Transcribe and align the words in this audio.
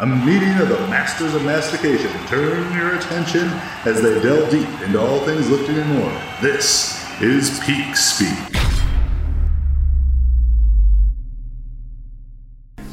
A 0.00 0.06
meeting 0.06 0.54
of 0.54 0.70
the 0.70 0.78
masters 0.86 1.34
of 1.34 1.44
mastication. 1.44 2.10
Turn 2.26 2.74
your 2.74 2.96
attention 2.96 3.50
as 3.84 4.00
they 4.00 4.18
delve 4.22 4.50
deep 4.50 4.66
into 4.80 4.98
all 4.98 5.20
things 5.26 5.50
lifting 5.50 5.76
and 5.76 5.90
more. 5.90 6.22
This 6.40 7.04
is 7.20 7.60
Peak 7.60 7.94
Speak. 7.94 8.34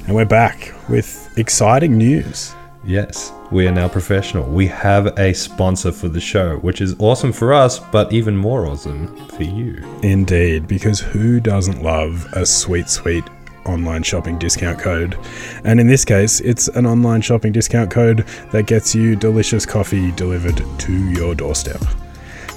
And 0.05 0.17
we're 0.17 0.25
back 0.25 0.73
with 0.89 1.33
exciting 1.37 1.97
news. 1.97 2.53
Yes, 2.85 3.31
we 3.53 3.65
are 3.67 3.71
now 3.71 3.87
professional. 3.87 4.43
We 4.43 4.67
have 4.67 5.17
a 5.17 5.31
sponsor 5.31 5.93
for 5.93 6.09
the 6.09 6.19
show, 6.19 6.57
which 6.57 6.81
is 6.81 6.93
awesome 6.99 7.31
for 7.31 7.53
us, 7.53 7.79
but 7.79 8.11
even 8.11 8.35
more 8.35 8.65
awesome 8.65 9.15
for 9.29 9.43
you. 9.43 9.81
Indeed, 10.03 10.67
because 10.67 10.99
who 10.99 11.39
doesn't 11.39 11.81
love 11.81 12.27
a 12.33 12.45
sweet, 12.45 12.89
sweet 12.89 13.23
online 13.67 14.03
shopping 14.03 14.37
discount 14.39 14.79
code? 14.79 15.17
And 15.63 15.79
in 15.79 15.87
this 15.87 16.05
case, 16.05 16.39
it's 16.39 16.67
an 16.69 16.85
online 16.85 17.21
shopping 17.21 17.51
discount 17.51 17.91
code 17.91 18.25
that 18.51 18.67
gets 18.67 18.95
you 18.95 19.15
delicious 19.15 19.65
coffee 19.65 20.11
delivered 20.11 20.63
to 20.79 21.09
your 21.11 21.35
doorstep. 21.35 21.81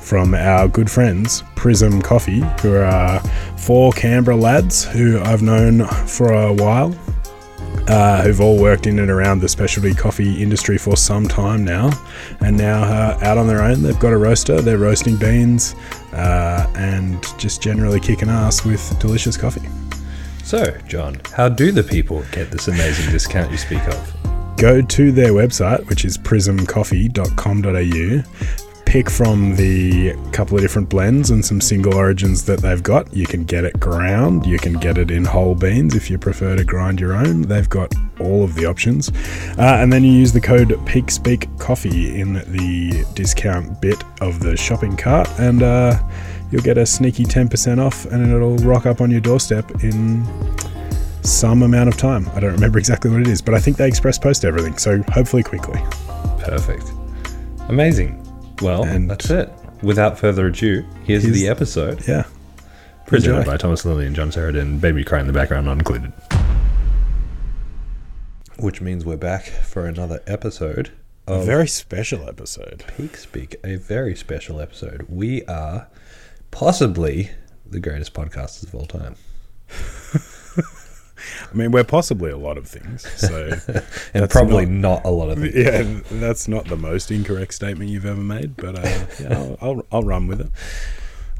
From 0.02 0.34
our 0.34 0.66
good 0.66 0.90
friends, 0.90 1.42
Prism 1.54 2.02
Coffee, 2.02 2.42
who 2.62 2.76
are 2.76 3.20
four 3.56 3.92
Canberra 3.92 4.36
lads 4.36 4.84
who 4.84 5.20
I've 5.20 5.42
known 5.42 5.86
for 6.06 6.32
a 6.32 6.52
while 6.52 6.94
uh, 7.88 8.22
who've 8.22 8.40
all 8.40 8.58
worked 8.58 8.86
in 8.86 8.98
and 8.98 9.10
around 9.10 9.40
the 9.40 9.48
specialty 9.48 9.94
coffee 9.94 10.40
industry 10.42 10.78
for 10.78 10.96
some 10.96 11.26
time 11.26 11.64
now, 11.64 11.90
and 12.40 12.56
now 12.56 12.82
uh, 12.82 13.18
out 13.22 13.38
on 13.38 13.46
their 13.46 13.62
own. 13.62 13.82
They've 13.82 13.98
got 13.98 14.12
a 14.12 14.16
roaster, 14.16 14.60
they're 14.60 14.78
roasting 14.78 15.16
beans, 15.16 15.74
uh, 16.12 16.70
and 16.76 17.24
just 17.38 17.62
generally 17.62 18.00
kicking 18.00 18.28
ass 18.28 18.64
with 18.64 18.98
delicious 19.00 19.36
coffee. 19.36 19.68
So, 20.50 20.66
John, 20.88 21.20
how 21.32 21.48
do 21.48 21.70
the 21.70 21.84
people 21.84 22.24
get 22.32 22.50
this 22.50 22.66
amazing 22.66 23.12
discount 23.12 23.52
you 23.52 23.56
speak 23.56 23.86
of? 23.86 24.56
Go 24.56 24.82
to 24.82 25.12
their 25.12 25.30
website, 25.30 25.88
which 25.88 26.04
is 26.04 26.18
prismcoffee.com.au. 26.18 28.82
Pick 28.84 29.08
from 29.08 29.54
the 29.54 30.12
couple 30.32 30.56
of 30.56 30.62
different 30.62 30.88
blends 30.88 31.30
and 31.30 31.44
some 31.44 31.60
single 31.60 31.94
origins 31.94 32.44
that 32.46 32.62
they've 32.62 32.82
got. 32.82 33.14
You 33.14 33.26
can 33.26 33.44
get 33.44 33.64
it 33.64 33.78
ground, 33.78 34.44
you 34.44 34.58
can 34.58 34.72
get 34.72 34.98
it 34.98 35.12
in 35.12 35.24
whole 35.24 35.54
beans 35.54 35.94
if 35.94 36.10
you 36.10 36.18
prefer 36.18 36.56
to 36.56 36.64
grind 36.64 36.98
your 36.98 37.12
own. 37.12 37.42
They've 37.42 37.68
got 37.68 37.94
all 38.18 38.42
of 38.42 38.56
the 38.56 38.66
options. 38.66 39.08
Uh, 39.56 39.76
and 39.78 39.92
then 39.92 40.02
you 40.02 40.10
use 40.10 40.32
the 40.32 40.40
code 40.40 40.70
PeakSpeakCoffee 40.70 42.18
in 42.18 42.32
the 42.32 43.06
discount 43.14 43.80
bit 43.80 44.02
of 44.20 44.40
the 44.40 44.56
shopping 44.56 44.96
cart, 44.96 45.28
and 45.38 45.62
uh, 45.62 45.96
you'll 46.50 46.62
get 46.62 46.78
a 46.78 46.86
sneaky 46.86 47.24
10% 47.24 47.78
off, 47.84 48.06
and 48.06 48.30
it'll 48.32 48.56
rock 48.58 48.86
up 48.86 49.00
on 49.00 49.10
your 49.10 49.20
doorstep 49.20 49.82
in 49.84 50.24
some 51.22 51.62
amount 51.62 51.88
of 51.88 51.96
time. 51.96 52.28
I 52.34 52.40
don't 52.40 52.52
remember 52.52 52.78
exactly 52.78 53.10
what 53.10 53.20
it 53.20 53.28
is, 53.28 53.40
but 53.42 53.54
I 53.54 53.60
think 53.60 53.76
they 53.76 53.86
express 53.88 54.18
post 54.18 54.44
everything, 54.44 54.76
so 54.78 55.02
hopefully 55.12 55.42
quickly. 55.42 55.80
Perfect. 56.40 56.90
Amazing. 57.68 58.16
Well, 58.62 58.84
And- 58.84 59.10
that's 59.10 59.30
it. 59.30 59.50
Without 59.82 60.18
further 60.18 60.48
ado, 60.48 60.84
here's, 61.04 61.22
Here's- 61.22 61.38
the 61.38 61.48
episode. 61.48 62.06
Yeah. 62.06 62.24
Presented 63.06 63.38
Enjoy. 63.38 63.50
by 63.52 63.56
Thomas 63.56 63.84
Lilly 63.84 64.06
and 64.06 64.14
John 64.14 64.30
Sheridan. 64.30 64.78
Baby 64.78 65.04
cry 65.04 65.20
in 65.20 65.26
the 65.26 65.32
background 65.32 65.66
not 65.66 65.78
included. 65.78 66.12
Which 68.58 68.80
means 68.80 69.04
we're 69.04 69.16
back 69.16 69.44
for 69.44 69.86
another 69.86 70.20
episode 70.26 70.90
A 71.26 71.42
very 71.42 71.66
special 71.68 72.28
episode. 72.28 72.84
Peak 72.96 73.16
Speak, 73.16 73.56
a 73.64 73.76
very 73.76 74.14
special 74.14 74.60
episode. 74.60 75.06
We 75.08 75.44
are 75.46 75.86
possibly 76.50 77.30
the 77.66 77.80
greatest 77.80 78.14
podcasters 78.14 78.64
of 78.64 78.74
all 78.74 78.86
time. 78.86 79.14
I 81.52 81.54
mean, 81.54 81.70
we're 81.70 81.84
possibly 81.84 82.30
a 82.30 82.36
lot 82.36 82.56
of 82.56 82.66
things, 82.66 83.06
so 83.20 83.50
And 84.14 84.28
probably 84.30 84.64
not- 84.66 85.04
not, 85.04 85.04
a 85.04 85.10
lot 85.10 85.28
of 85.30 85.38
them. 85.40 85.50
yeah, 85.54 86.00
that's 86.18 86.48
not 86.48 86.66
the 86.66 86.76
most 86.76 87.10
incorrect 87.10 87.52
statement 87.54 87.90
you've 87.90 88.06
ever 88.06 88.20
made, 88.22 88.56
but 88.56 88.76
uh, 88.78 89.06
yeah, 89.20 89.34
I'll, 89.36 89.58
I'll, 89.60 89.86
I'll 89.92 90.02
run 90.02 90.26
with 90.28 90.40
it. 90.40 90.46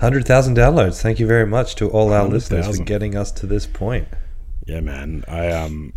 100,000 0.00 0.56
downloads. 0.56 1.00
Thank 1.00 1.19
you 1.19 1.27
very 1.27 1.47
much 1.47 1.75
to 1.77 1.88
all 1.91 2.12
our 2.12 2.27
listeners 2.27 2.78
for 2.78 2.84
getting 2.84 3.16
us 3.16 3.31
to 3.32 3.47
this 3.47 3.66
point. 3.66 4.09
Yeah, 4.66 4.81
man. 4.81 5.25
I 5.28 5.50
um 5.50 5.92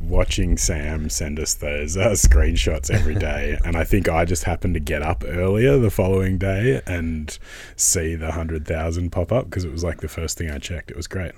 watching 0.00 0.56
Sam 0.56 1.10
send 1.10 1.38
us 1.38 1.54
those 1.54 1.96
uh, 1.96 2.10
screenshots 2.10 2.90
every 2.90 3.14
day, 3.14 3.58
and 3.64 3.76
I 3.76 3.84
think 3.84 4.08
I 4.08 4.24
just 4.24 4.44
happened 4.44 4.74
to 4.74 4.80
get 4.80 5.02
up 5.02 5.24
earlier 5.26 5.78
the 5.78 5.90
following 5.90 6.38
day 6.38 6.82
and 6.86 7.36
see 7.76 8.14
the 8.14 8.32
hundred 8.32 8.66
thousand 8.66 9.10
pop 9.10 9.32
up 9.32 9.46
because 9.46 9.64
it 9.64 9.72
was 9.72 9.84
like 9.84 10.00
the 10.00 10.08
first 10.08 10.38
thing 10.38 10.50
I 10.50 10.58
checked. 10.58 10.90
It 10.90 10.96
was 10.96 11.06
great. 11.06 11.32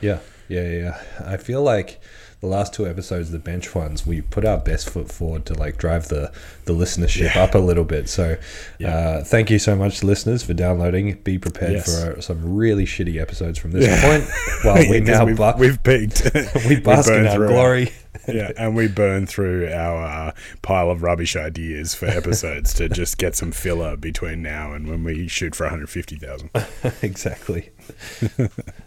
Yeah, 0.00 0.18
yeah, 0.48 0.62
yeah, 0.62 0.78
yeah. 0.78 1.02
I 1.24 1.36
feel 1.36 1.62
like 1.62 2.00
the 2.42 2.48
last 2.48 2.74
two 2.74 2.86
episodes, 2.86 3.30
the 3.30 3.38
bench 3.38 3.74
ones, 3.74 4.04
we 4.04 4.20
put 4.20 4.44
our 4.44 4.58
best 4.58 4.90
foot 4.90 5.08
forward 5.10 5.46
to 5.46 5.54
like 5.54 5.78
drive 5.78 6.08
the 6.08 6.30
the 6.66 6.74
listenership 6.74 7.34
Yeah. 7.34 7.44
up 7.44 7.54
a 7.54 7.58
little 7.58 7.84
bit. 7.84 8.08
So, 8.08 8.36
Yeah. 8.78 8.94
uh, 8.94 9.24
thank 9.24 9.48
you 9.48 9.58
so 9.58 9.74
much, 9.76 10.02
listeners, 10.02 10.42
for 10.42 10.52
downloading. 10.52 11.16
Be 11.24 11.38
prepared 11.38 11.72
Yes. 11.72 12.04
for 12.04 12.20
some 12.20 12.54
really 12.54 12.84
shitty 12.84 13.20
episodes 13.20 13.58
from 13.58 13.70
this 13.70 13.86
Yeah. 13.86 14.02
point. 14.02 14.24
While 14.64 14.74
we 14.90 15.00
now 15.00 15.24
we've, 15.24 15.36
bu- 15.36 15.56
we've 15.56 15.82
peaked. 15.82 16.30
we 16.68 16.76
bask 16.80 17.10
in 17.12 17.26
our 17.26 17.46
glory. 17.46 17.92
Yeah, 18.28 18.52
and 18.58 18.76
we 18.76 18.88
burn 18.88 19.26
through 19.26 19.70
our 19.72 20.04
uh, 20.04 20.32
pile 20.62 20.90
of 20.90 21.02
rubbish 21.02 21.36
ideas 21.36 21.94
for 21.94 22.06
episodes 22.08 22.74
to 22.74 22.88
just 22.88 23.18
get 23.18 23.36
some 23.36 23.52
filler 23.52 23.96
between 23.96 24.42
now 24.42 24.72
and 24.72 24.88
when 24.88 25.04
we 25.04 25.28
shoot 25.28 25.54
for 25.54 25.64
150,000. 25.64 26.50
exactly. 27.02 27.70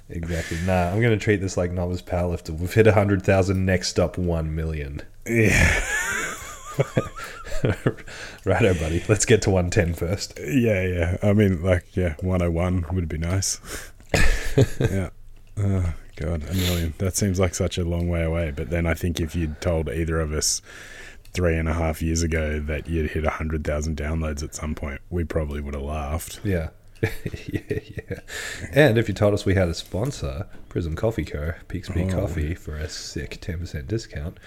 exactly. 0.09 0.57
Nah, 0.66 0.90
I'm 0.90 1.01
gonna 1.01 1.18
treat 1.18 1.41
this 1.41 1.57
like 1.57 1.72
novice 1.72 2.01
powerlifter. 2.01 2.57
We've 2.57 2.74
hit 2.74 2.88
hundred 2.88 3.24
thousand. 3.24 3.66
Next 3.66 4.00
up, 4.00 4.18
one 4.18 4.56
million. 4.56 5.01
Yeah. 5.28 5.84
Righto, 8.45 8.74
buddy. 8.75 9.03
Let's 9.07 9.25
get 9.25 9.41
to 9.44 9.50
110 9.50 9.94
first. 9.95 10.38
Yeah, 10.40 10.81
yeah. 10.84 11.18
I 11.24 11.34
mean, 11.34 11.63
like, 11.63 11.95
yeah, 11.95 12.16
101 12.19 12.85
would 12.94 13.07
be 13.07 13.18
nice. 13.18 13.59
yeah. 14.79 15.09
Oh, 15.57 15.94
God, 16.15 16.43
a 16.49 16.53
million. 16.53 16.93
That 16.99 17.15
seems 17.15 17.39
like 17.39 17.53
such 17.55 17.77
a 17.77 17.83
long 17.83 18.07
way 18.09 18.23
away. 18.23 18.51
But 18.55 18.69
then 18.69 18.85
I 18.85 18.93
think 18.93 19.19
if 19.19 19.35
you'd 19.35 19.59
told 19.61 19.89
either 19.89 20.19
of 20.19 20.31
us 20.33 20.61
three 21.33 21.57
and 21.57 21.67
a 21.67 21.73
half 21.73 22.01
years 22.01 22.23
ago 22.23 22.59
that 22.61 22.87
you'd 22.87 23.11
hit 23.11 23.23
100,000 23.23 23.97
downloads 23.97 24.41
at 24.41 24.55
some 24.55 24.73
point, 24.75 25.01
we 25.09 25.23
probably 25.25 25.59
would 25.61 25.73
have 25.73 25.83
laughed. 25.83 26.39
Yeah. 26.43 26.69
yeah, 27.03 27.59
yeah. 27.69 28.19
And 28.71 28.97
if 28.97 29.07
you 29.09 29.13
told 29.13 29.33
us 29.33 29.45
we 29.45 29.53
had 29.55 29.67
a 29.67 29.73
sponsor, 29.73 30.47
Prism 30.69 30.95
Coffee 30.95 31.25
Co., 31.25 31.53
Peak 31.67 31.85
Oh. 31.95 32.09
Coffee, 32.09 32.55
for 32.55 32.75
a 32.77 32.87
sick 32.87 33.39
10% 33.41 33.85
discount, 33.87 34.37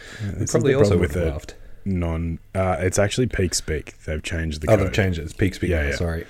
we 0.40 0.46
probably 0.46 0.74
also 0.74 0.96
would 0.96 1.12
have 1.12 1.24
laughed. 1.32 1.54
Non, 1.84 2.38
uh, 2.54 2.76
it's 2.80 2.98
actually 2.98 3.26
Peak 3.26 3.54
Speak. 3.54 3.94
They've 4.04 4.22
changed 4.22 4.62
the 4.62 4.70
Oh, 4.70 4.76
code. 4.76 4.86
they've 4.86 4.92
changed 4.94 5.18
it. 5.18 5.22
It's 5.24 5.32
Peak 5.34 5.54
Speed 5.54 5.70
Yeah, 5.70 5.88
yeah. 5.90 5.94
sorry. 5.96 6.26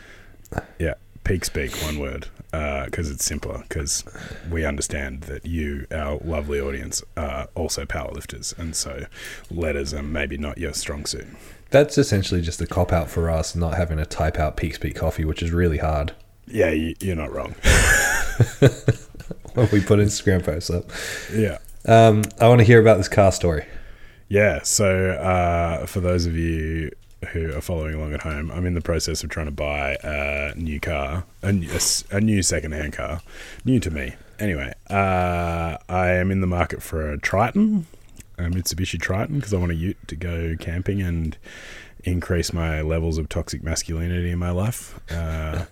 Yeah, 0.78 0.94
Peak 1.24 1.44
Speak, 1.44 1.72
one 1.82 1.98
word, 1.98 2.26
because 2.50 3.10
it's 3.10 3.24
simpler. 3.24 3.62
Because 3.68 4.04
we 4.50 4.64
understand 4.64 5.22
that 5.22 5.44
you, 5.46 5.86
our 5.90 6.18
lovely 6.24 6.60
audience, 6.60 7.02
are 7.16 7.48
also 7.54 7.84
powerlifters, 7.84 8.56
and 8.58 8.74
so 8.74 9.06
letters 9.50 9.92
are 9.94 10.02
maybe 10.02 10.36
not 10.36 10.58
your 10.58 10.72
strong 10.72 11.04
suit. 11.06 11.26
That's 11.70 11.98
essentially 11.98 12.40
just 12.40 12.60
a 12.62 12.66
cop 12.66 12.92
out 12.92 13.10
for 13.10 13.28
us 13.30 13.54
not 13.54 13.74
having 13.74 13.98
to 13.98 14.06
type 14.06 14.38
out 14.38 14.56
Peak 14.56 14.94
Coffee, 14.94 15.24
which 15.24 15.42
is 15.42 15.50
really 15.50 15.78
hard 15.78 16.12
Yeah, 16.46 16.70
you, 16.70 16.94
you're 17.00 17.16
not 17.16 17.30
wrong. 17.30 17.54
when 19.54 19.68
we 19.70 19.80
put 19.82 19.98
Instagram 19.98 20.44
posts 20.44 20.70
up. 20.70 20.90
yeah. 21.32 21.58
Um, 21.84 22.22
I 22.40 22.48
want 22.48 22.60
to 22.60 22.64
hear 22.64 22.80
about 22.80 22.96
this 22.96 23.08
car 23.08 23.32
story. 23.32 23.66
Yeah, 24.28 24.62
so 24.62 25.10
uh, 25.10 25.86
for 25.86 26.00
those 26.00 26.26
of 26.26 26.36
you 26.36 26.90
who 27.32 27.54
are 27.54 27.60
following 27.60 27.94
along 27.94 28.14
at 28.14 28.22
home, 28.22 28.50
I'm 28.50 28.66
in 28.66 28.74
the 28.74 28.80
process 28.80 29.24
of 29.24 29.30
trying 29.30 29.46
to 29.46 29.52
buy 29.52 29.96
a 30.02 30.54
new 30.56 30.80
car, 30.80 31.24
a 31.42 31.52
new 31.52 32.42
secondhand 32.42 32.92
car, 32.92 33.22
new 33.64 33.80
to 33.80 33.90
me. 33.90 34.14
Anyway, 34.38 34.72
uh, 34.88 35.76
I 35.88 36.10
am 36.10 36.30
in 36.30 36.40
the 36.40 36.46
market 36.46 36.82
for 36.82 37.10
a 37.10 37.18
Triton, 37.18 37.86
a 38.38 38.42
Mitsubishi 38.42 39.00
Triton, 39.00 39.36
because 39.36 39.52
I 39.52 39.58
want 39.58 39.72
a 39.72 39.74
ute 39.74 39.96
to 40.06 40.14
go 40.14 40.54
camping 40.58 41.02
and 41.02 41.36
increase 42.04 42.52
my 42.52 42.80
levels 42.82 43.18
of 43.18 43.28
toxic 43.28 43.62
masculinity 43.64 44.30
in 44.30 44.38
my 44.38 44.50
life. 44.50 45.00
Uh, 45.10 45.64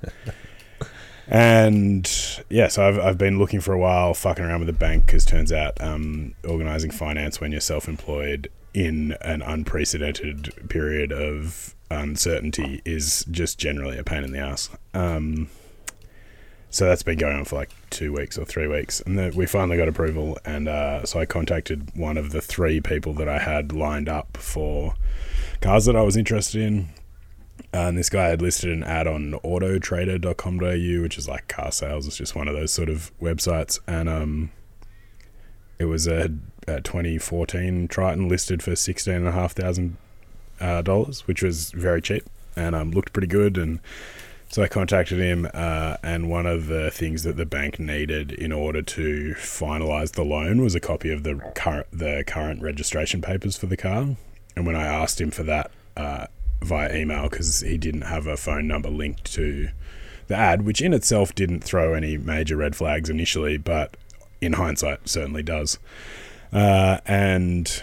and 1.28 2.42
yeah, 2.50 2.66
so 2.66 2.88
I've, 2.88 2.98
I've 2.98 3.18
been 3.18 3.38
looking 3.38 3.60
for 3.60 3.72
a 3.72 3.78
while, 3.78 4.14
fucking 4.14 4.44
around 4.44 4.60
with 4.60 4.66
the 4.66 4.72
bank, 4.72 5.06
because 5.06 5.24
turns 5.24 5.52
out 5.52 5.80
um, 5.80 6.34
organizing 6.46 6.90
finance 6.90 7.40
when 7.40 7.52
you're 7.52 7.60
self 7.60 7.88
employed 7.88 8.50
in 8.76 9.16
an 9.22 9.40
unprecedented 9.40 10.52
period 10.68 11.10
of 11.10 11.74
uncertainty 11.90 12.82
is 12.84 13.24
just 13.30 13.58
generally 13.58 13.96
a 13.96 14.04
pain 14.04 14.22
in 14.22 14.32
the 14.32 14.38
ass. 14.38 14.68
Um, 14.92 15.48
so 16.68 16.84
that's 16.84 17.02
been 17.02 17.16
going 17.16 17.38
on 17.38 17.46
for 17.46 17.56
like 17.56 17.70
two 17.88 18.12
weeks 18.12 18.36
or 18.36 18.44
three 18.44 18.66
weeks, 18.66 19.00
and 19.00 19.18
then 19.18 19.34
we 19.34 19.46
finally 19.46 19.78
got 19.78 19.88
approval. 19.88 20.36
And 20.44 20.68
uh, 20.68 21.06
so 21.06 21.18
I 21.18 21.24
contacted 21.24 21.90
one 21.96 22.18
of 22.18 22.32
the 22.32 22.42
three 22.42 22.82
people 22.82 23.14
that 23.14 23.30
I 23.30 23.38
had 23.38 23.72
lined 23.72 24.10
up 24.10 24.36
for 24.36 24.94
cars 25.62 25.86
that 25.86 25.96
I 25.96 26.02
was 26.02 26.18
interested 26.18 26.60
in. 26.60 26.90
And 27.72 27.96
this 27.96 28.10
guy 28.10 28.28
had 28.28 28.42
listed 28.42 28.70
an 28.70 28.84
ad 28.84 29.06
on 29.06 29.32
autotrader.com.au, 29.42 31.02
which 31.02 31.16
is 31.16 31.26
like 31.26 31.48
car 31.48 31.72
sales. 31.72 32.06
It's 32.06 32.18
just 32.18 32.36
one 32.36 32.46
of 32.46 32.54
those 32.54 32.72
sort 32.72 32.90
of 32.90 33.10
websites. 33.22 33.80
And 33.86 34.06
um, 34.10 34.50
it 35.78 35.86
was 35.86 36.06
a, 36.06 36.30
a 36.66 36.80
2014 36.80 37.88
Triton 37.88 38.28
listed 38.28 38.62
for 38.62 38.74
16,500, 38.74 39.96
uh, 40.60 40.82
dollars, 40.82 41.26
which 41.26 41.42
was 41.42 41.70
very 41.72 42.00
cheap 42.00 42.24
and 42.56 42.74
um, 42.74 42.90
looked 42.90 43.12
pretty 43.12 43.28
good. 43.28 43.58
And 43.58 43.80
so 44.48 44.62
I 44.62 44.68
contacted 44.68 45.18
him, 45.18 45.48
uh, 45.52 45.96
and 46.02 46.30
one 46.30 46.46
of 46.46 46.68
the 46.68 46.90
things 46.90 47.24
that 47.24 47.36
the 47.36 47.44
bank 47.44 47.78
needed 47.78 48.32
in 48.32 48.52
order 48.52 48.80
to 48.80 49.34
finalize 49.36 50.12
the 50.12 50.24
loan 50.24 50.62
was 50.62 50.74
a 50.74 50.80
copy 50.80 51.10
of 51.10 51.24
the 51.24 51.34
current 51.54 51.86
the 51.92 52.22
current 52.26 52.62
registration 52.62 53.20
papers 53.20 53.56
for 53.56 53.66
the 53.66 53.76
car. 53.76 54.16
And 54.54 54.66
when 54.66 54.76
I 54.76 54.84
asked 54.84 55.20
him 55.20 55.30
for 55.30 55.42
that 55.42 55.70
uh, 55.96 56.26
via 56.62 56.94
email, 56.94 57.28
because 57.28 57.60
he 57.60 57.76
didn't 57.76 58.02
have 58.02 58.26
a 58.26 58.36
phone 58.36 58.66
number 58.66 58.88
linked 58.88 59.24
to 59.34 59.68
the 60.28 60.36
ad, 60.36 60.62
which 60.62 60.80
in 60.80 60.94
itself 60.94 61.34
didn't 61.34 61.62
throw 61.62 61.94
any 61.94 62.16
major 62.16 62.56
red 62.56 62.76
flags 62.76 63.10
initially, 63.10 63.56
but 63.56 63.96
in 64.46 64.54
hindsight 64.54 65.08
certainly 65.08 65.42
does. 65.42 65.78
Uh, 66.52 66.98
and 67.04 67.82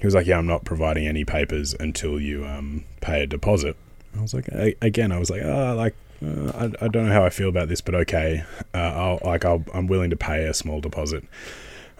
he 0.00 0.06
was 0.06 0.14
like, 0.14 0.26
"Yeah, 0.26 0.38
I'm 0.38 0.46
not 0.46 0.64
providing 0.64 1.06
any 1.06 1.24
papers 1.24 1.74
until 1.78 2.20
you 2.20 2.46
um, 2.46 2.84
pay 3.00 3.22
a 3.22 3.26
deposit." 3.26 3.76
I 4.16 4.22
was 4.22 4.32
like, 4.34 4.48
again, 4.80 5.12
I 5.12 5.18
was 5.18 5.28
like, 5.30 5.42
oh, 5.42 5.74
like 5.76 5.94
uh, 6.24 6.52
I, 6.54 6.84
I 6.84 6.88
don't 6.88 7.06
know 7.06 7.12
how 7.12 7.24
I 7.24 7.30
feel 7.30 7.48
about 7.48 7.68
this, 7.68 7.80
but 7.80 7.94
okay, 7.94 8.44
uh, 8.72 8.78
I'll 8.78 9.18
like 9.24 9.44
I'll, 9.44 9.64
I'm 9.74 9.86
willing 9.86 10.10
to 10.10 10.16
pay 10.16 10.44
a 10.44 10.54
small 10.54 10.80
deposit. 10.80 11.24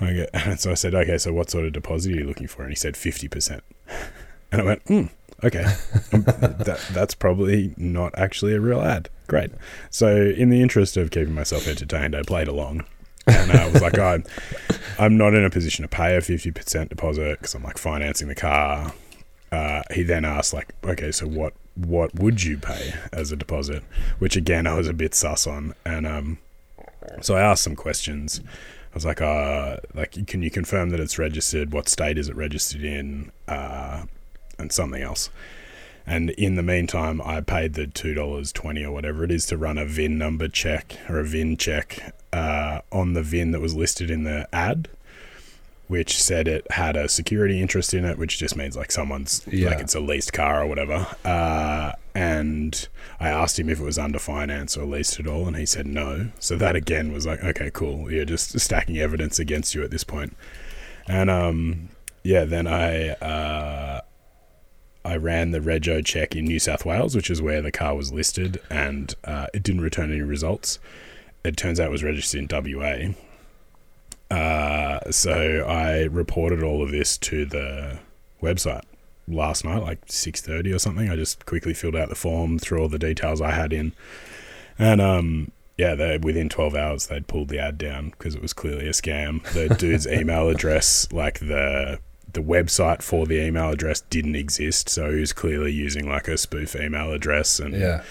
And 0.00 0.58
so 0.58 0.72
I 0.72 0.74
said, 0.74 0.92
okay, 0.92 1.16
so 1.18 1.32
what 1.32 1.50
sort 1.50 1.64
of 1.64 1.72
deposit 1.72 2.12
are 2.12 2.16
you 2.16 2.24
looking 2.24 2.48
for? 2.48 2.62
And 2.62 2.70
he 2.72 2.76
said 2.76 2.96
fifty 2.96 3.28
percent. 3.28 3.62
And 4.52 4.60
I 4.60 4.64
went, 4.64 4.82
hmm, 4.86 5.04
okay, 5.42 5.64
um, 6.12 6.22
that 6.22 6.80
that's 6.92 7.14
probably 7.14 7.74
not 7.76 8.16
actually 8.16 8.54
a 8.54 8.60
real 8.60 8.80
ad. 8.80 9.08
Great. 9.26 9.50
So 9.90 10.32
in 10.36 10.48
the 10.50 10.62
interest 10.62 10.96
of 10.96 11.10
keeping 11.10 11.34
myself 11.34 11.66
entertained, 11.66 12.14
I 12.14 12.22
played 12.22 12.46
along. 12.46 12.84
And 13.26 13.52
I 13.52 13.68
was 13.68 13.82
like, 13.82 13.98
I'm, 13.98 14.24
I'm 14.98 15.16
not 15.16 15.34
in 15.34 15.44
a 15.44 15.50
position 15.50 15.82
to 15.82 15.88
pay 15.88 16.16
a 16.16 16.20
50% 16.20 16.88
deposit 16.88 17.38
because 17.38 17.54
I'm 17.54 17.62
like 17.62 17.78
financing 17.78 18.28
the 18.28 18.34
car. 18.34 18.92
Uh, 19.52 19.82
he 19.92 20.02
then 20.02 20.24
asked, 20.24 20.52
like, 20.52 20.74
okay, 20.84 21.12
so 21.12 21.26
what 21.26 21.54
what 21.76 22.14
would 22.14 22.42
you 22.44 22.56
pay 22.56 22.94
as 23.12 23.32
a 23.32 23.36
deposit? 23.36 23.82
Which 24.18 24.36
again, 24.36 24.66
I 24.66 24.74
was 24.74 24.88
a 24.88 24.92
bit 24.92 25.14
sus 25.14 25.46
on, 25.46 25.74
and 25.84 26.06
um, 26.06 26.38
so 27.20 27.36
I 27.36 27.40
asked 27.40 27.64
some 27.64 27.76
questions. 27.76 28.40
I 28.40 28.94
was 28.94 29.04
like, 29.04 29.20
uh, 29.20 29.78
like, 29.92 30.26
can 30.26 30.42
you 30.42 30.50
confirm 30.50 30.90
that 30.90 31.00
it's 31.00 31.18
registered? 31.18 31.72
What 31.72 31.88
state 31.88 32.16
is 32.16 32.28
it 32.28 32.36
registered 32.36 32.84
in? 32.84 33.32
Uh, 33.48 34.04
and 34.58 34.72
something 34.72 35.02
else. 35.02 35.30
And 36.06 36.30
in 36.30 36.56
the 36.56 36.62
meantime, 36.62 37.22
I 37.24 37.40
paid 37.40 37.74
the 37.74 37.86
two 37.86 38.12
dollars 38.14 38.52
twenty 38.52 38.84
or 38.84 38.92
whatever 38.92 39.24
it 39.24 39.30
is 39.30 39.46
to 39.46 39.56
run 39.56 39.78
a 39.78 39.86
VIN 39.86 40.18
number 40.18 40.48
check 40.48 40.96
or 41.08 41.18
a 41.18 41.24
VIN 41.24 41.56
check 41.56 42.14
uh, 42.32 42.80
on 42.92 43.14
the 43.14 43.22
VIN 43.22 43.52
that 43.52 43.60
was 43.60 43.74
listed 43.74 44.10
in 44.10 44.24
the 44.24 44.48
ad 44.54 44.88
which 45.86 46.20
said 46.20 46.48
it 46.48 46.66
had 46.72 46.96
a 46.96 47.06
security 47.10 47.60
interest 47.60 47.92
in 47.92 48.06
it, 48.06 48.16
which 48.16 48.38
just 48.38 48.56
means 48.56 48.74
like 48.74 48.90
someone's 48.90 49.42
Yeah. 49.50 49.68
like 49.68 49.80
it's 49.80 49.94
a 49.94 50.00
leased 50.00 50.32
car 50.32 50.62
or 50.62 50.66
whatever. 50.66 51.06
Uh, 51.26 51.92
and 52.14 52.88
I 53.20 53.28
asked 53.28 53.58
him 53.58 53.68
if 53.68 53.80
it 53.80 53.84
was 53.84 53.98
under 53.98 54.18
finance 54.18 54.78
or 54.78 54.86
leased 54.86 55.20
at 55.20 55.26
all, 55.26 55.46
and 55.46 55.54
he 55.58 55.66
said 55.66 55.86
no. 55.86 56.30
So 56.40 56.56
that 56.56 56.74
again 56.74 57.12
was 57.12 57.26
like, 57.26 57.44
okay, 57.44 57.70
cool. 57.70 58.10
You're 58.10 58.24
just 58.24 58.58
stacking 58.58 58.96
evidence 58.96 59.38
against 59.38 59.74
you 59.74 59.84
at 59.84 59.90
this 59.90 60.04
point. 60.04 60.34
And 61.06 61.28
um, 61.28 61.90
yeah, 62.22 62.44
then 62.46 62.66
I 62.66 63.10
uh, 63.10 64.00
I 65.04 65.16
ran 65.16 65.50
the 65.50 65.60
rego 65.60 66.04
check 66.04 66.34
in 66.34 66.46
New 66.46 66.58
South 66.58 66.86
Wales, 66.86 67.14
which 67.14 67.30
is 67.30 67.42
where 67.42 67.60
the 67.60 67.70
car 67.70 67.94
was 67.94 68.12
listed, 68.12 68.60
and 68.70 69.14
uh, 69.24 69.46
it 69.52 69.62
didn't 69.62 69.82
return 69.82 70.10
any 70.10 70.22
results. 70.22 70.78
It 71.44 71.56
turns 71.56 71.78
out 71.78 71.88
it 71.88 71.92
was 71.92 72.02
registered 72.02 72.50
in 72.50 72.74
WA. 72.74 73.14
Uh, 74.34 75.10
so 75.10 75.64
I 75.68 76.04
reported 76.04 76.62
all 76.62 76.82
of 76.82 76.90
this 76.90 77.18
to 77.18 77.44
the 77.44 77.98
website 78.42 78.82
last 79.28 79.64
night, 79.64 79.82
like 79.82 79.98
six 80.06 80.40
thirty 80.40 80.72
or 80.72 80.78
something. 80.78 81.10
I 81.10 81.16
just 81.16 81.44
quickly 81.44 81.74
filled 81.74 81.96
out 81.96 82.08
the 82.08 82.14
form, 82.14 82.58
threw 82.58 82.80
all 82.80 82.88
the 82.88 82.98
details 82.98 83.40
I 83.40 83.50
had 83.50 83.72
in, 83.72 83.92
and 84.78 85.00
um, 85.02 85.50
yeah, 85.76 85.94
they 85.94 86.16
within 86.18 86.48
twelve 86.48 86.74
hours 86.74 87.06
they'd 87.06 87.26
pulled 87.26 87.48
the 87.48 87.58
ad 87.58 87.76
down 87.76 88.10
because 88.10 88.34
it 88.34 88.42
was 88.42 88.54
clearly 88.54 88.86
a 88.86 88.92
scam. 88.92 89.42
The 89.52 89.74
dude's 89.74 90.06
email 90.08 90.48
address, 90.48 91.12
like 91.12 91.40
the 91.40 91.98
the 92.34 92.42
website 92.42 93.02
for 93.02 93.26
the 93.26 93.40
email 93.44 93.70
address, 93.70 94.02
didn't 94.02 94.36
exist, 94.36 94.88
so 94.88 95.10
he 95.12 95.20
was 95.20 95.32
clearly 95.32 95.72
using 95.72 96.08
like 96.08 96.28
a 96.28 96.36
spoof 96.36 96.76
email 96.76 97.12
address, 97.12 97.58
and 97.58 97.74
Yeah. 97.74 98.02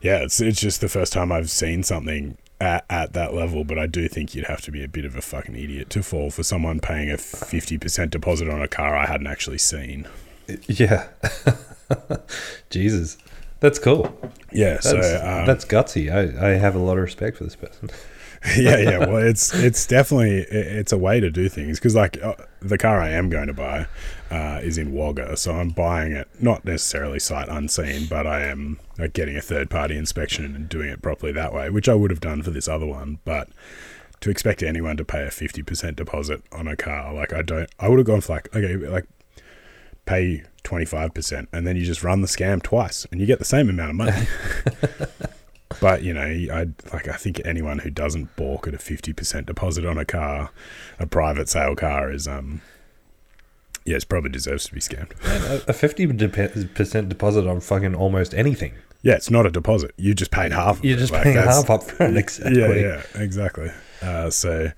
yeah, 0.00 0.18
it's 0.18 0.40
it's 0.40 0.60
just 0.60 0.80
the 0.80 0.88
first 0.88 1.12
time 1.12 1.30
I've 1.30 1.50
seen 1.50 1.82
something 1.82 2.38
at, 2.60 2.84
at 2.88 3.12
that 3.12 3.34
level, 3.34 3.64
but 3.64 3.78
I 3.78 3.86
do 3.86 4.08
think 4.08 4.34
you'd 4.34 4.46
have 4.46 4.62
to 4.62 4.70
be 4.70 4.82
a 4.82 4.88
bit 4.88 5.04
of 5.04 5.14
a 5.14 5.20
fucking 5.20 5.54
idiot 5.54 5.90
to 5.90 6.02
fall 6.02 6.30
for 6.30 6.42
someone 6.42 6.80
paying 6.80 7.10
a 7.10 7.18
fifty 7.18 7.76
percent 7.78 8.10
deposit 8.12 8.48
on 8.48 8.62
a 8.62 8.68
car 8.68 8.96
I 8.96 9.06
hadn't 9.06 9.26
actually 9.26 9.58
seen. 9.58 10.06
Yeah. 10.68 11.08
Jesus. 12.70 13.18
That's 13.60 13.78
cool. 13.78 14.16
Yeah, 14.52 14.74
That's, 14.74 14.90
so 14.90 14.96
um, 14.98 15.46
that's 15.46 15.64
gutsy. 15.64 16.12
I, 16.12 16.46
I 16.46 16.50
have 16.50 16.74
a 16.74 16.78
lot 16.78 16.98
of 16.98 17.02
respect 17.02 17.38
for 17.38 17.44
this 17.44 17.56
person. 17.56 17.90
yeah, 18.56 18.78
yeah. 18.78 18.98
Well, 18.98 19.16
it's 19.18 19.54
it's 19.54 19.86
definitely 19.86 20.38
it's 20.50 20.92
a 20.92 20.98
way 20.98 21.20
to 21.20 21.30
do 21.30 21.48
things 21.48 21.78
because 21.78 21.94
like 21.94 22.22
uh, 22.22 22.34
the 22.60 22.78
car 22.78 23.00
I 23.00 23.10
am 23.10 23.28
going 23.28 23.46
to 23.46 23.52
buy 23.52 23.86
uh, 24.30 24.60
is 24.62 24.78
in 24.78 24.92
Wagga, 24.92 25.36
so 25.36 25.52
I'm 25.52 25.70
buying 25.70 26.12
it 26.12 26.28
not 26.40 26.64
necessarily 26.64 27.18
sight 27.18 27.48
unseen, 27.48 28.06
but 28.08 28.26
I 28.26 28.42
am 28.42 28.78
like, 28.98 29.12
getting 29.12 29.36
a 29.36 29.40
third 29.40 29.70
party 29.70 29.96
inspection 29.96 30.44
and 30.44 30.68
doing 30.68 30.88
it 30.88 31.02
properly 31.02 31.32
that 31.32 31.52
way, 31.52 31.70
which 31.70 31.88
I 31.88 31.94
would 31.94 32.10
have 32.10 32.20
done 32.20 32.42
for 32.42 32.50
this 32.50 32.68
other 32.68 32.86
one, 32.86 33.18
but. 33.24 33.48
To 34.20 34.30
expect 34.30 34.62
anyone 34.62 34.96
to 34.96 35.04
pay 35.04 35.26
a 35.26 35.30
fifty 35.30 35.62
percent 35.62 35.96
deposit 35.96 36.42
on 36.50 36.66
a 36.66 36.74
car, 36.74 37.12
like 37.12 37.34
I 37.34 37.42
don't, 37.42 37.68
I 37.78 37.90
would 37.90 37.98
have 37.98 38.06
gone 38.06 38.22
for 38.22 38.32
like 38.32 38.48
okay, 38.56 38.74
like 38.74 39.04
pay 40.06 40.42
twenty 40.62 40.86
five 40.86 41.12
percent, 41.12 41.50
and 41.52 41.66
then 41.66 41.76
you 41.76 41.84
just 41.84 42.02
run 42.02 42.22
the 42.22 42.26
scam 42.26 42.62
twice, 42.62 43.06
and 43.12 43.20
you 43.20 43.26
get 43.26 43.38
the 43.38 43.44
same 43.44 43.68
amount 43.68 43.90
of 43.90 43.96
money. 43.96 44.26
But 45.80 46.02
you 46.02 46.14
know, 46.14 46.20
I 46.22 46.68
like 46.92 47.08
I 47.08 47.16
think 47.16 47.40
anyone 47.44 47.80
who 47.80 47.90
doesn't 47.90 48.34
balk 48.36 48.68
at 48.68 48.74
a 48.74 48.78
fifty 48.78 49.12
percent 49.12 49.46
deposit 49.46 49.84
on 49.84 49.98
a 49.98 50.04
car, 50.04 50.50
a 50.98 51.06
private 51.06 51.48
sale 51.48 51.74
car, 51.74 52.10
is 52.12 52.28
um, 52.28 52.62
yeah, 53.84 53.96
it 53.96 54.08
probably 54.08 54.30
deserves 54.30 54.66
to 54.66 54.74
be 54.74 54.80
scammed. 54.80 55.12
a 55.68 55.72
fifty 55.72 56.06
percent 56.68 57.08
deposit 57.08 57.46
on 57.46 57.60
fucking 57.60 57.94
almost 57.94 58.32
anything. 58.34 58.74
Yeah, 59.02 59.14
it's 59.14 59.30
not 59.30 59.44
a 59.46 59.50
deposit. 59.50 59.92
You 59.96 60.14
just 60.14 60.30
paid 60.30 60.52
half. 60.52 60.82
You're 60.82 60.96
just 60.98 61.12
Like, 61.12 61.24
paying 61.24 61.36
half 61.36 61.68
up 61.70 61.82
front. 61.84 62.16
Exactly. 62.16 62.58
Yeah, 62.60 63.02
yeah, 63.14 63.20
exactly. 63.22 63.70
Uh, 64.02 64.30
so, 64.30 64.72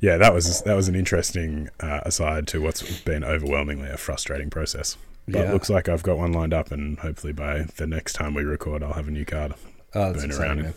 yeah, 0.00 0.16
that 0.16 0.34
was 0.34 0.62
that 0.62 0.74
was 0.74 0.88
an 0.88 0.94
interesting 0.96 1.68
uh, 1.80 2.00
aside 2.04 2.46
to 2.48 2.60
what's 2.60 3.00
been 3.02 3.22
overwhelmingly 3.24 3.88
a 3.88 3.96
frustrating 3.96 4.50
process. 4.50 4.96
But 5.26 5.40
Yeah. 5.40 5.50
it 5.50 5.52
looks 5.52 5.68
like 5.70 5.88
I've 5.88 6.02
got 6.02 6.16
one 6.18 6.32
lined 6.32 6.54
up, 6.54 6.72
and 6.72 6.98
hopefully 7.00 7.32
by 7.32 7.66
the 7.76 7.86
next 7.86 8.14
time 8.14 8.34
we 8.34 8.42
record, 8.44 8.82
I'll 8.82 8.94
have 8.94 9.08
a 9.08 9.12
new 9.12 9.24
card. 9.24 9.54
Oh, 9.94 10.12
Burn 10.12 10.24
exciting, 10.26 10.40
around. 10.42 10.62
man. 10.62 10.74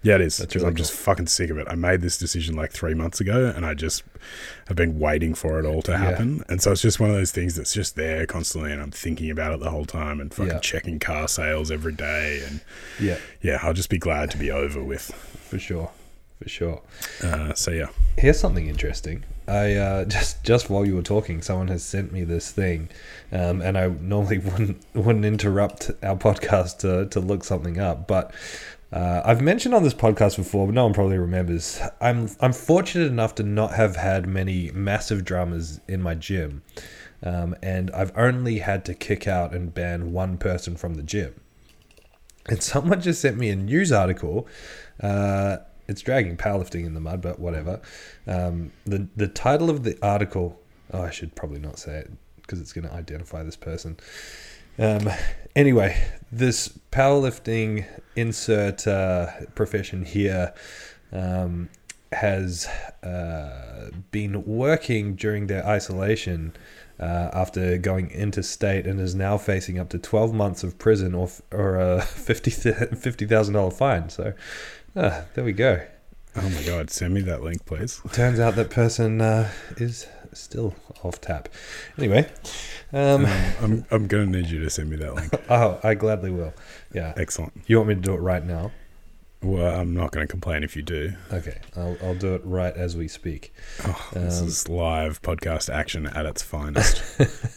Yeah, 0.00 0.14
it 0.14 0.20
is. 0.20 0.38
Really 0.54 0.66
I'm 0.66 0.76
just 0.76 0.92
fucking 0.92 1.26
sick 1.26 1.50
of 1.50 1.58
it. 1.58 1.66
I 1.68 1.74
made 1.74 2.02
this 2.02 2.18
decision 2.18 2.54
like 2.54 2.70
three 2.70 2.94
months 2.94 3.20
ago, 3.20 3.52
and 3.54 3.66
I 3.66 3.74
just 3.74 4.04
have 4.68 4.76
been 4.76 4.98
waiting 5.00 5.34
for 5.34 5.58
it 5.58 5.66
all 5.66 5.82
to 5.82 5.92
Yeah. 5.92 5.98
happen. 5.98 6.44
And 6.48 6.62
so 6.62 6.70
it's 6.70 6.80
just 6.82 7.00
one 7.00 7.10
of 7.10 7.16
those 7.16 7.32
things 7.32 7.56
that's 7.56 7.72
just 7.74 7.96
there 7.96 8.24
constantly, 8.24 8.70
and 8.72 8.80
I'm 8.80 8.92
thinking 8.92 9.28
about 9.28 9.52
it 9.54 9.60
the 9.60 9.70
whole 9.70 9.86
time, 9.86 10.20
and 10.20 10.32
fucking 10.32 10.52
Yeah. 10.52 10.58
checking 10.60 11.00
car 11.00 11.26
sales 11.26 11.70
every 11.72 11.92
day. 11.94 12.42
And 12.46 12.60
Yeah, 13.00 13.18
yeah, 13.42 13.58
I'll 13.62 13.72
just 13.74 13.90
be 13.90 13.98
glad 13.98 14.30
to 14.30 14.38
be 14.38 14.52
over 14.52 14.82
with. 14.84 15.10
for 15.50 15.58
sure, 15.58 15.90
for 16.40 16.48
sure. 16.48 16.82
Uh, 17.22 17.54
so 17.54 17.72
yeah, 17.72 17.88
Here's 18.18 18.38
something 18.38 18.68
interesting. 18.68 19.24
I 19.48 19.74
uh, 19.74 20.04
just 20.16 20.44
just 20.44 20.70
while 20.70 20.84
you 20.84 20.94
were 20.94 21.02
talking, 21.02 21.42
someone 21.42 21.68
has 21.68 21.82
sent 21.82 22.12
me 22.12 22.24
this 22.24 22.50
thing, 22.50 22.88
um, 23.32 23.60
and 23.62 23.76
I 23.78 23.88
normally 23.88 24.38
wouldn't 24.48 24.84
wouldn't 24.94 25.24
interrupt 25.24 25.90
our 26.02 26.16
podcast 26.16 26.78
to 26.78 27.06
to 27.06 27.20
look 27.20 27.44
something 27.44 27.78
up, 27.78 28.06
but. 28.06 28.32
Uh, 28.90 29.20
I've 29.22 29.42
mentioned 29.42 29.74
on 29.74 29.82
this 29.82 29.92
podcast 29.92 30.38
before, 30.38 30.64
but 30.64 30.74
no 30.74 30.84
one 30.84 30.94
probably 30.94 31.18
remembers. 31.18 31.78
I'm 32.00 32.30
I'm 32.40 32.54
fortunate 32.54 33.08
enough 33.08 33.34
to 33.34 33.42
not 33.42 33.74
have 33.74 33.96
had 33.96 34.26
many 34.26 34.70
massive 34.70 35.26
dramas 35.26 35.78
in 35.86 36.00
my 36.00 36.14
gym, 36.14 36.62
um, 37.22 37.54
and 37.62 37.90
I've 37.90 38.16
only 38.16 38.60
had 38.60 38.86
to 38.86 38.94
kick 38.94 39.28
out 39.28 39.52
and 39.52 39.74
ban 39.74 40.14
one 40.14 40.38
person 40.38 40.74
from 40.74 40.94
the 40.94 41.02
gym. 41.02 41.34
And 42.48 42.62
someone 42.62 43.02
just 43.02 43.20
sent 43.20 43.36
me 43.36 43.50
a 43.50 43.56
news 43.56 43.92
article. 43.92 44.48
Uh, 45.00 45.58
it's 45.88 46.02
dragging 46.02 46.36
powerlifting 46.36 46.84
in 46.84 46.94
the 46.94 47.00
mud, 47.00 47.22
but 47.22 47.38
whatever. 47.38 47.80
Um, 48.26 48.72
the 48.84 49.08
the 49.16 49.28
title 49.28 49.70
of 49.70 49.82
the 49.84 49.98
article. 50.02 50.60
Oh, 50.92 51.02
I 51.02 51.10
should 51.10 51.34
probably 51.34 51.58
not 51.58 51.78
say 51.78 51.98
it 51.98 52.10
because 52.36 52.60
it's 52.60 52.72
going 52.72 52.88
to 52.88 52.94
identify 52.94 53.42
this 53.42 53.56
person. 53.56 53.98
Um, 54.78 55.10
anyway, 55.56 56.02
this 56.30 56.78
powerlifting 56.92 57.84
insert 58.16 58.86
uh, 58.86 59.26
profession 59.54 60.04
here 60.04 60.54
um, 61.12 61.68
has 62.12 62.66
uh, 63.02 63.90
been 64.10 64.44
working 64.46 65.14
during 65.14 65.46
their 65.48 65.66
isolation 65.66 66.54
uh, 67.00 67.30
after 67.32 67.78
going 67.78 68.10
interstate 68.10 68.86
and 68.86 68.98
is 68.98 69.14
now 69.14 69.36
facing 69.38 69.78
up 69.78 69.88
to 69.90 69.98
12 69.98 70.32
months 70.32 70.64
of 70.64 70.78
prison 70.78 71.14
or, 71.14 71.28
or 71.52 71.76
a 71.76 71.98
$50,000 72.00 72.90
$50, 73.28 73.72
fine. 73.72 74.08
So 74.08 74.32
uh, 74.98 75.24
there 75.34 75.44
we 75.44 75.52
go. 75.52 75.80
Oh 76.36 76.48
my 76.48 76.62
god, 76.62 76.90
send 76.90 77.14
me 77.14 77.20
that 77.22 77.42
link, 77.42 77.64
please. 77.66 78.00
Turns 78.12 78.38
out 78.38 78.54
that 78.56 78.70
person 78.70 79.20
uh, 79.20 79.50
is 79.76 80.06
still 80.32 80.74
off 81.02 81.20
tap. 81.20 81.48
Anyway, 81.96 82.30
um, 82.92 83.24
Um, 83.24 83.26
I'm, 83.60 83.84
I'm 83.90 84.06
going 84.06 84.30
to 84.32 84.38
need 84.40 84.50
you 84.50 84.60
to 84.60 84.70
send 84.70 84.90
me 84.90 84.96
that 84.96 85.14
link. 85.14 85.32
oh, 85.50 85.80
I 85.82 85.94
gladly 85.94 86.30
will. 86.30 86.52
Yeah. 86.92 87.12
Excellent. 87.16 87.52
You 87.66 87.78
want 87.78 87.88
me 87.88 87.94
to 87.96 88.00
do 88.00 88.14
it 88.14 88.18
right 88.18 88.44
now? 88.44 88.70
Well, 89.42 89.80
I'm 89.80 89.94
not 89.94 90.10
going 90.10 90.26
to 90.26 90.30
complain 90.30 90.64
if 90.64 90.74
you 90.76 90.82
do. 90.82 91.12
Okay, 91.32 91.60
I'll, 91.76 91.96
I'll 92.02 92.14
do 92.16 92.34
it 92.34 92.42
right 92.44 92.74
as 92.76 92.96
we 92.96 93.06
speak. 93.06 93.54
Oh, 93.84 94.08
this 94.12 94.40
Um, 94.40 94.48
is 94.48 94.68
live 94.68 95.22
podcast 95.22 95.72
action 95.72 96.06
at 96.06 96.26
its 96.26 96.42
finest. 96.42 97.02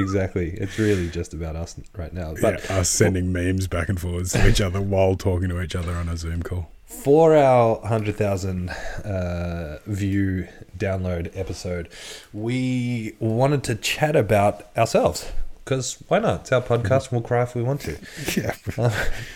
exactly. 0.00 0.50
It's 0.50 0.78
really 0.78 1.08
just 1.08 1.34
about 1.34 1.56
us 1.56 1.78
right 1.96 2.12
now. 2.12 2.34
But 2.40 2.64
yeah, 2.68 2.78
us 2.78 2.88
sending 2.90 3.32
memes 3.32 3.66
back 3.66 3.88
and 3.88 4.00
forwards 4.00 4.32
to 4.32 4.48
each 4.48 4.60
other 4.60 4.80
while 4.80 5.14
talking 5.16 5.48
to 5.50 5.60
each 5.60 5.74
other 5.76 5.92
on 5.92 6.08
a 6.08 6.16
Zoom 6.16 6.42
call. 6.42 6.70
for 6.86 7.36
our 7.36 7.76
100,000 7.80 8.68
uh, 8.70 9.78
view 9.86 10.48
download 10.76 11.30
episode, 11.36 11.88
we 12.32 13.14
wanted 13.20 13.62
to 13.64 13.74
chat 13.76 14.16
about 14.16 14.66
ourselves. 14.76 15.30
Because 15.64 16.02
why 16.08 16.18
not? 16.18 16.40
It's 16.40 16.52
our 16.52 16.62
podcast. 16.62 17.12
We'll 17.12 17.20
cry 17.20 17.42
if 17.44 17.54
we 17.54 17.62
want 17.62 17.80
to. 17.82 17.96
Yeah. 18.36 18.54
Uh, 18.76 18.90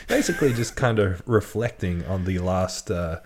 basically, 0.08 0.52
just 0.52 0.74
kind 0.74 0.98
of 0.98 1.22
reflecting 1.26 2.04
on 2.06 2.24
the 2.24 2.38
last 2.40 2.90
uh, 2.90 3.20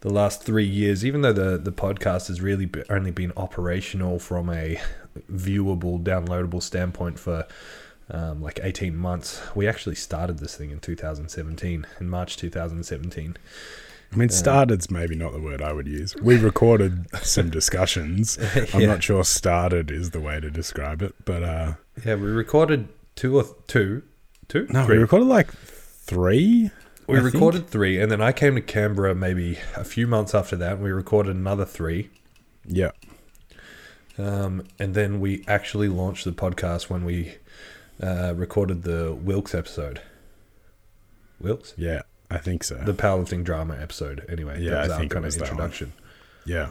the 0.00 0.10
last 0.10 0.42
three 0.42 0.64
years. 0.66 1.04
Even 1.04 1.20
though 1.22 1.32
the 1.32 1.58
the 1.58 1.70
podcast 1.70 2.26
has 2.26 2.40
really 2.40 2.66
be, 2.66 2.82
only 2.90 3.12
been 3.12 3.32
operational 3.36 4.18
from 4.18 4.50
a 4.50 4.80
viewable, 5.30 6.02
downloadable 6.02 6.62
standpoint 6.62 7.18
for 7.18 7.46
um, 8.10 8.42
like 8.42 8.58
eighteen 8.62 8.96
months, 8.96 9.40
we 9.54 9.68
actually 9.68 9.94
started 9.94 10.38
this 10.38 10.56
thing 10.56 10.70
in 10.70 10.80
2017, 10.80 11.86
in 12.00 12.08
March 12.08 12.36
2017. 12.36 13.36
I 14.12 14.16
mean, 14.16 14.28
started's 14.28 14.90
maybe 14.90 15.14
not 15.14 15.32
the 15.32 15.40
word 15.40 15.62
I 15.62 15.72
would 15.72 15.86
use. 15.86 16.16
We 16.16 16.36
recorded 16.36 17.06
some 17.22 17.48
discussions. 17.50 18.36
I'm 18.74 18.86
not 18.86 19.04
sure 19.04 19.22
started 19.22 19.92
is 19.92 20.10
the 20.10 20.18
way 20.20 20.40
to 20.40 20.50
describe 20.50 21.00
it, 21.02 21.14
but 21.24 21.44
uh, 21.44 21.74
Yeah, 22.04 22.16
we 22.16 22.26
recorded 22.26 22.88
two 23.14 23.36
or 23.38 23.44
two, 23.68 24.02
two. 24.48 24.66
no, 24.70 24.84
Three. 24.84 24.96
we 24.96 25.02
recorded 25.02 25.28
like 25.28 25.52
three. 25.52 26.70
We 27.06 27.18
I 27.18 27.20
think. 27.22 27.34
recorded 27.34 27.68
three, 27.68 28.00
and 28.00 28.10
then 28.10 28.20
I 28.20 28.32
came 28.32 28.56
to 28.56 28.60
Canberra 28.60 29.14
maybe 29.14 29.58
a 29.76 29.84
few 29.84 30.08
months 30.08 30.34
after 30.34 30.56
that. 30.56 30.72
And 30.74 30.82
we 30.82 30.90
recorded 30.90 31.36
another 31.36 31.64
three. 31.64 32.10
Yeah, 32.66 32.90
Um, 34.20 34.64
and 34.78 34.94
then 34.94 35.20
we 35.20 35.44
actually 35.48 35.88
launched 35.88 36.24
the 36.24 36.32
podcast 36.32 36.90
when 36.90 37.04
we 37.04 37.36
uh, 38.02 38.34
recorded 38.36 38.82
the 38.82 39.14
Wilks 39.14 39.54
episode. 39.54 40.00
Wilks? 41.40 41.72
yeah, 41.76 42.02
I 42.30 42.38
think 42.38 42.64
so. 42.64 42.74
The 42.76 42.92
powerlifting 42.92 43.44
drama 43.44 43.76
episode, 43.80 44.26
anyway. 44.28 44.60
Yeah, 44.60 44.70
that 44.72 44.80
was 44.82 44.90
I 44.90 44.94
our 44.94 45.00
think 45.00 45.12
kind 45.12 45.24
of 45.24 45.34
introduction. 45.36 45.92
yeah, 46.44 46.70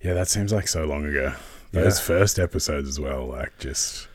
yeah, 0.00 0.14
that 0.14 0.28
seems 0.28 0.52
like 0.52 0.68
so 0.68 0.84
long 0.84 1.04
ago. 1.06 1.34
Those 1.72 1.98
Yeah. 1.98 2.04
first 2.04 2.38
episodes 2.38 2.88
as 2.88 2.98
well, 3.00 3.26
like 3.26 3.58
just 3.58 4.08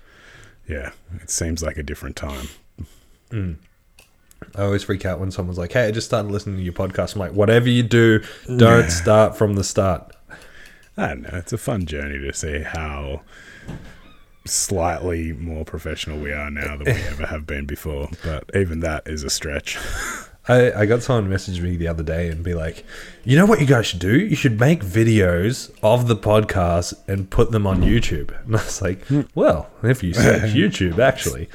yeah, 0.67 0.91
it 1.21 1.29
seems 1.29 1.61
like 1.63 1.77
a 1.77 1.83
different 1.83 2.15
time. 2.15 2.47
Mm. 3.31 3.57
I 4.55 4.61
always 4.63 4.83
freak 4.83 5.05
out 5.05 5.19
when 5.19 5.31
someone's 5.31 5.57
like, 5.57 5.71
hey, 5.73 5.87
I 5.87 5.91
just 5.91 6.07
started 6.07 6.31
listening 6.31 6.57
to 6.57 6.61
your 6.63 6.73
podcast. 6.73 7.15
I'm 7.15 7.19
like, 7.19 7.31
whatever 7.33 7.69
you 7.69 7.83
do, 7.83 8.19
don't 8.45 8.83
Yeah. 8.83 8.87
start 8.87 9.35
from 9.37 9.55
the 9.55 9.63
start. 9.63 10.13
I 10.97 11.07
don't 11.09 11.21
know. 11.21 11.29
It's 11.33 11.53
a 11.53 11.57
fun 11.57 11.85
journey 11.85 12.17
to 12.19 12.33
see 12.33 12.59
how 12.63 13.21
slightly 14.45 15.33
more 15.33 15.65
professional 15.65 16.19
we 16.19 16.31
are 16.31 16.49
now 16.49 16.77
than 16.77 16.85
we 16.95 17.01
ever 17.03 17.25
have 17.27 17.45
been 17.45 17.65
before. 17.65 18.09
But 18.23 18.49
even 18.55 18.79
that 18.81 19.03
is 19.05 19.23
a 19.23 19.29
stretch. 19.29 19.77
I, 20.49 20.71
I 20.71 20.85
got 20.85 21.03
someone 21.03 21.29
message 21.29 21.59
me 21.59 21.75
the 21.75 21.89
other 21.89 22.03
day 22.03 22.29
and 22.29 22.41
be 22.41 22.53
like, 22.53 22.85
you 23.25 23.35
know 23.35 23.45
what 23.45 23.59
you 23.59 23.67
guys 23.67 23.85
should 23.87 23.99
do? 23.99 24.17
You 24.17 24.35
should 24.35 24.57
make 24.59 24.81
videos 24.81 25.69
of 25.83 26.07
the 26.07 26.15
podcast 26.15 26.93
and 27.05 27.29
put 27.29 27.51
them 27.51 27.67
on 27.67 27.81
YouTube. 27.81 28.33
And 28.45 28.55
I 28.55 28.63
was 28.63 28.81
like, 28.81 29.05
hmm. 29.07 29.21
well, 29.35 29.69
if 29.83 30.01
you 30.03 30.13
search 30.13 30.41
YouTube, 30.53 30.99
actually, 30.99 31.49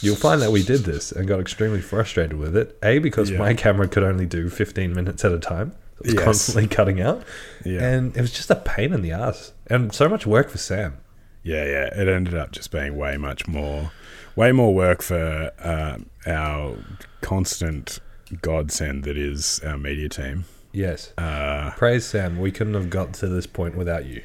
you'll 0.00 0.16
find 0.16 0.40
that 0.40 0.50
we 0.50 0.62
did 0.62 0.80
this 0.84 1.12
and 1.12 1.28
got 1.28 1.40
extremely 1.40 1.82
frustrated 1.82 2.38
with 2.38 2.56
it. 2.56 2.78
A, 2.82 3.00
because 3.00 3.30
Yeah. 3.30 3.38
my 3.38 3.52
camera 3.52 3.86
could 3.86 4.02
only 4.02 4.24
do 4.24 4.48
15 4.48 4.94
minutes 4.94 5.26
at 5.26 5.32
a 5.32 5.38
time. 5.38 5.74
It 6.00 6.06
was 6.06 6.14
Yes. 6.14 6.24
constantly 6.24 6.66
cutting 6.68 7.00
out. 7.00 7.22
Yeah. 7.64 7.80
And 7.82 8.16
it 8.16 8.20
was 8.20 8.32
just 8.32 8.50
a 8.50 8.56
pain 8.56 8.92
in 8.92 9.02
the 9.02 9.12
ass. 9.12 9.52
And 9.66 9.92
so 9.92 10.08
much 10.08 10.26
work 10.26 10.48
for 10.50 10.58
Sam. 10.58 10.98
Yeah, 11.42 11.64
yeah. 11.64 11.86
It 12.00 12.08
ended 12.08 12.34
up 12.34 12.52
just 12.52 12.70
being 12.70 12.96
way 12.96 13.16
much 13.16 13.46
more, 13.48 13.90
way 14.36 14.52
more 14.52 14.74
work 14.74 15.02
for 15.02 15.50
uh, 15.60 15.98
our 16.30 16.76
constant 17.20 17.98
godsend 18.42 19.04
that 19.04 19.16
is 19.16 19.60
our 19.64 19.78
media 19.78 20.08
team. 20.08 20.44
Yes. 20.72 21.12
Uh, 21.18 21.70
Praise 21.76 22.04
Sam. 22.04 22.38
We 22.38 22.52
couldn't 22.52 22.74
have 22.74 22.90
got 22.90 23.14
to 23.14 23.28
this 23.28 23.46
point 23.46 23.76
without 23.76 24.04
you. 24.06 24.22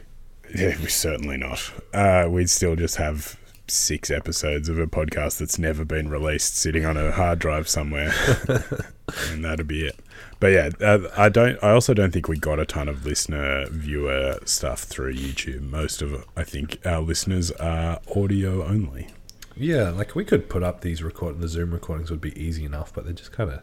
yeah, 0.54 0.76
we 0.80 0.88
certainly 0.88 1.38
not. 1.38 1.72
Uh, 1.94 2.28
we'd 2.30 2.50
still 2.50 2.76
just 2.76 2.98
have 2.98 3.38
six 3.68 4.12
episodes 4.12 4.68
of 4.68 4.78
a 4.78 4.86
podcast 4.86 5.40
that's 5.40 5.58
never 5.58 5.86
been 5.86 6.10
released 6.10 6.58
sitting 6.58 6.86
on 6.86 6.98
a 6.98 7.12
hard 7.14 7.40
drive 7.40 7.68
somewhere, 7.70 8.14
and 9.30 9.44
that'd 9.46 9.68
be 9.68 9.88
it. 9.88 9.98
But 10.40 10.48
yeah, 10.48 10.70
uh, 10.82 11.10
I 11.16 11.30
don't. 11.30 11.62
I 11.64 11.72
also 11.72 11.94
don't 11.94 12.12
think 12.12 12.28
we 12.28 12.38
got 12.38 12.60
a 12.60 12.66
ton 12.66 12.90
of 12.90 13.06
listener 13.06 13.66
viewer 13.70 14.40
stuff 14.46 14.82
through 14.82 15.16
YouTube. 15.16 15.62
Most 15.62 16.02
of, 16.02 16.26
I 16.36 16.44
think, 16.44 16.80
our 16.86 17.00
listeners 17.02 17.52
are 17.52 18.00
audio 18.16 18.66
only. 18.66 19.08
Yeah, 19.56 19.90
like 19.90 20.16
we 20.16 20.26
could 20.26 20.50
put 20.50 20.64
up 20.64 20.82
these 20.82 21.04
record 21.04 21.40
the 21.40 21.48
Zoom 21.48 21.72
recordings 21.72 22.10
would 22.10 22.22
be 22.22 22.38
easy 22.40 22.66
enough, 22.66 22.94
but 22.94 23.06
they're 23.06 23.14
just 23.14 23.32
kind 23.32 23.52
of 23.52 23.62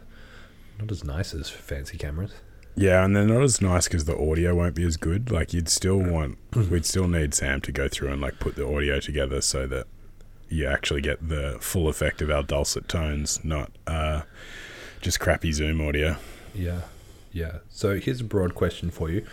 not 0.79 0.91
as 0.91 1.03
nice 1.03 1.33
as 1.33 1.49
fancy 1.49 1.97
cameras. 1.97 2.33
Yeah, 2.75 3.03
and 3.03 3.15
they're 3.15 3.25
not 3.25 3.43
as 3.43 3.61
nice 3.61 3.87
because 3.87 4.05
the 4.05 4.17
audio 4.17 4.55
won't 4.55 4.75
be 4.75 4.85
as 4.85 4.97
good. 4.97 5.29
Like 5.31 5.53
you'd 5.53 5.69
still 5.69 5.97
want, 5.97 6.37
we'd 6.55 6.85
still 6.85 7.07
need 7.07 7.33
Sam 7.33 7.61
to 7.61 7.71
go 7.71 7.87
through 7.89 8.11
and 8.13 8.21
like 8.21 8.39
put 8.39 8.55
the 8.55 8.65
audio 8.65 8.99
together 8.99 9.41
so 9.41 9.67
that 9.67 9.87
you 10.47 10.67
actually 10.67 11.01
get 11.01 11.27
the 11.27 11.57
full 11.59 11.87
effect 11.87 12.21
of 12.21 12.29
our 12.29 12.43
dulcet 12.43 12.87
tones, 12.87 13.43
not 13.43 13.71
uh, 13.87 14.21
just 15.01 15.19
crappy 15.19 15.51
Zoom 15.51 15.81
audio. 15.81 16.15
Yeah, 16.53 16.81
yeah. 17.31 17.59
So 17.69 17.99
here's 17.99 18.21
a 18.21 18.25
broad 18.25 18.55
question 18.55 18.91
for 18.91 19.09
you: 19.09 19.25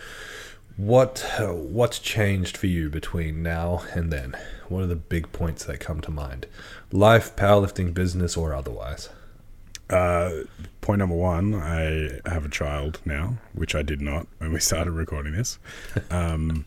What 0.77 1.25
what's 1.39 1.99
changed 1.99 2.57
for 2.57 2.67
you 2.67 2.89
between 2.89 3.43
now 3.43 3.83
and 3.93 4.11
then? 4.11 4.35
What 4.67 4.83
are 4.83 4.87
the 4.87 4.95
big 4.95 5.31
points 5.31 5.65
that 5.65 5.79
come 5.79 6.01
to 6.01 6.11
mind? 6.11 6.45
Life, 6.91 7.35
powerlifting, 7.35 7.93
business, 7.93 8.37
or 8.37 8.53
otherwise? 8.53 9.09
Uh, 9.89 10.43
point 10.81 10.99
number 10.99 11.15
one, 11.15 11.55
I 11.55 12.19
have 12.29 12.45
a 12.45 12.49
child 12.49 12.99
now, 13.05 13.37
which 13.53 13.73
I 13.73 13.81
did 13.81 14.01
not 14.01 14.27
when 14.37 14.53
we 14.53 14.59
started 14.59 14.91
recording 14.91 15.33
this. 15.33 15.57
Um, 16.11 16.65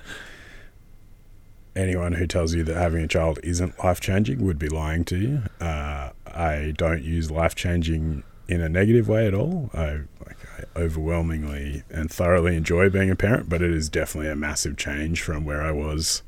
anyone 1.74 2.12
who 2.14 2.26
tells 2.26 2.54
you 2.54 2.62
that 2.64 2.76
having 2.76 3.02
a 3.02 3.08
child 3.08 3.38
isn't 3.42 3.78
life 3.82 4.00
changing 4.00 4.44
would 4.44 4.58
be 4.58 4.68
lying 4.68 5.04
to 5.06 5.16
you. 5.16 5.42
Uh, 5.60 6.10
I 6.26 6.74
don't 6.76 7.02
use 7.02 7.30
life 7.30 7.54
changing 7.54 8.24
in 8.48 8.60
a 8.60 8.68
negative 8.68 9.08
way 9.08 9.26
at 9.26 9.34
all. 9.34 9.70
I 9.72 10.00
like 10.26 10.36
I 10.41 10.41
overwhelmingly 10.76 11.82
and 11.90 12.10
thoroughly 12.10 12.56
enjoy 12.56 12.88
being 12.90 13.10
a 13.10 13.16
parent, 13.16 13.48
but 13.48 13.62
it 13.62 13.70
is 13.72 13.88
definitely 13.88 14.30
a 14.30 14.36
massive 14.36 14.76
change 14.76 15.22
from 15.22 15.44
where 15.44 15.62
I 15.62 15.70
was 15.72 16.22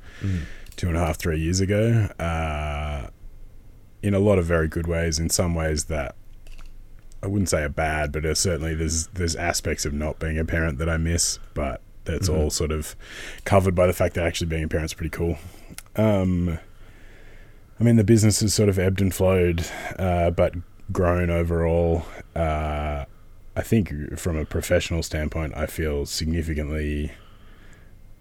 two 0.76 0.88
and 0.88 0.96
a 0.96 1.00
half, 1.00 1.16
three 1.18 1.38
years 1.40 1.60
ago. 1.60 2.08
Uh, 2.18 3.08
in 4.02 4.12
a 4.14 4.18
lot 4.18 4.38
of 4.38 4.44
very 4.44 4.68
good 4.68 4.86
ways. 4.86 5.18
In 5.18 5.30
some 5.30 5.54
ways 5.54 5.84
that 5.84 6.14
I 7.22 7.26
wouldn't 7.26 7.48
say 7.48 7.62
are 7.62 7.68
bad, 7.70 8.12
but 8.12 8.26
uh, 8.26 8.34
certainly 8.34 8.74
there's 8.74 9.06
there's 9.08 9.34
aspects 9.34 9.86
of 9.86 9.94
not 9.94 10.18
being 10.18 10.38
a 10.38 10.44
parent 10.44 10.76
that 10.78 10.90
I 10.90 10.98
miss, 10.98 11.38
but 11.54 11.80
that's 12.04 12.28
Mhm. 12.28 12.36
all 12.36 12.50
sort 12.50 12.70
of 12.70 12.94
covered 13.46 13.74
by 13.74 13.86
the 13.86 13.94
fact 13.94 14.14
that 14.14 14.24
actually 14.26 14.48
being 14.48 14.64
a 14.64 14.68
parent's 14.68 14.92
pretty 14.92 15.08
cool. 15.08 15.38
Um, 15.96 16.58
I 17.80 17.82
mean, 17.82 17.96
the 17.96 18.04
business 18.04 18.40
has 18.40 18.52
sort 18.52 18.68
of 18.68 18.78
ebbed 18.78 19.00
and 19.00 19.12
flowed, 19.14 19.64
uh, 19.98 20.30
but 20.32 20.54
grown 20.92 21.30
overall. 21.30 22.04
Uh, 22.36 23.06
I 23.56 23.62
think 23.62 24.18
from 24.18 24.36
a 24.36 24.44
professional 24.44 25.02
standpoint, 25.02 25.54
I 25.56 25.66
feel 25.66 26.06
significantly 26.06 27.12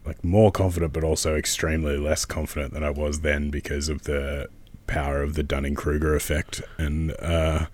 like 0.06 0.24
more 0.24 0.52
confident, 0.52 0.94
but 0.94 1.04
also 1.04 1.36
extremely 1.36 1.98
less 1.98 2.25
confident 2.25 2.74
than 2.74 2.84
I 2.84 2.90
was 2.90 3.22
then 3.22 3.50
because 3.50 3.90
of 3.90 4.04
the 4.04 4.50
power 4.86 5.22
of 5.22 5.36
the 5.36 5.44
Dunning 5.44 5.75
Kruger 5.75 6.13
effect 6.16 6.62
and 6.78 7.16
uh, 7.20 7.68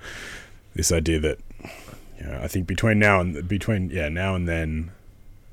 this 0.75 0.91
idea 0.91 1.19
that 1.19 1.39
you 2.19 2.27
know, 2.27 2.39
I 2.41 2.47
think 2.47 2.67
between 2.67 2.99
now 2.99 3.19
and 3.19 3.47
between 3.47 3.89
yeah 3.89 4.09
now 4.09 4.35
and 4.35 4.47
then, 4.47 4.91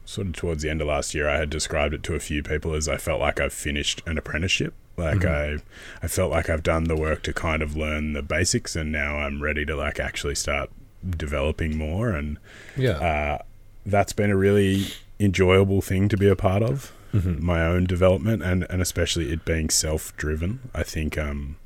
sort 0.05 0.27
of 0.29 0.35
towards 0.35 0.63
the 0.63 0.71
end 0.71 0.81
of 0.81 0.89
last 0.89 1.15
year, 1.15 1.29
I 1.29 1.39
had 1.39 1.51
described 1.51 1.95
it 1.95 2.03
to 2.05 2.15
a 2.15 2.21
few 2.21 2.43
people 2.43 2.75
as 2.75 2.89
I 2.89 2.97
felt 2.99 3.21
like 3.21 3.41
I've 3.41 3.53
finished 3.53 4.03
an 4.07 4.19
apprenticeship. 4.19 4.75
Like 4.97 5.19
Mhm. 5.19 5.61
I, 5.61 6.05
I 6.05 6.09
felt 6.09 6.31
like 6.31 6.49
I've 6.51 6.63
done 6.63 6.85
the 6.85 6.97
work 6.97 7.23
to 7.23 7.33
kind 7.33 7.63
of 7.63 7.77
learn 7.77 8.13
the 8.13 8.23
basics, 8.23 8.77
and 8.77 8.93
now 8.93 9.17
I'm 9.19 9.43
ready 9.43 9.65
to 9.65 9.75
like 9.77 9.99
actually 9.99 10.35
start 10.35 10.71
developing 11.11 11.77
more. 11.77 12.11
And 12.11 12.39
Yeah. 12.77 12.93
uh, 12.93 13.39
that's 13.85 14.13
been 14.13 14.31
a 14.31 14.37
really 14.37 14.87
enjoyable 15.21 15.81
thing 15.81 16.09
to 16.09 16.17
be 16.17 16.29
a 16.29 16.37
part 16.37 16.63
of 16.63 16.93
Mhm. 17.15 17.41
my 17.41 17.65
own 17.65 17.85
development 17.85 18.43
and, 18.43 18.67
and 18.69 18.83
especially 18.83 19.33
it 19.33 19.45
being 19.45 19.71
self 19.71 20.15
driven. 20.17 20.59
I 20.75 20.83
think 20.83 21.17
um, 21.17 21.57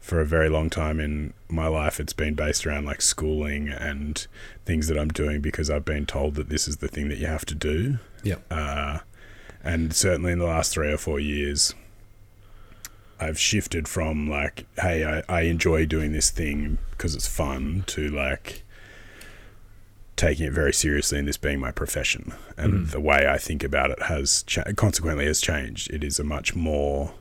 for 0.00 0.20
a 0.20 0.24
very 0.26 0.48
long 0.48 0.70
time 0.70 0.98
in 0.98 1.34
my 1.48 1.68
life, 1.68 2.00
it's 2.00 2.14
been 2.14 2.34
based 2.34 2.66
around 2.66 2.86
like 2.86 3.02
schooling 3.02 3.68
and 3.68 4.26
things 4.64 4.88
that 4.88 4.98
I'm 4.98 5.08
doing 5.10 5.40
because 5.40 5.70
I've 5.70 5.84
been 5.84 6.06
told 6.06 6.34
that 6.36 6.48
this 6.48 6.66
is 6.66 6.78
the 6.78 6.88
thing 6.88 7.08
that 7.10 7.18
you 7.18 7.26
have 7.26 7.44
to 7.46 7.54
do. 7.54 7.98
Yeah. 8.24 8.36
Uh, 8.50 9.00
and 9.62 9.92
certainly 9.94 10.32
in 10.32 10.38
the 10.38 10.46
last 10.46 10.72
three 10.72 10.90
or 10.90 10.96
four 10.96 11.20
years, 11.20 11.74
I've 13.20 13.38
shifted 13.38 13.86
from 13.86 14.28
like, 14.30 14.66
hey, 14.80 15.04
I, 15.04 15.22
I 15.28 15.42
enjoy 15.42 15.84
doing 15.86 16.12
this 16.12 16.30
thing 16.30 16.78
because 16.92 17.14
it's 17.14 17.26
fun 17.28 17.84
to 17.88 18.08
like 18.08 18.62
taking 20.16 20.46
it 20.46 20.52
very 20.52 20.72
seriously 20.72 21.18
and 21.18 21.26
this 21.28 21.36
being 21.36 21.60
my 21.60 21.70
profession. 21.70 22.32
And 22.56 22.72
Mhm. 22.86 22.90
the 22.90 23.00
way 23.00 23.26
I 23.28 23.38
think 23.38 23.62
about 23.64 23.90
it 23.90 24.02
has 24.04 24.42
cha- 24.44 24.64
consequently 24.76 25.26
has 25.26 25.40
changed. 25.40 25.90
It 25.92 26.04
is 26.04 26.18
a 26.18 26.24
much 26.24 26.54
more 26.54 27.14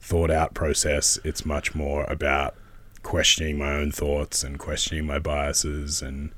thought 0.00 0.30
out 0.30 0.54
process. 0.54 1.18
It's 1.24 1.44
much 1.44 1.74
more 1.74 2.04
about 2.04 2.56
questioning 3.02 3.58
my 3.58 3.72
own 3.74 3.92
thoughts 3.92 4.42
and 4.42 4.58
questioning 4.58 5.06
my 5.06 5.18
biases 5.20 6.02
and 6.02 6.30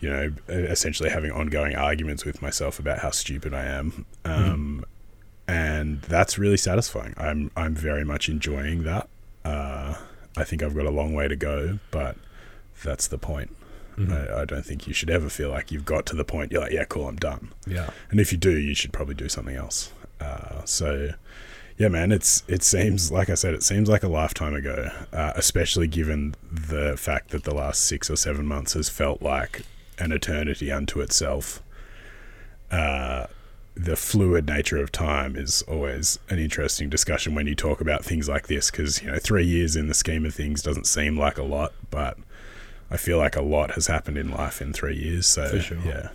you 0.00 0.08
know 0.10 0.32
essentially 0.48 1.10
having 1.10 1.30
ongoing 1.30 1.76
arguments 1.76 2.24
with 2.24 2.42
myself 2.42 2.80
about 2.80 2.98
how 2.98 3.10
stupid 3.10 3.54
I 3.54 3.64
am. 3.66 4.04
Um, 4.24 4.84
and 5.48 6.02
that's 6.02 6.38
really 6.38 6.56
satisfying. 6.56 7.14
I'm 7.16 7.50
I'm 7.56 7.74
very 7.74 8.04
much 8.04 8.28
enjoying 8.28 8.84
that. 8.84 9.08
Uh, 9.44 9.94
I 10.36 10.44
think 10.44 10.62
I've 10.62 10.74
got 10.74 10.86
a 10.86 10.90
long 10.90 11.12
way 11.14 11.28
to 11.28 11.36
go, 11.36 11.78
but 11.90 12.16
that's 12.84 13.06
the 13.08 13.18
point. 13.18 13.54
Mhm. 13.96 14.10
I, 14.34 14.42
I 14.42 14.44
don't 14.46 14.64
think 14.64 14.86
you 14.86 14.94
should 14.94 15.10
ever 15.10 15.28
feel 15.28 15.50
like 15.50 15.70
you've 15.70 15.84
got 15.84 16.06
to 16.06 16.16
the 16.16 16.24
point 16.24 16.50
you're 16.52 16.62
like, 16.62 16.72
yeah, 16.72 16.84
cool, 16.84 17.06
I'm 17.08 17.16
done. 17.16 17.52
yeah. 17.66 17.90
And 18.10 18.18
if 18.20 18.32
you 18.32 18.38
do, 18.38 18.56
you 18.58 18.74
should 18.74 18.92
probably 18.92 19.14
do 19.14 19.28
something 19.28 19.54
else. 19.54 19.92
Uh, 20.18 20.64
so, 20.64 21.10
yeah, 21.76 21.88
man, 21.88 22.10
it's 22.12 22.42
it 22.48 22.62
seems 22.62 23.10
like 23.12 23.28
I 23.28 23.34
said, 23.34 23.52
it 23.52 23.62
seems 23.62 23.88
like 23.90 24.02
a 24.02 24.08
lifetime 24.08 24.54
ago, 24.54 24.88
uh, 25.12 25.32
especially 25.36 25.88
given 25.88 26.34
the 26.50 26.96
fact 26.96 27.30
that 27.32 27.44
the 27.44 27.52
last 27.54 27.82
six 27.84 28.08
or 28.08 28.16
seven 28.16 28.46
months 28.46 28.72
has 28.74 28.88
felt 28.88 29.20
like 29.20 29.62
an 29.98 30.12
eternity 30.12 30.72
unto 30.72 31.00
itself. 31.00 31.62
Uh, 32.70 33.26
the 33.74 33.96
fluid 33.96 34.46
nature 34.46 34.76
of 34.76 34.92
time 34.92 35.34
is 35.36 35.62
always 35.62 36.18
an 36.28 36.38
interesting 36.38 36.90
discussion 36.90 37.34
when 37.34 37.46
you 37.46 37.54
talk 37.54 37.80
about 37.80 38.04
things 38.04 38.28
like 38.28 38.46
this 38.46 38.70
because 38.70 39.00
you 39.02 39.10
know 39.10 39.18
three 39.18 39.44
years 39.46 39.76
in 39.76 39.88
the 39.88 39.94
scheme 39.94 40.26
of 40.26 40.34
things 40.34 40.62
doesn't 40.62 40.86
seem 40.86 41.18
like 41.18 41.38
a 41.38 41.42
lot, 41.42 41.72
but 41.90 42.18
I 42.90 42.96
feel 42.98 43.16
like 43.18 43.36
a 43.36 43.42
lot 43.42 43.72
has 43.72 43.86
happened 43.86 44.18
in 44.18 44.30
life 44.30 44.60
in 44.60 44.72
three 44.72 44.96
years. 44.96 45.26
So 45.26 45.48
For 45.48 45.60
sure. 45.60 45.78
yeah, 45.86 46.08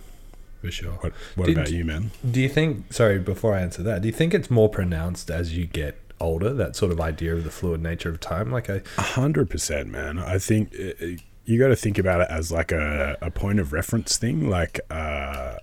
For 0.60 0.70
sure. 0.70 0.92
what 0.92 1.12
what 1.34 1.48
about 1.48 1.70
you, 1.72 1.84
man? 1.84 2.12
Do 2.30 2.40
you 2.40 2.48
think? 2.48 2.92
Sorry, 2.92 3.18
before 3.18 3.54
I 3.54 3.60
answer 3.62 3.82
that, 3.82 4.02
do 4.02 4.08
you 4.08 4.14
think 4.14 4.34
it's 4.34 4.50
more 4.50 4.68
pronounced 4.68 5.28
as 5.30 5.56
you 5.56 5.66
get 5.66 5.98
older? 6.20 6.54
That 6.54 6.76
sort 6.76 6.92
of 6.92 7.00
idea 7.00 7.34
of 7.34 7.42
the 7.44 7.50
fluid 7.50 7.82
nature 7.82 8.10
of 8.10 8.20
time. 8.20 8.52
Like 8.52 8.68
a 8.68 8.82
hundred 8.96 9.50
percent, 9.50 9.88
man. 9.88 10.18
I 10.20 10.38
think 10.38 10.72
uh, 10.78 11.06
you 11.44 11.58
got 11.58 11.68
to 11.68 11.76
think 11.76 11.98
about 11.98 12.20
it 12.20 12.28
as 12.30 12.52
like 12.52 12.70
a, 12.70 13.16
a 13.20 13.30
point 13.32 13.58
of 13.58 13.72
reference 13.72 14.16
thing. 14.16 14.48
Like 14.48 14.78
uh, 14.90 15.56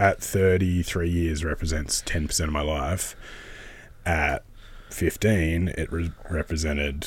at 0.00 0.20
thirty 0.20 0.82
three 0.82 1.10
years 1.10 1.44
represents 1.44 2.02
ten 2.04 2.26
percent 2.26 2.48
of 2.48 2.52
my 2.52 2.62
life. 2.62 3.14
At 4.04 4.42
fifteen, 4.88 5.68
it 5.68 5.92
re- 5.92 6.10
represented 6.28 7.06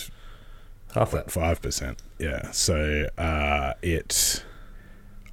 half 0.94 1.12
that. 1.12 1.32
five 1.32 1.62
percent. 1.62 2.02
Yeah. 2.20 2.52
So 2.52 3.10
uh, 3.18 3.74
it, 3.82 4.46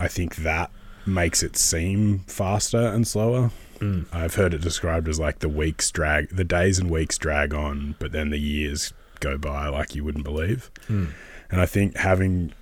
I 0.01 0.09
think 0.09 0.37
that 0.37 0.71
makes 1.07 1.43
it 1.43 1.57
seem 1.57 2.21
faster 2.21 2.79
and 2.79 3.07
slower. 3.07 3.51
Mm. 3.79 4.07
I've 4.13 4.35
heard 4.35 4.55
it 4.55 4.61
described 4.61 5.09
as 5.09 5.21
like 5.21 5.39
the 5.39 5.49
weeks 5.49 5.91
drag, 5.91 6.31
the 6.31 6.45
days 6.45 6.79
and 6.79 6.91
weeks 6.91 7.17
drag 7.19 7.55
on, 7.55 7.95
but 7.99 8.13
then 8.13 8.31
the 8.31 8.39
years 8.39 8.93
go 9.21 9.39
by 9.39 9.69
like 9.69 9.95
you 9.95 10.03
wouldn't 10.03 10.25
believe. 10.25 10.71
Mm. 10.89 11.13
And 11.51 11.61
I 11.61 11.67
think 11.67 11.97
having 11.97 12.53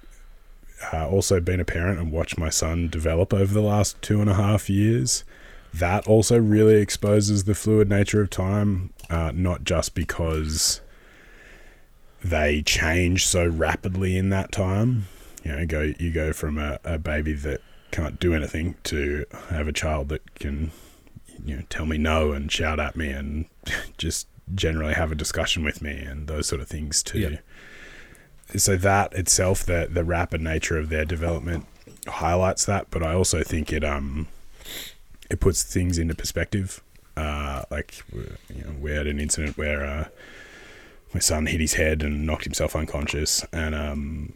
uh, 0.92 1.08
also 1.08 1.40
been 1.40 1.60
a 1.60 1.64
parent 1.64 1.98
and 1.98 2.12
watched 2.12 2.38
my 2.38 2.48
son 2.48 2.88
develop 2.88 3.32
over 3.32 3.52
the 3.52 3.62
last 3.62 4.00
two 4.02 4.20
and 4.20 4.30
a 4.30 4.34
half 4.34 4.70
years, 4.70 5.24
that 5.74 6.06
also 6.06 6.38
really 6.38 6.76
exposes 6.80 7.44
the 7.44 7.54
fluid 7.54 7.88
nature 7.88 8.22
of 8.22 8.30
time, 8.30 8.92
uh, 9.10 9.32
not 9.34 9.64
just 9.64 9.94
because 9.94 10.80
they 12.22 12.62
change 12.62 13.26
so 13.26 13.46
rapidly 13.46 14.16
in 14.16 14.30
that 14.30 14.52
time. 14.52 15.06
You 15.44 15.52
know, 15.52 15.66
go 15.66 15.92
you 15.98 16.10
go 16.12 16.32
from 16.32 16.58
a, 16.58 16.78
a 16.84 16.98
baby 16.98 17.32
that 17.32 17.60
can't 17.90 18.18
do 18.18 18.34
anything 18.34 18.76
to 18.84 19.24
have 19.50 19.68
a 19.68 19.72
child 19.72 20.08
that 20.08 20.34
can, 20.34 20.72
you 21.44 21.56
know, 21.56 21.62
tell 21.70 21.86
me 21.86 21.96
no 21.96 22.32
and 22.32 22.50
shout 22.50 22.80
at 22.80 22.96
me 22.96 23.10
and 23.10 23.46
just 23.98 24.26
generally 24.54 24.94
have 24.94 25.12
a 25.12 25.14
discussion 25.14 25.64
with 25.64 25.82
me 25.82 25.92
and 25.98 26.26
those 26.26 26.46
sort 26.46 26.60
of 26.60 26.68
things 26.68 27.02
too 27.02 27.18
Yeah. 27.18 27.38
So 28.56 28.76
that 28.76 29.12
itself, 29.12 29.64
the 29.64 29.88
the 29.90 30.04
rapid 30.04 30.40
nature 30.40 30.78
of 30.78 30.88
their 30.88 31.04
development 31.04 31.66
highlights 32.06 32.64
that, 32.64 32.86
but 32.90 33.02
I 33.02 33.14
also 33.14 33.42
think 33.42 33.72
it 33.72 33.84
um 33.84 34.28
it 35.30 35.40
puts 35.40 35.62
things 35.62 35.98
into 35.98 36.14
perspective. 36.14 36.82
Uh, 37.16 37.64
like 37.70 38.02
you 38.12 38.64
know, 38.64 38.72
we 38.80 38.92
had 38.92 39.06
an 39.06 39.18
incident 39.18 39.58
where 39.58 39.84
uh, 39.84 40.08
my 41.12 41.20
son 41.20 41.46
hit 41.46 41.60
his 41.60 41.74
head 41.74 42.02
and 42.02 42.26
knocked 42.26 42.44
himself 42.44 42.76
unconscious, 42.76 43.44
and 43.52 43.74
um, 43.74 44.34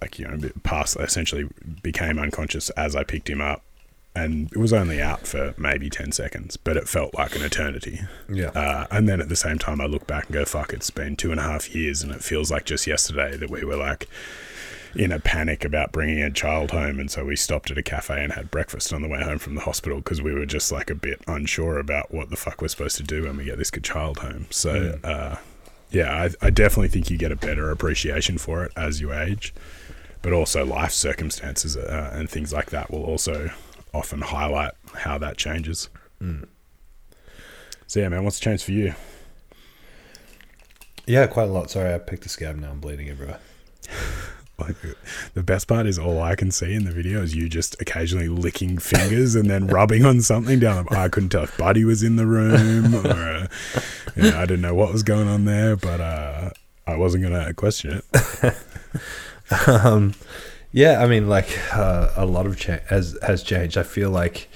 like 0.00 0.18
you 0.18 0.26
know, 0.26 0.48
passed 0.62 0.96
essentially 0.96 1.48
became 1.82 2.18
unconscious 2.18 2.70
as 2.70 2.94
I 2.94 3.04
picked 3.04 3.28
him 3.28 3.40
up, 3.40 3.62
and 4.16 4.50
it 4.52 4.58
was 4.58 4.72
only 4.72 5.00
out 5.00 5.26
for 5.26 5.54
maybe 5.58 5.90
ten 5.90 6.10
seconds, 6.12 6.56
but 6.56 6.76
it 6.76 6.88
felt 6.88 7.14
like 7.14 7.36
an 7.36 7.42
eternity. 7.42 8.00
Yeah. 8.32 8.48
Uh, 8.48 8.86
and 8.90 9.08
then 9.08 9.20
at 9.20 9.28
the 9.28 9.36
same 9.36 9.58
time, 9.58 9.80
I 9.80 9.86
look 9.86 10.06
back 10.06 10.26
and 10.26 10.34
go, 10.34 10.44
fuck, 10.44 10.72
it's 10.72 10.90
been 10.90 11.16
two 11.16 11.30
and 11.30 11.38
a 11.38 11.42
half 11.42 11.74
years, 11.74 12.02
and 12.02 12.10
it 12.12 12.24
feels 12.24 12.50
like 12.50 12.64
just 12.64 12.86
yesterday 12.86 13.36
that 13.36 13.50
we 13.50 13.64
were 13.64 13.76
like 13.76 14.08
in 14.94 15.12
a 15.12 15.20
panic 15.20 15.64
about 15.64 15.92
bringing 15.92 16.22
a 16.22 16.30
child 16.30 16.70
home. 16.70 16.98
And 16.98 17.10
so 17.10 17.24
we 17.24 17.36
stopped 17.36 17.70
at 17.70 17.78
a 17.78 17.82
cafe 17.82 18.22
and 18.24 18.32
had 18.32 18.50
breakfast 18.50 18.92
on 18.92 19.02
the 19.02 19.08
way 19.08 19.22
home 19.22 19.38
from 19.38 19.54
the 19.54 19.60
hospital 19.60 19.98
because 19.98 20.22
we 20.22 20.32
were 20.32 20.46
just 20.46 20.72
like 20.72 20.90
a 20.90 20.94
bit 20.94 21.20
unsure 21.26 21.78
about 21.78 22.12
what 22.12 22.30
the 22.30 22.36
fuck 22.36 22.62
we're 22.62 22.68
supposed 22.68 22.96
to 22.96 23.02
do 23.02 23.24
when 23.24 23.36
we 23.36 23.44
get 23.44 23.58
this 23.58 23.70
child 23.82 24.20
home. 24.20 24.46
So, 24.50 24.98
uh, 25.04 25.36
yeah, 25.90 26.28
I, 26.42 26.46
I 26.46 26.50
definitely 26.50 26.88
think 26.88 27.10
you 27.10 27.18
get 27.18 27.30
a 27.30 27.36
better 27.36 27.70
appreciation 27.70 28.38
for 28.38 28.64
it 28.64 28.72
as 28.74 29.00
you 29.00 29.12
age. 29.12 29.52
But 30.22 30.32
also, 30.32 30.64
life 30.64 30.92
circumstances 30.92 31.76
uh, 31.76 32.10
and 32.12 32.28
things 32.28 32.52
like 32.52 32.70
that 32.70 32.90
will 32.90 33.04
also 33.04 33.50
often 33.94 34.20
highlight 34.20 34.72
how 34.94 35.18
that 35.18 35.36
changes. 35.36 35.88
Mm. 36.20 36.46
So, 37.86 38.00
yeah, 38.00 38.08
man, 38.08 38.24
what's 38.24 38.40
changed 38.40 38.64
for 38.64 38.72
you? 38.72 38.94
Yeah, 41.06 41.26
quite 41.28 41.48
a 41.48 41.52
lot. 41.52 41.70
Sorry, 41.70 41.94
I 41.94 41.98
picked 41.98 42.26
a 42.26 42.28
scab 42.28 42.56
now. 42.56 42.70
I'm 42.70 42.80
bleeding 42.80 43.08
everywhere. 43.08 43.38
Like 44.58 44.76
the 45.34 45.42
best 45.42 45.68
part 45.68 45.86
is 45.86 45.98
all 45.98 46.22
I 46.22 46.34
can 46.34 46.50
see 46.50 46.72
in 46.72 46.84
the 46.84 46.90
video 46.90 47.22
is 47.22 47.34
you 47.34 47.46
just 47.46 47.80
occasionally 47.80 48.28
licking 48.28 48.78
fingers 48.78 49.34
and 49.34 49.50
then 49.50 49.66
rubbing 49.66 50.06
on 50.06 50.22
something 50.22 50.58
down. 50.58 50.86
I 50.90 51.08
couldn't 51.08 51.28
tell 51.28 51.42
if 51.42 51.56
Buddy 51.58 51.84
was 51.84 52.02
in 52.02 52.16
the 52.16 52.26
room 52.26 52.94
or 52.94 53.06
uh, 53.06 53.46
you 54.16 54.30
know, 54.30 54.38
I 54.38 54.46
didn't 54.46 54.62
know 54.62 54.74
what 54.74 54.92
was 54.92 55.02
going 55.02 55.28
on 55.28 55.44
there, 55.44 55.76
but 55.76 56.00
uh, 56.00 56.50
I 56.86 56.96
wasn't 56.96 57.24
gonna 57.24 57.52
question 57.52 58.00
it. 58.14 58.56
um, 59.68 60.14
yeah, 60.76 61.02
I 61.02 61.06
mean, 61.06 61.26
like 61.26 61.58
uh, 61.74 62.10
a 62.16 62.26
lot 62.26 62.44
of 62.44 62.58
cha- 62.58 62.80
has 62.88 63.18
has 63.22 63.42
changed. 63.42 63.78
I 63.78 63.82
feel 63.82 64.10
like 64.10 64.50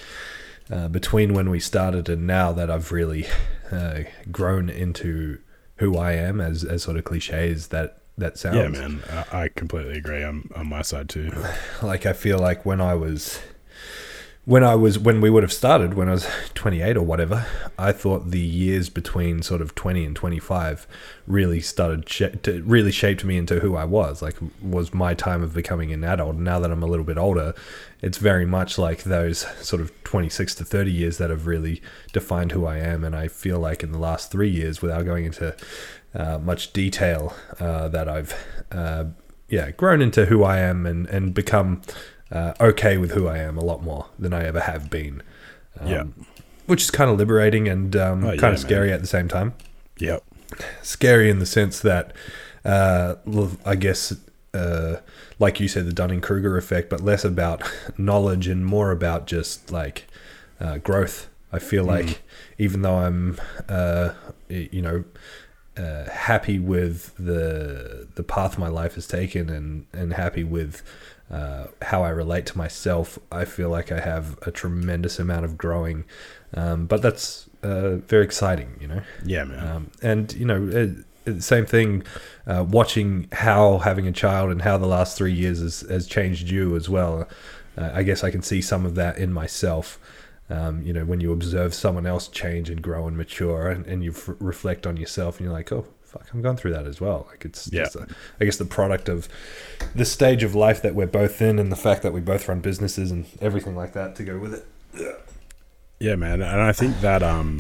uh, 0.70 0.88
between 0.88 1.32
when 1.32 1.48
we 1.48 1.60
started 1.60 2.10
and 2.10 2.26
now 2.26 2.52
that 2.52 2.70
I've 2.70 2.92
really 2.92 3.26
uh, 3.72 4.00
grown 4.30 4.68
into 4.68 5.38
who 5.76 5.96
I 5.96 6.12
am, 6.12 6.38
as 6.38 6.62
as 6.62 6.82
sort 6.82 6.98
of 6.98 7.04
cliche 7.04 7.50
as 7.50 7.68
that 7.68 8.02
that 8.18 8.36
sounds. 8.36 8.56
Yeah, 8.56 8.68
man, 8.68 9.02
I, 9.32 9.44
I 9.44 9.48
completely 9.48 9.96
agree. 9.96 10.22
I'm 10.22 10.50
on 10.54 10.68
my 10.68 10.82
side 10.82 11.08
too. 11.08 11.32
Like 11.82 12.04
I 12.04 12.12
feel 12.12 12.38
like 12.38 12.66
when 12.66 12.82
I 12.82 12.92
was 12.92 13.40
when 14.46 14.64
I 14.64 14.74
was 14.74 14.98
when 14.98 15.20
we 15.20 15.28
would 15.28 15.42
have 15.42 15.52
started 15.52 15.94
when 15.94 16.08
I 16.08 16.12
was 16.12 16.26
28 16.54 16.96
or 16.96 17.02
whatever, 17.02 17.46
I 17.78 17.92
thought 17.92 18.30
the 18.30 18.40
years 18.40 18.88
between 18.88 19.42
sort 19.42 19.60
of 19.60 19.74
20 19.74 20.04
and 20.04 20.16
25 20.16 20.86
really 21.26 21.60
started 21.60 22.06
to, 22.06 22.62
really 22.62 22.90
shaped 22.90 23.24
me 23.24 23.36
into 23.36 23.60
who 23.60 23.76
I 23.76 23.84
was. 23.84 24.22
Like 24.22 24.36
was 24.62 24.94
my 24.94 25.14
time 25.14 25.42
of 25.42 25.54
becoming 25.54 25.92
an 25.92 26.04
adult. 26.04 26.36
Now 26.36 26.58
that 26.60 26.70
I'm 26.70 26.82
a 26.82 26.86
little 26.86 27.04
bit 27.04 27.18
older, 27.18 27.54
it's 28.00 28.18
very 28.18 28.46
much 28.46 28.78
like 28.78 29.02
those 29.02 29.46
sort 29.64 29.82
of 29.82 29.92
26 30.04 30.54
to 30.56 30.64
30 30.64 30.90
years 30.90 31.18
that 31.18 31.30
have 31.30 31.46
really 31.46 31.82
defined 32.12 32.52
who 32.52 32.64
I 32.64 32.78
am. 32.78 33.04
And 33.04 33.14
I 33.14 33.28
feel 33.28 33.58
like 33.58 33.82
in 33.82 33.92
the 33.92 33.98
last 33.98 34.32
three 34.32 34.50
years, 34.50 34.80
without 34.80 35.04
going 35.04 35.26
into 35.26 35.54
uh, 36.14 36.38
much 36.38 36.72
detail, 36.72 37.34
uh, 37.60 37.88
that 37.88 38.08
I've 38.08 38.34
uh, 38.72 39.04
yeah 39.48 39.70
grown 39.72 40.00
into 40.00 40.26
who 40.26 40.44
I 40.44 40.58
am 40.58 40.86
and 40.86 41.06
and 41.08 41.34
become 41.34 41.82
uh, 42.30 42.54
okay 42.60 42.96
with 42.96 43.12
who 43.12 43.26
I 43.28 43.38
am 43.38 43.56
a 43.56 43.64
lot 43.64 43.82
more 43.82 44.06
than 44.18 44.32
I 44.32 44.44
ever 44.44 44.60
have 44.60 44.90
been. 44.90 45.22
Um, 45.78 45.88
Yeah. 45.88 46.04
which 46.66 46.82
is 46.82 46.90
kind 46.90 47.10
of 47.10 47.18
liberating 47.18 47.68
and 47.68 47.94
um, 47.96 48.24
Oh, 48.24 48.28
kind 48.30 48.42
yeah, 48.42 48.48
of 48.50 48.58
scary 48.60 48.86
man. 48.88 48.94
at 48.96 49.00
the 49.00 49.06
same 49.08 49.28
time. 49.28 49.54
Yep. 49.98 50.22
Scary 50.82 51.30
in 51.30 51.38
the 51.38 51.46
sense 51.46 51.80
that, 51.80 52.12
uh, 52.64 53.16
I 53.64 53.74
guess, 53.76 54.14
uh, 54.54 54.96
like 55.38 55.60
you 55.60 55.68
said, 55.68 55.86
the 55.86 55.92
Dunning 55.92 56.20
Kruger 56.20 56.56
effect, 56.56 56.90
but 56.90 57.00
less 57.00 57.24
about 57.24 57.62
knowledge 57.98 58.46
and 58.48 58.64
more 58.66 58.90
about 58.90 59.26
just 59.26 59.70
like 59.72 60.06
uh, 60.60 60.78
growth. 60.78 61.28
I 61.52 61.58
feel 61.58 61.84
like 61.84 62.22
even 62.58 62.82
though 62.82 62.96
I'm, 62.96 63.38
uh, 63.68 64.10
you 64.48 64.82
know, 64.82 65.04
uh, 65.76 66.04
happy 66.10 66.58
with 66.58 67.14
the 67.16 68.06
the 68.14 68.22
path 68.22 68.58
my 68.58 68.68
life 68.68 68.94
has 68.96 69.06
taken 69.06 69.48
and 69.48 69.86
and 69.92 70.12
happy 70.14 70.44
with 70.44 70.82
uh, 71.30 71.66
how 71.82 72.02
I 72.02 72.08
relate 72.10 72.46
to 72.46 72.58
myself, 72.58 73.18
I 73.30 73.44
feel 73.44 73.68
like 73.70 73.92
I 73.92 74.00
have 74.00 74.38
a 74.42 74.50
tremendous 74.50 75.18
amount 75.18 75.44
of 75.44 75.56
growing. 75.56 76.04
Um, 76.54 76.86
but 76.86 77.02
that's 77.02 77.48
uh, 77.62 77.96
very 77.96 78.24
exciting, 78.24 78.76
you 78.80 78.88
know. 78.88 79.02
Yeah, 79.24 79.44
man. 79.44 79.66
Um, 79.68 79.90
and 80.02 80.32
you 80.34 80.44
know, 80.46 80.66
it, 80.68 80.74
it- 80.74 81.04
same 81.42 81.66
thing. 81.66 82.02
Uh, 82.46 82.64
watching 82.68 83.28
how 83.30 83.78
having 83.78 84.06
a 84.08 84.12
child 84.12 84.50
and 84.50 84.62
how 84.62 84.76
the 84.78 84.86
last 84.86 85.16
three 85.18 85.32
years 85.34 85.60
has, 85.60 85.82
has 85.82 86.06
changed 86.08 86.48
you 86.50 86.74
as 86.74 86.88
well. 86.88 87.28
Uh, 87.76 87.90
I 87.94 88.02
guess 88.02 88.24
I 88.24 88.30
can 88.30 88.42
see 88.42 88.60
some 88.62 88.84
of 88.86 88.94
that 88.96 89.18
in 89.18 89.32
myself. 89.32 89.98
Um, 90.48 90.82
you 90.82 90.92
know, 90.92 91.04
when 91.04 91.20
you 91.20 91.30
observe 91.32 91.74
someone 91.74 92.06
else 92.06 92.26
change 92.26 92.70
and 92.70 92.82
grow 92.82 93.06
and 93.06 93.16
mature, 93.16 93.68
and, 93.68 93.86
and 93.86 94.02
you 94.02 94.10
f- 94.10 94.30
reflect 94.40 94.86
on 94.86 94.96
yourself, 94.96 95.36
and 95.38 95.44
you're 95.44 95.52
like, 95.52 95.70
oh 95.70 95.86
fuck, 96.10 96.26
I'm 96.32 96.42
going 96.42 96.56
through 96.56 96.72
that 96.72 96.86
as 96.86 97.00
well. 97.00 97.26
Like 97.30 97.44
it's 97.44 97.68
Yeah. 97.72 97.84
just, 97.84 97.96
a, 97.96 98.06
I 98.40 98.44
guess, 98.44 98.56
the 98.56 98.64
product 98.64 99.08
of 99.08 99.28
the 99.94 100.04
stage 100.04 100.42
of 100.42 100.54
life 100.54 100.82
that 100.82 100.94
we're 100.94 101.06
both 101.06 101.40
in, 101.40 101.58
and 101.58 101.70
the 101.70 101.76
fact 101.76 102.02
that 102.02 102.12
we 102.12 102.20
both 102.20 102.48
run 102.48 102.60
businesses 102.60 103.10
and 103.10 103.26
everything 103.40 103.76
like 103.76 103.92
that 103.94 104.16
to 104.16 104.24
go 104.24 104.38
with 104.38 104.54
it. 104.54 104.66
Yeah, 105.98 106.14
man, 106.16 106.40
and 106.40 106.62
I 106.62 106.72
think 106.72 107.00
that 107.02 107.22
um 107.22 107.58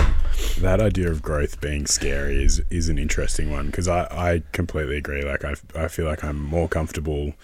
that 0.60 0.80
idea 0.80 1.10
of 1.10 1.20
growth 1.20 1.60
being 1.60 1.86
scary 1.86 2.42
is 2.42 2.62
is 2.70 2.88
an 2.88 2.98
interesting 2.98 3.50
one 3.50 3.66
because 3.66 3.86
I 3.86 4.04
I 4.10 4.42
completely 4.52 4.96
agree. 4.96 5.22
Like 5.22 5.44
I 5.44 5.54
I 5.74 5.88
feel 5.88 6.06
like 6.06 6.24
I'm 6.24 6.40
more 6.42 6.66
comfortable 6.68 7.34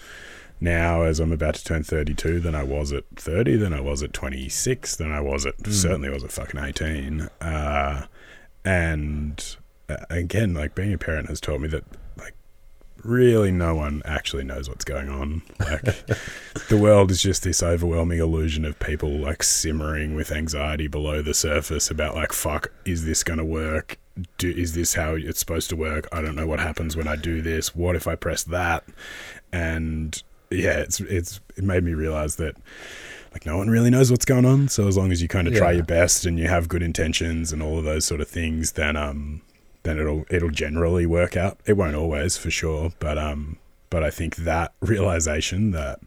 now 0.59 1.03
as 1.03 1.19
I'm 1.19 1.31
about 1.31 1.53
to 1.53 1.63
turn 1.63 1.83
32 1.83 2.39
than 2.39 2.55
I 2.55 2.63
was 2.63 2.91
at 2.91 3.03
30, 3.15 3.57
than 3.57 3.73
I 3.73 3.79
was 3.79 4.01
at 4.01 4.11
26, 4.11 4.95
than 4.95 5.11
I 5.11 5.21
was 5.21 5.45
at 5.45 5.53
certainly 5.67 6.09
was 6.09 6.23
at 6.23 6.31
fucking 6.31 6.59
18. 6.59 7.29
Uh, 7.39 8.07
and 8.65 9.55
again, 10.09 10.53
like 10.53 10.75
being 10.75 10.93
a 10.93 10.97
parent 10.97 11.29
has 11.29 11.39
taught 11.39 11.61
me 11.61 11.67
that 11.69 11.83
like 12.17 12.35
really 13.03 13.51
no 13.51 13.75
one 13.75 14.01
actually 14.05 14.43
knows 14.43 14.69
what's 14.69 14.85
going 14.85 15.09
on. 15.09 15.41
Like 15.59 15.81
the 16.69 16.77
world 16.77 17.11
is 17.11 17.21
just 17.21 17.43
this 17.43 17.63
overwhelming 17.63 18.19
illusion 18.19 18.65
of 18.65 18.79
people 18.79 19.09
like 19.09 19.43
simmering 19.43 20.15
with 20.15 20.31
anxiety 20.31 20.87
below 20.87 21.21
the 21.21 21.33
surface 21.33 21.89
about 21.89 22.15
like 22.15 22.33
fuck 22.33 22.71
is 22.85 23.05
this 23.05 23.23
going 23.23 23.39
to 23.39 23.45
work? 23.45 23.97
Do, 24.39 24.49
is 24.49 24.73
this 24.73 24.95
how 24.95 25.13
it's 25.13 25.39
supposed 25.39 25.69
to 25.69 25.75
work? 25.75 26.07
I 26.11 26.21
don't 26.21 26.35
know 26.35 26.47
what 26.47 26.59
happens 26.59 26.97
when 26.97 27.07
I 27.07 27.15
do 27.15 27.41
this. 27.41 27.75
What 27.75 27.95
if 27.95 28.07
I 28.07 28.15
press 28.15 28.43
that? 28.45 28.83
And 29.53 30.21
yeah, 30.49 30.79
it's 30.79 30.99
it's 31.01 31.39
it 31.55 31.63
made 31.63 31.83
me 31.83 31.93
realize 31.93 32.37
that 32.37 32.55
like 33.31 33.45
no 33.45 33.57
one 33.57 33.69
really 33.69 33.91
knows 33.91 34.09
what's 34.09 34.25
going 34.25 34.45
on. 34.45 34.67
So 34.69 34.87
as 34.87 34.97
long 34.97 35.11
as 35.11 35.21
you 35.21 35.27
kind 35.27 35.47
of 35.47 35.53
try 35.53 35.71
your 35.71 35.83
best 35.83 36.25
and 36.25 36.39
you 36.39 36.47
have 36.47 36.67
good 36.67 36.81
intentions 36.81 37.53
and 37.53 37.61
all 37.61 37.77
of 37.77 37.83
those 37.83 38.05
sort 38.05 38.21
of 38.21 38.27
things, 38.27 38.71
then 38.71 38.95
um 38.95 39.41
then 39.87 39.99
it'll 39.99 40.25
it'll 40.29 40.49
generally 40.51 41.05
work 41.05 41.37
out. 41.37 41.59
It 41.65 41.73
won't 41.73 41.95
always 41.95 42.37
for 42.37 42.51
sure, 42.51 42.91
but 42.99 43.17
um 43.17 43.57
but 43.89 44.03
I 44.03 44.09
think 44.09 44.35
that 44.37 44.73
realization 44.81 45.71
that 45.71 45.99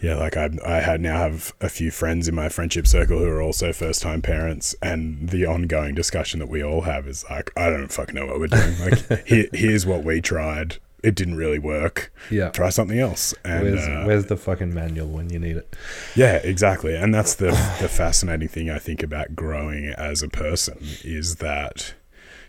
yeah, 0.00 0.16
like 0.16 0.36
I 0.36 0.50
I 0.66 0.80
had 0.80 1.00
now 1.00 1.16
have 1.18 1.54
a 1.60 1.68
few 1.68 1.90
friends 1.90 2.28
in 2.28 2.34
my 2.34 2.48
friendship 2.48 2.86
circle 2.86 3.18
who 3.20 3.28
are 3.28 3.40
also 3.40 3.72
first 3.72 4.02
time 4.02 4.20
parents, 4.20 4.74
and 4.82 5.30
the 5.30 5.46
ongoing 5.46 5.94
discussion 5.94 6.40
that 6.40 6.48
we 6.48 6.62
all 6.62 6.82
have 6.82 7.06
is 7.06 7.24
like, 7.30 7.50
I 7.56 7.70
don't 7.70 7.92
fucking 7.92 8.14
know 8.14 8.26
what 8.26 8.38
we're 8.38 8.48
doing. 8.48 8.78
Like, 8.80 9.26
here, 9.26 9.46
here's 9.52 9.86
what 9.86 10.04
we 10.04 10.20
tried. 10.20 10.76
It 11.02 11.14
didn't 11.14 11.36
really 11.36 11.58
work. 11.58 12.12
Yeah. 12.30 12.48
Try 12.48 12.70
something 12.70 12.98
else. 12.98 13.34
And 13.44 13.62
Where's, 13.62 13.86
uh, 13.86 14.04
where's 14.06 14.26
the 14.26 14.36
fucking 14.38 14.72
manual 14.74 15.06
when 15.08 15.30
you 15.30 15.38
need 15.38 15.56
it? 15.56 15.76
yeah, 16.16 16.36
exactly. 16.36 16.94
And 16.96 17.14
that's 17.14 17.34
the 17.34 17.50
the 17.80 17.88
fascinating 17.88 18.48
thing 18.48 18.68
I 18.68 18.78
think 18.78 19.02
about 19.02 19.34
growing 19.36 19.86
as 19.96 20.22
a 20.22 20.28
person 20.28 20.78
is 21.02 21.36
that 21.36 21.94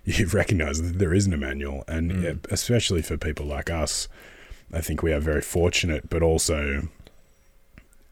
you 0.19 0.27
recognize 0.27 0.81
that 0.81 0.99
there 0.99 1.13
isn't 1.13 1.33
a 1.33 1.37
manual, 1.37 1.83
and 1.87 2.23
yeah, 2.23 2.33
especially 2.51 3.01
for 3.01 3.17
people 3.17 3.45
like 3.45 3.69
us, 3.69 4.07
I 4.71 4.81
think 4.81 5.01
we 5.01 5.11
are 5.13 5.19
very 5.19 5.41
fortunate, 5.41 6.09
but 6.09 6.21
also, 6.21 6.87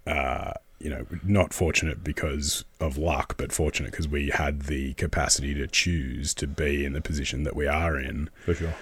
uh, 0.08 0.54
you 0.80 0.90
know, 0.90 1.06
not 1.24 1.54
fortunate 1.54 2.04
because 2.04 2.66
of 2.80 2.98
luck, 2.98 3.36
but 3.38 3.52
fortunate 3.52 3.92
because 3.92 4.08
we 4.08 4.30
had 4.30 4.64
the 4.64 4.94
capacity 4.96 5.54
to 5.54 5.68
choose 5.68 6.34
to 6.36 6.48
be 6.48 6.84
in 6.84 6.94
the 6.94 7.02
position 7.02 7.44
that 7.44 7.56
we 7.56 7.68
are 7.68 8.00
in. 8.00 8.30
For 8.46 8.54
sure. 8.54 8.74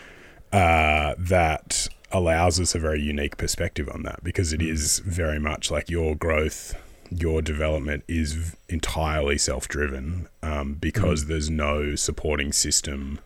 uh, 0.51 1.15
that 1.17 1.87
allows 2.11 2.59
us 2.59 2.75
a 2.75 2.79
very 2.79 3.01
unique 3.01 3.37
perspective 3.37 3.89
on 3.89 4.03
that 4.03 4.23
because 4.23 4.51
it 4.51 4.61
is 4.61 4.99
very 4.99 5.39
much 5.39 5.71
like 5.71 5.89
your 5.89 6.15
growth, 6.15 6.75
your 7.13 7.41
development 7.41 8.03
is 8.07 8.55
entirely 8.69 9.37
self 9.37 9.67
driven 9.67 10.27
um, 10.41 10.73
because 10.75 11.25
there's 11.25 11.49
no 11.49 11.95
supporting 11.95 12.51
system 12.53 13.19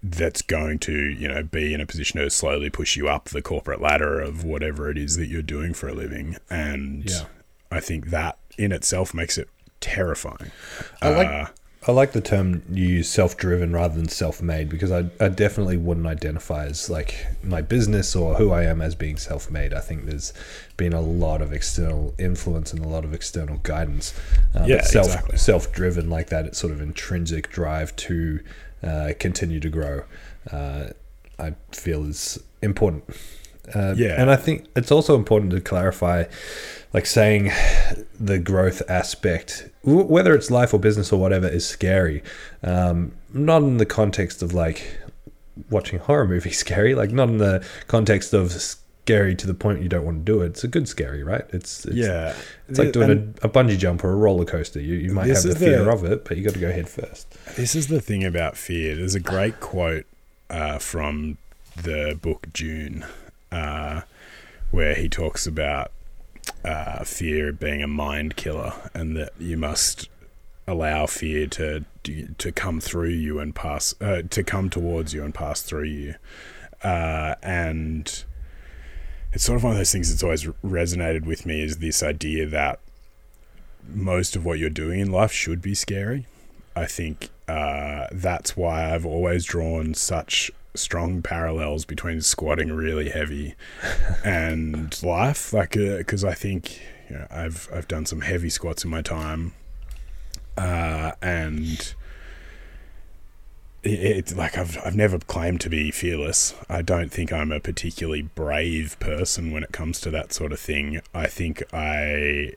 that's 0.00 0.42
going 0.42 0.78
to 0.78 0.92
you 0.92 1.26
know 1.26 1.42
be 1.42 1.74
in 1.74 1.80
a 1.80 1.86
position 1.86 2.20
to 2.20 2.30
slowly 2.30 2.70
push 2.70 2.96
you 2.96 3.08
up 3.08 3.26
the 3.30 3.42
corporate 3.42 3.80
ladder 3.80 4.20
of 4.20 4.44
whatever 4.44 4.88
it 4.90 4.96
is 4.96 5.16
that 5.16 5.26
you're 5.26 5.42
doing 5.42 5.74
for 5.74 5.88
a 5.88 5.92
living. 5.94 6.36
And 6.48 7.04
Yeah. 7.10 7.24
i 7.70 7.80
think 7.80 8.06
that 8.10 8.38
in 8.56 8.70
itself 8.72 9.12
makes 9.12 9.36
it 9.38 9.48
terrifying. 9.80 10.50
I 11.02 11.08
like 11.10 11.28
Uh, 11.28 11.46
I 11.86 11.92
like 11.92 12.12
the 12.12 12.20
term 12.20 12.62
you 12.68 12.86
use 12.86 13.08
self-driven 13.08 13.72
rather 13.72 13.94
than 13.94 14.08
self-made 14.08 14.68
because 14.68 14.90
I, 14.90 15.06
I 15.20 15.28
definitely 15.28 15.76
wouldn't 15.76 16.06
identify 16.06 16.66
as 16.66 16.90
like 16.90 17.26
my 17.42 17.62
business 17.62 18.16
or 18.16 18.34
who 18.34 18.50
I 18.50 18.64
am 18.64 18.82
as 18.82 18.94
being 18.96 19.16
self-made. 19.16 19.72
I 19.72 19.80
think 19.80 20.04
there's 20.06 20.32
been 20.76 20.92
a 20.92 21.00
lot 21.00 21.40
of 21.40 21.52
external 21.52 22.14
influence 22.18 22.72
and 22.72 22.84
a 22.84 22.88
lot 22.88 23.04
of 23.04 23.14
external 23.14 23.58
guidance. 23.58 24.12
Uh, 24.54 24.64
Yeah, 24.66 24.82
self 24.82 25.06
exactly. 25.06 25.38
self-driven 25.38 26.10
like 26.10 26.28
that, 26.30 26.46
it's 26.46 26.58
sort 26.58 26.72
of 26.72 26.80
intrinsic 26.80 27.48
drive 27.48 27.94
to 27.96 28.40
uh, 28.82 29.12
continue 29.20 29.60
to 29.60 29.68
grow. 29.70 30.02
Uh, 30.50 30.88
I 31.38 31.54
feel 31.72 32.04
is 32.04 32.40
important. 32.60 33.04
Uh, 33.74 33.94
Yeah. 33.96 34.20
and 34.20 34.30
I 34.30 34.36
think 34.36 34.66
it's 34.76 34.90
also 34.90 35.14
important 35.14 35.50
to 35.52 35.60
clarify, 35.60 36.24
like 36.92 37.06
saying 37.06 37.50
the 38.18 38.38
growth 38.38 38.82
aspect, 38.88 39.68
w- 39.84 40.04
whether 40.06 40.34
it's 40.34 40.50
life 40.50 40.72
or 40.74 40.80
business 40.80 41.12
or 41.12 41.20
whatever, 41.20 41.46
is 41.48 41.66
scary. 41.66 42.22
Um, 42.62 43.12
not 43.32 43.62
in 43.62 43.76
the 43.78 43.86
context 43.86 44.42
of 44.42 44.52
like 44.54 44.98
watching 45.70 45.98
horror 45.98 46.26
movies 46.26 46.58
scary, 46.64 46.94
like 46.94 47.10
not 47.10 47.28
in 47.28 47.38
the 47.38 47.64
context 47.88 48.32
of 48.32 48.52
scary 48.52 49.34
to 49.34 49.46
the 49.46 49.54
point 49.54 49.82
you 49.82 49.88
don't 49.88 50.04
want 50.04 50.18
to 50.18 50.32
do 50.32 50.42
it. 50.42 50.46
It's 50.48 50.64
a 50.64 50.68
good 50.68 50.86
scary, 50.88 51.22
right? 51.22 51.44
It's, 51.50 51.84
it's 51.86 51.96
yeah 51.96 52.34
It's 52.68 52.78
like 52.78 52.92
doing 52.92 53.10
And- 53.10 53.38
a, 53.42 53.46
a 53.46 53.50
bungee 53.50 53.78
jump 53.78 54.04
or 54.04 54.10
a 54.10 54.16
roller 54.16 54.44
coaster. 54.44 54.80
You 54.80 54.94
you 54.94 55.12
might 55.12 55.26
have 55.28 55.42
the 55.42 55.54
fear 55.56 55.84
the- 55.84 55.90
of 55.90 56.04
it, 56.04 56.24
but 56.24 56.36
you 56.36 56.44
got 56.44 56.54
to 56.54 56.60
go 56.60 56.70
head 56.70 56.88
first. 56.88 57.26
This 57.56 57.74
is 57.74 57.88
the 57.88 58.00
thing 58.00 58.24
about 58.24 58.56
fear. 58.56 58.96
There's 58.96 59.14
a 59.14 59.20
great 59.20 59.60
quote 59.60 60.04
uh, 60.50 60.78
from 60.78 61.38
the 61.82 62.18
book 62.20 62.46
Dune, 62.52 63.04
uh, 63.52 64.02
where 64.70 64.94
he 64.94 65.08
talks 65.08 65.46
about 65.46 65.90
uh, 66.64 67.04
fear 67.04 67.52
being 67.52 67.82
a 67.82 67.86
mind 67.86 68.36
killer, 68.36 68.72
and 68.94 69.16
that 69.16 69.32
you 69.38 69.56
must 69.56 70.08
allow 70.66 71.06
fear 71.06 71.46
to 71.46 71.84
to 72.04 72.52
come 72.52 72.80
through 72.80 73.08
you 73.10 73.38
and 73.38 73.54
pass 73.54 73.94
uh, 74.00 74.22
to 74.30 74.42
come 74.42 74.70
towards 74.70 75.12
you 75.12 75.24
and 75.24 75.34
pass 75.34 75.62
through 75.62 75.84
you, 75.84 76.14
uh, 76.82 77.34
and 77.42 78.24
it's 79.32 79.44
sort 79.44 79.56
of 79.56 79.64
one 79.64 79.72
of 79.72 79.78
those 79.78 79.92
things 79.92 80.10
that's 80.10 80.22
always 80.22 80.44
resonated 80.64 81.24
with 81.24 81.44
me 81.44 81.62
is 81.62 81.78
this 81.78 82.02
idea 82.02 82.46
that 82.46 82.80
most 83.86 84.36
of 84.36 84.44
what 84.44 84.58
you're 84.58 84.70
doing 84.70 85.00
in 85.00 85.10
life 85.10 85.32
should 85.32 85.60
be 85.60 85.74
scary. 85.74 86.26
I 86.74 86.86
think 86.86 87.28
uh, 87.46 88.06
that's 88.12 88.56
why 88.56 88.94
I've 88.94 89.06
always 89.06 89.44
drawn 89.44 89.94
such 89.94 90.50
strong 90.78 91.22
parallels 91.22 91.84
between 91.84 92.20
squatting 92.20 92.72
really 92.72 93.10
heavy 93.10 93.54
and 94.24 95.00
life. 95.02 95.52
Like, 95.52 95.72
because 95.72 96.24
I 96.24 96.34
think 96.34 96.80
you 97.08 97.16
know, 97.16 97.26
I've 97.30 97.68
I've 97.72 97.88
done 97.88 98.06
some 98.06 98.20
heavy 98.20 98.50
squats 98.50 98.84
in 98.84 98.90
my 98.90 99.02
time, 99.02 99.52
uh, 100.56 101.12
and 101.22 101.94
it, 103.82 103.90
it's 103.90 104.34
like 104.34 104.58
I've 104.58 104.78
I've 104.84 104.96
never 104.96 105.18
claimed 105.18 105.60
to 105.62 105.70
be 105.70 105.90
fearless. 105.90 106.54
I 106.68 106.82
don't 106.82 107.10
think 107.10 107.32
I'm 107.32 107.52
a 107.52 107.60
particularly 107.60 108.22
brave 108.22 108.98
person 109.00 109.50
when 109.50 109.62
it 109.62 109.72
comes 109.72 110.00
to 110.00 110.10
that 110.10 110.32
sort 110.32 110.52
of 110.52 110.60
thing. 110.60 111.00
I 111.14 111.26
think 111.26 111.62
I 111.72 112.52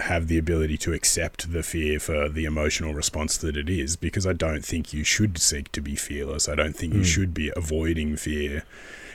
have 0.00 0.26
the 0.26 0.38
ability 0.38 0.76
to 0.76 0.92
accept 0.92 1.52
the 1.52 1.62
fear 1.62 2.00
for 2.00 2.28
the 2.28 2.44
emotional 2.44 2.94
response 2.94 3.36
that 3.38 3.56
it 3.56 3.68
is 3.68 3.96
because 3.96 4.26
I 4.26 4.32
don't 4.32 4.64
think 4.64 4.92
you 4.92 5.04
should 5.04 5.38
seek 5.38 5.70
to 5.72 5.80
be 5.80 5.94
fearless. 5.94 6.48
I 6.48 6.54
don't 6.54 6.74
think 6.74 6.94
you 6.94 7.04
should 7.04 7.32
be 7.32 7.52
avoiding 7.56 8.16
fear 8.16 8.64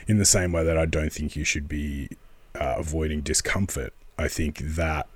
in 0.06 0.18
the 0.18 0.24
same 0.24 0.52
way 0.52 0.64
that 0.64 0.78
I 0.78 0.86
don't 0.86 1.12
think 1.12 1.36
you 1.36 1.44
should 1.44 1.68
be 1.68 2.08
uh, 2.54 2.76
avoiding 2.78 3.20
discomfort. 3.20 3.92
I 4.18 4.28
think 4.28 4.58
that 4.58 5.06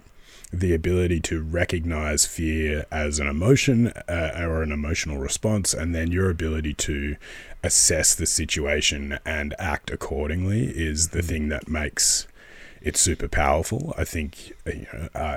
the 0.53 0.75
ability 0.75 1.21
to 1.21 1.43
recognize 1.43 2.27
fear 2.27 2.87
as 2.91 3.19
an 3.19 3.27
emotion 3.27 3.89
uh, 3.89 4.33
or 4.39 4.63
an 4.63 4.71
emotional 4.71 5.19
response, 5.19 5.75
and 5.75 5.95
then 5.95 6.13
your 6.13 6.31
ability 6.31 6.75
to 6.75 7.17
assess 7.63 8.15
the 8.15 8.27
situation 8.27 9.19
and 9.25 9.55
act 9.59 9.91
accordingly 9.91 10.67
is 10.67 11.09
the 11.09 11.23
thing 11.23 11.49
that 11.49 11.69
makes 11.69 12.29
it 12.81 12.97
super 12.97 13.29
powerful. 13.29 13.95
I 13.99 14.05
think 14.05 14.53
you 14.67 14.87
know, 14.93 15.09
uh, 15.15 15.37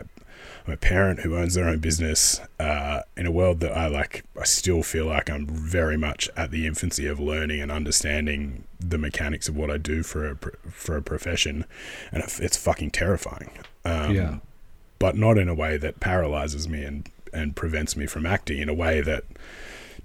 I'm 0.65 0.73
a 0.73 0.77
parent 0.77 1.21
who 1.21 1.35
owns 1.37 1.53
their 1.53 1.67
own 1.67 1.79
business 1.79 2.39
uh, 2.59 3.01
in 3.15 3.25
a 3.25 3.31
world 3.31 3.59
that 3.61 3.71
I 3.75 3.87
like. 3.87 4.23
I 4.39 4.43
still 4.43 4.83
feel 4.83 5.05
like 5.05 5.29
I'm 5.29 5.45
very 5.47 5.97
much 5.97 6.29
at 6.35 6.51
the 6.51 6.65
infancy 6.67 7.07
of 7.07 7.19
learning 7.19 7.61
and 7.61 7.71
understanding 7.71 8.63
the 8.79 8.97
mechanics 8.97 9.47
of 9.47 9.55
what 9.55 9.71
I 9.71 9.77
do 9.77 10.03
for 10.03 10.29
a 10.29 10.35
for 10.69 10.97
a 10.97 11.01
profession, 11.01 11.65
and 12.11 12.23
it's 12.23 12.57
fucking 12.57 12.91
terrifying. 12.91 13.49
Um, 13.85 14.13
Yeah. 14.15 14.37
but 14.99 15.15
not 15.15 15.37
in 15.37 15.47
a 15.49 15.55
way 15.55 15.77
that 15.77 15.99
paralyzes 15.99 16.67
me 16.67 16.83
and 16.83 17.09
and 17.33 17.55
prevents 17.55 17.95
me 17.95 18.05
from 18.07 18.25
acting. 18.25 18.59
In 18.59 18.69
a 18.69 18.73
way 18.73 19.01
that 19.01 19.23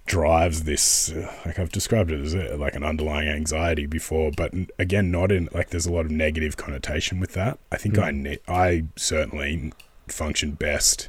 drives 0.05 0.65
this 0.65 1.13
uh, 1.13 1.33
like 1.47 1.59
I've 1.61 1.71
described 1.71 2.11
it 2.11 2.21
as 2.21 2.35
a, 2.35 2.57
like 2.57 2.75
an 2.75 2.83
underlying 2.83 3.29
anxiety 3.29 3.87
before 3.87 4.33
but 4.37 4.53
again 4.77 5.13
not 5.13 5.31
in 5.31 5.49
like 5.53 5.71
there's 5.71 5.87
a 5.87 5.93
lot 5.93 6.05
of 6.07 6.11
negative 6.11 6.57
connotation 6.57 7.21
with 7.21 7.35
that 7.35 7.57
I 7.71 7.77
think 7.77 7.99
I 7.99 8.11
ne- 8.11 8.41
I 8.49 8.85
certainly 8.97 9.73
function 10.13 10.53
best 10.53 11.09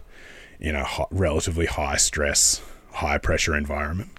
in 0.59 0.75
a 0.75 0.83
ho- 0.83 1.07
relatively 1.11 1.65
high 1.65 1.97
stress 1.97 2.61
high 2.93 3.17
pressure 3.17 3.55
environment. 3.55 4.11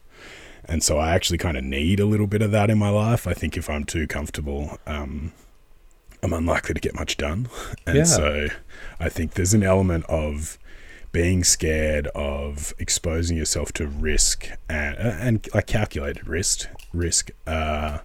And 0.66 0.82
so 0.82 0.98
I 0.98 1.14
actually 1.14 1.38
kind 1.38 1.56
of 1.56 1.64
need 1.64 2.00
a 2.00 2.06
little 2.06 2.26
bit 2.26 2.42
of 2.42 2.50
that 2.52 2.70
in 2.70 2.78
my 2.78 2.88
life. 2.88 3.26
I 3.26 3.32
think 3.34 3.56
if 3.56 3.68
I'm 3.70 3.84
too 3.84 4.06
comfortable 4.06 4.78
um 4.86 5.32
I'm 6.22 6.32
unlikely 6.32 6.74
to 6.74 6.80
get 6.80 6.94
much 6.94 7.16
done. 7.16 7.48
And 7.86 7.98
Yeah. 7.98 8.04
so 8.04 8.48
I 8.98 9.08
think 9.08 9.34
there's 9.34 9.52
an 9.54 9.62
element 9.62 10.06
of 10.08 10.58
being 11.12 11.44
scared 11.44 12.08
of 12.08 12.72
exposing 12.78 13.36
yourself 13.36 13.72
to 13.74 13.86
risk 13.86 14.48
and 14.68 14.96
and 14.96 15.48
like 15.54 15.66
calculated 15.68 16.26
risk 16.26 16.66
risk 16.92 17.30
uh, 17.46 17.98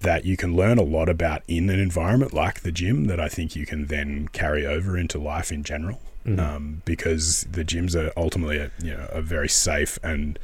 that 0.00 0.24
you 0.24 0.36
can 0.36 0.56
learn 0.56 0.78
a 0.78 0.82
lot 0.82 1.08
about 1.08 1.42
in 1.46 1.68
an 1.70 1.78
environment 1.78 2.32
like 2.32 2.60
the 2.60 2.72
gym 2.72 3.04
that 3.06 3.20
I 3.20 3.28
think 3.28 3.54
you 3.54 3.66
can 3.66 3.86
then 3.86 4.28
carry 4.28 4.66
over 4.66 4.96
into 4.96 5.18
life 5.18 5.52
in 5.52 5.62
general. 5.62 6.00
Um, 6.38 6.82
because 6.84 7.46
the 7.50 7.64
gyms 7.64 7.96
are 7.96 8.12
ultimately 8.14 8.58
a, 8.58 8.70
you 8.82 8.92
know 8.92 9.08
a 9.10 9.22
very 9.22 9.48
safe 9.48 9.98
and 10.02 10.38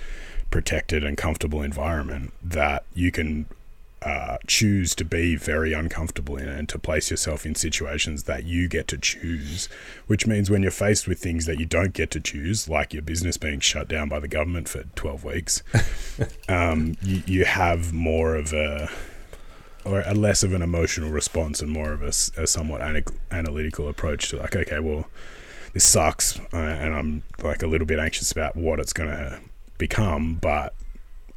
protected 0.50 1.04
and 1.04 1.18
comfortable 1.18 1.60
environment 1.60 2.32
that 2.42 2.84
you 2.94 3.12
can 3.12 3.46
uh, 4.02 4.38
choose 4.46 4.94
to 4.94 5.04
be 5.04 5.36
very 5.36 5.72
uncomfortable 5.72 6.36
in 6.36 6.48
and 6.48 6.68
to 6.68 6.78
place 6.78 7.10
yourself 7.10 7.44
in 7.44 7.54
situations 7.54 8.22
that 8.24 8.44
you 8.44 8.68
get 8.68 8.86
to 8.86 8.96
choose, 8.96 9.68
which 10.06 10.26
means 10.26 10.48
when 10.48 10.62
you're 10.62 10.70
faced 10.70 11.08
with 11.08 11.18
things 11.18 11.46
that 11.46 11.58
you 11.58 11.66
don't 11.66 11.92
get 11.92 12.10
to 12.10 12.20
choose, 12.20 12.68
like 12.68 12.92
your 12.92 13.02
business 13.02 13.36
being 13.36 13.58
shut 13.58 13.88
down 13.88 14.08
by 14.08 14.20
the 14.20 14.28
government 14.28 14.68
for 14.68 14.84
12 14.94 15.24
weeks, 15.24 15.62
um, 16.48 16.96
you, 17.02 17.22
you 17.26 17.44
have 17.44 17.92
more 17.92 18.36
of 18.36 18.52
a 18.52 18.88
or 19.86 20.02
a 20.04 20.14
less 20.14 20.42
of 20.42 20.52
an 20.52 20.62
emotional 20.62 21.10
response 21.10 21.62
and 21.62 21.70
more 21.70 21.92
of 21.92 22.02
a 22.02 22.12
somewhat 22.12 22.82
ana- 22.82 23.02
analytical 23.30 23.88
approach 23.88 24.28
to 24.30 24.36
like, 24.36 24.56
okay, 24.56 24.80
well, 24.80 25.08
this 25.72 25.84
sucks, 25.84 26.38
uh, 26.52 26.56
and 26.56 26.94
I'm 26.94 27.22
like 27.42 27.62
a 27.62 27.66
little 27.66 27.86
bit 27.86 27.98
anxious 27.98 28.32
about 28.32 28.56
what 28.56 28.80
it's 28.80 28.92
going 28.92 29.10
to 29.10 29.40
become, 29.78 30.34
but 30.34 30.74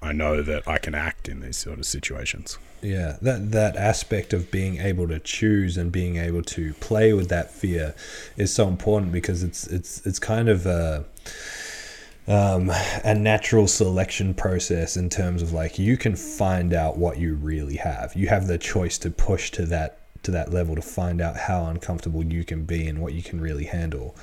I 0.01 0.13
know 0.13 0.41
that 0.41 0.67
I 0.67 0.77
can 0.77 0.95
act 0.95 1.27
in 1.27 1.41
these 1.41 1.57
sort 1.57 1.77
of 1.77 1.85
situations. 1.85 2.57
Yeah, 2.81 3.17
that 3.21 3.51
that 3.51 3.75
aspect 3.75 4.31
of 4.31 4.49
being 4.49 4.77
able 4.77 5.07
to 5.09 5.19
choose 5.19 5.75
and 5.75 5.91
being 5.91 6.15
able 6.15 6.41
to 6.43 6.73
play 6.75 7.11
with 7.11 7.27
that 7.27 7.51
fear 7.51 7.93
is 8.37 8.53
so 8.53 8.69
important 8.69 9.11
because 9.11 9.43
it's 9.43 9.67
it's 9.67 10.05
it's 10.07 10.19
kind 10.19 10.47
of 10.47 10.65
a 10.65 11.03
um, 12.29 12.71
a 13.03 13.15
natural 13.15 13.67
selection 13.67 14.35
process 14.35 14.95
in 14.95 15.09
terms 15.09 15.41
of 15.41 15.51
like 15.51 15.79
you 15.79 15.97
can 15.97 16.15
find 16.15 16.73
out 16.73 16.95
what 16.97 17.17
you 17.17 17.33
really 17.33 17.77
have. 17.77 18.15
You 18.15 18.27
have 18.27 18.45
the 18.45 18.59
choice 18.59 18.99
to 18.99 19.09
push 19.09 19.49
to 19.51 19.65
that 19.65 19.99
to 20.21 20.31
that 20.31 20.53
level 20.53 20.75
to 20.75 20.81
find 20.81 21.21
out 21.21 21.35
how 21.35 21.65
uncomfortable 21.65 22.23
you 22.23 22.43
can 22.43 22.65
be 22.65 22.87
and 22.87 23.01
what 23.01 23.13
you 23.13 23.23
can 23.23 23.41
really 23.41 23.65
handle. 23.65 24.15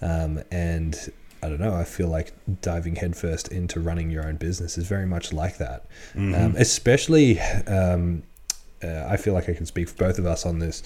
Um, 0.00 0.40
and 0.52 0.96
I 1.42 1.48
don't 1.48 1.58
know. 1.58 1.74
I 1.74 1.84
feel 1.84 2.08
like 2.08 2.32
diving 2.60 2.96
headfirst 2.96 3.48
into 3.48 3.80
running 3.80 4.10
your 4.10 4.26
own 4.26 4.36
business 4.36 4.78
is 4.78 4.86
very 4.86 5.06
much 5.06 5.32
like 5.32 5.58
that. 5.58 5.86
Um, 6.34 6.54
especially, 6.56 7.40
um, 7.40 8.22
uh, 8.84 9.06
I 9.08 9.16
feel 9.16 9.34
like 9.34 9.48
I 9.48 9.54
can 9.54 9.66
speak 9.66 9.88
for 9.88 9.96
both 9.96 10.18
of 10.18 10.26
us 10.26 10.46
on 10.46 10.60
this. 10.60 10.82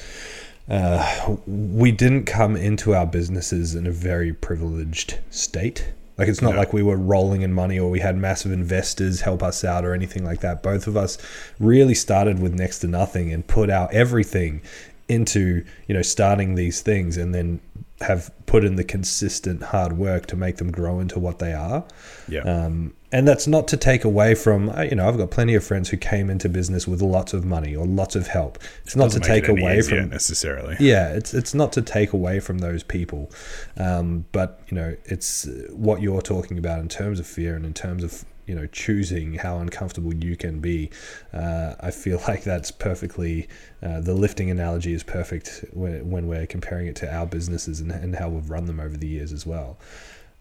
Uh, 0.68 1.36
we 1.46 1.90
didn't 1.90 2.24
come 2.24 2.56
into 2.56 2.94
our 2.94 3.06
businesses 3.06 3.74
in 3.74 3.86
a 3.86 3.90
very 3.90 4.32
privileged 4.32 5.18
state. 5.30 5.92
Like 6.18 6.28
it's 6.28 6.42
not 6.42 6.52
No. 6.52 6.58
like 6.58 6.72
we 6.72 6.82
were 6.82 6.96
rolling 6.96 7.42
in 7.42 7.52
money 7.52 7.78
or 7.78 7.90
we 7.90 8.00
had 8.00 8.16
massive 8.16 8.52
investors 8.52 9.22
help 9.22 9.42
us 9.42 9.64
out 9.64 9.84
or 9.84 9.94
anything 9.94 10.24
like 10.24 10.40
that. 10.40 10.62
Both 10.62 10.86
of 10.86 10.96
us 10.96 11.18
really 11.58 11.94
started 11.94 12.38
with 12.38 12.54
next 12.54 12.80
to 12.80 12.86
nothing 12.86 13.32
and 13.32 13.46
put 13.46 13.70
our 13.70 13.88
everything 13.92 14.60
into 15.08 15.64
you 15.88 15.94
know 15.94 16.02
starting 16.02 16.54
these 16.54 16.80
things 16.80 17.16
and 17.16 17.34
then 17.34 17.60
have 18.00 18.30
put 18.46 18.64
in 18.64 18.76
the 18.76 18.84
consistent 18.84 19.62
hard 19.62 19.94
work 19.96 20.26
to 20.26 20.36
make 20.36 20.56
them 20.56 20.70
grow 20.70 21.00
into 21.00 21.18
what 21.18 21.38
they 21.38 21.52
are. 21.54 21.84
Yeah. 22.28 22.40
Um, 22.42 22.94
and 23.12 23.28
that's 23.28 23.46
not 23.46 23.68
to 23.68 23.76
take 23.76 24.04
away 24.04 24.34
from, 24.34 24.70
uh, 24.70 24.82
you 24.82 24.94
know, 24.94 25.06
I've 25.06 25.18
got 25.18 25.30
plenty 25.30 25.54
of 25.54 25.62
friends 25.62 25.90
who 25.90 25.98
came 25.98 26.30
into 26.30 26.48
business 26.48 26.88
with 26.88 27.02
lots 27.02 27.34
of 27.34 27.44
money 27.44 27.76
or 27.76 27.86
lots 27.86 28.16
of 28.16 28.26
help. 28.26 28.58
It's 28.84 28.96
not 28.96 29.10
to 29.12 29.20
take 29.20 29.44
it 29.44 29.50
away 29.50 29.82
from, 29.82 30.08
necessarily. 30.08 30.76
yeah, 30.80 31.12
it's 31.12 31.34
it's 31.34 31.54
not 31.54 31.72
to 31.74 31.82
take 31.82 32.12
away 32.12 32.40
from 32.40 32.58
those 32.58 32.82
people, 32.82 33.30
um, 33.76 34.24
but 34.32 34.62
you 34.68 34.74
know, 34.74 34.96
it's 35.04 35.46
what 35.70 36.00
you're 36.00 36.22
talking 36.22 36.58
about 36.58 36.80
in 36.80 36.88
terms 36.88 37.20
of 37.20 37.26
fear 37.26 37.54
and 37.54 37.66
in 37.66 37.74
terms 37.74 38.02
of 38.02 38.24
you 38.46 38.54
know 38.54 38.66
choosing 38.66 39.34
how 39.34 39.58
uncomfortable 39.58 40.14
you 40.14 40.36
can 40.36 40.60
be. 40.60 40.90
Uh, 41.32 41.74
I 41.80 41.90
feel 41.90 42.20
like 42.28 42.44
that's 42.44 42.70
perfectly 42.70 43.48
uh, 43.82 44.00
the 44.00 44.14
lifting 44.14 44.50
analogy 44.50 44.94
is 44.94 45.02
perfect 45.02 45.64
when, 45.72 46.10
when 46.10 46.26
we're 46.26 46.46
comparing 46.46 46.86
it 46.86 46.96
to 46.96 47.14
our 47.14 47.26
businesses 47.26 47.80
and, 47.80 47.92
and 47.92 48.16
how 48.16 48.30
we've 48.30 48.48
run 48.48 48.64
them 48.66 48.80
over 48.80 48.96
the 48.96 49.06
years 49.06 49.32
as 49.32 49.46
well. 49.46 49.78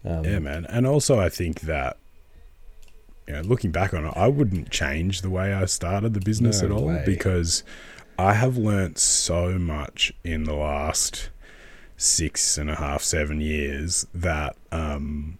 Um, 0.04 0.24
Yeah, 0.24 0.38
man. 0.38 0.66
And 0.68 0.86
also, 0.86 1.20
I 1.20 1.28
think 1.28 1.60
that, 1.62 1.96
you 3.32 3.38
know, 3.38 3.48
looking 3.48 3.70
back 3.70 3.94
on 3.94 4.04
it, 4.04 4.12
I 4.14 4.28
wouldn't 4.28 4.70
change 4.70 5.22
the 5.22 5.30
way 5.30 5.54
I 5.54 5.64
started 5.64 6.12
the 6.12 6.20
business 6.20 6.60
No 6.60 6.66
at 6.66 6.72
all 6.72 6.86
way. 6.88 7.02
because 7.06 7.64
I 8.18 8.34
have 8.34 8.58
learnt 8.58 8.98
so 8.98 9.58
much 9.58 10.12
in 10.22 10.44
the 10.44 10.54
last 10.54 11.30
six 11.96 12.58
and 12.58 12.68
a 12.68 12.74
half, 12.74 13.02
seven 13.02 13.40
years 13.40 14.06
that 14.12 14.54
um, 14.70 15.38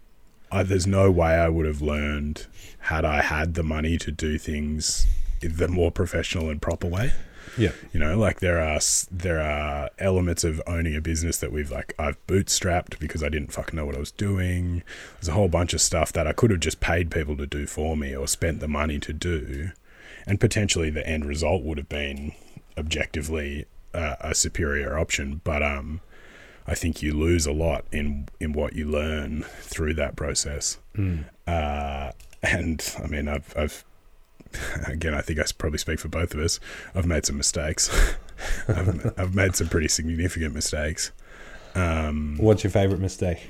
I, 0.51 0.63
there's 0.63 0.87
no 0.87 1.11
way 1.11 1.33
I 1.33 1.49
would 1.49 1.67
have 1.67 1.83
learned 1.83 2.47
had 2.79 3.05
I 3.05 3.21
had 3.21 3.53
the 3.53 3.63
money 3.63 3.99
to 3.99 4.11
do 4.11 4.39
things 4.39 5.05
the 5.41 5.67
more 5.67 5.91
professional 5.91 6.49
and 6.49 6.59
proper 6.59 6.87
way. 6.87 7.13
Yeah, 7.57 7.71
You 7.91 7.99
know, 7.99 8.17
like 8.17 8.39
there 8.39 8.59
are 8.59 8.79
there 9.11 9.41
are 9.41 9.89
elements 9.99 10.43
of 10.43 10.61
owning 10.65 10.95
a 10.95 11.01
business 11.01 11.37
that 11.37 11.51
we've 11.51 11.71
like 11.71 11.93
I've 11.99 12.25
bootstrapped 12.27 12.99
because 12.99 13.23
I 13.23 13.29
didn't 13.29 13.51
fucking 13.51 13.75
know 13.75 13.85
what 13.85 13.95
I 13.95 13.99
was 13.99 14.11
doing. 14.11 14.83
There's 15.15 15.27
a 15.29 15.33
whole 15.33 15.49
bunch 15.49 15.73
of 15.73 15.81
stuff 15.81 16.11
that 16.13 16.27
I 16.27 16.33
could 16.33 16.51
have 16.51 16.59
just 16.59 16.79
paid 16.79 17.11
people 17.11 17.37
to 17.37 17.45
do 17.45 17.65
for 17.65 17.95
me 17.95 18.15
or 18.15 18.27
spent 18.27 18.59
the 18.59 18.67
money 18.67 18.99
to 18.99 19.13
do, 19.13 19.71
and 20.25 20.39
potentially 20.39 20.89
the 20.89 21.05
end 21.07 21.25
result 21.25 21.63
would 21.63 21.77
have 21.77 21.89
been 21.89 22.33
objectively 22.77 23.65
uh, 23.93 24.15
a 24.21 24.33
superior 24.33 24.97
option. 24.97 25.41
But 25.43 25.61
um, 25.61 26.01
I 26.65 26.75
think 26.75 27.01
you 27.03 27.13
lose 27.13 27.45
a 27.45 27.51
lot 27.51 27.85
in 27.91 28.27
in 28.39 28.53
what 28.53 28.73
you 28.73 28.85
learn 28.89 29.43
through 29.59 29.93
that 29.95 30.15
process. 30.15 30.79
Uh, 31.47 32.11
and 32.41 32.95
I 33.03 33.07
mean, 33.07 33.27
I've 33.27 33.53
I've 33.57 33.83
again, 34.87 35.13
I 35.13 35.21
think 35.21 35.39
I 35.39 35.43
probably 35.57 35.79
speak 35.79 35.99
for 35.99 36.09
both 36.09 36.33
of 36.33 36.39
us. 36.39 36.59
I've 36.95 37.05
made 37.05 37.25
some 37.25 37.37
mistakes. 37.37 37.89
I've, 38.67 39.13
I've 39.17 39.35
made 39.35 39.55
some 39.55 39.69
pretty 39.69 39.87
significant 39.87 40.53
mistakes. 40.53 41.11
Um, 41.75 42.37
What's 42.39 42.63
your 42.63 42.71
favorite 42.71 42.99
mistake? 42.99 43.49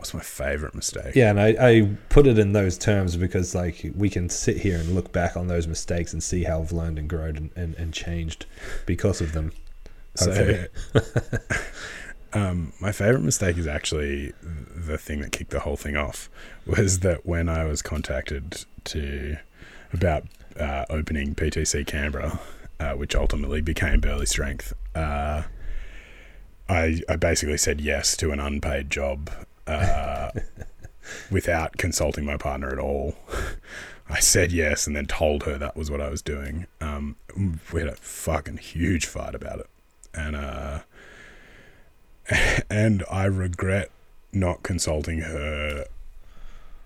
what's 0.00 0.14
my 0.14 0.20
favorite 0.20 0.74
mistake? 0.74 1.14
Yeah, 1.14 1.28
and 1.28 1.38
I, 1.38 1.48
I 1.60 1.88
put 2.08 2.26
it 2.26 2.38
in 2.38 2.54
those 2.54 2.78
terms 2.78 3.18
because 3.18 3.54
like 3.54 3.92
we 3.94 4.08
can 4.08 4.30
sit 4.30 4.56
here 4.56 4.78
and 4.78 4.94
look 4.94 5.12
back 5.12 5.36
on 5.36 5.46
those 5.46 5.66
mistakes 5.66 6.14
and 6.14 6.22
see 6.22 6.44
how 6.44 6.60
I've 6.60 6.72
learned 6.72 6.98
and 6.98 7.06
grown 7.06 7.36
and, 7.36 7.50
and, 7.54 7.74
and 7.74 7.92
changed 7.92 8.46
because 8.86 9.20
of 9.20 9.32
them. 9.32 9.52
So, 10.14 10.32
hopefully. 10.32 10.68
um, 12.32 12.72
my 12.80 12.92
favorite 12.92 13.22
mistake 13.22 13.58
is 13.58 13.66
actually 13.66 14.32
the 14.42 14.98
thing 14.98 15.20
that 15.20 15.32
kicked 15.32 15.50
the 15.50 15.60
whole 15.60 15.76
thing 15.76 15.96
off. 15.96 16.28
Was 16.66 17.00
that 17.00 17.26
when 17.26 17.48
I 17.48 17.64
was 17.64 17.82
contacted 17.82 18.64
to 18.84 19.36
about 19.92 20.24
uh, 20.58 20.84
opening 20.90 21.34
PTC 21.34 21.86
Canberra, 21.86 22.40
uh, 22.78 22.92
which 22.92 23.14
ultimately 23.14 23.60
became 23.60 24.00
Burley 24.00 24.26
Strength. 24.26 24.74
Uh, 24.94 25.42
I 26.68 27.02
I 27.08 27.16
basically 27.16 27.58
said 27.58 27.80
yes 27.80 28.16
to 28.18 28.30
an 28.30 28.40
unpaid 28.40 28.90
job 28.90 29.30
uh, 29.66 30.30
without 31.30 31.76
consulting 31.76 32.24
my 32.24 32.36
partner 32.36 32.70
at 32.70 32.78
all. 32.78 33.16
I 34.08 34.20
said 34.20 34.50
yes 34.50 34.86
and 34.86 34.96
then 34.96 35.06
told 35.06 35.44
her 35.44 35.56
that 35.58 35.76
was 35.76 35.90
what 35.90 36.00
I 36.00 36.08
was 36.08 36.20
doing. 36.20 36.66
Um, 36.80 37.16
we 37.72 37.80
had 37.80 37.88
a 37.88 37.96
fucking 37.96 38.56
huge 38.58 39.06
fight 39.06 39.34
about 39.34 39.60
it, 39.60 39.66
and 40.14 40.34
uh, 40.34 40.80
and 42.70 43.04
I 43.10 43.24
regret 43.24 43.90
not 44.32 44.62
consulting 44.62 45.20
her 45.20 45.86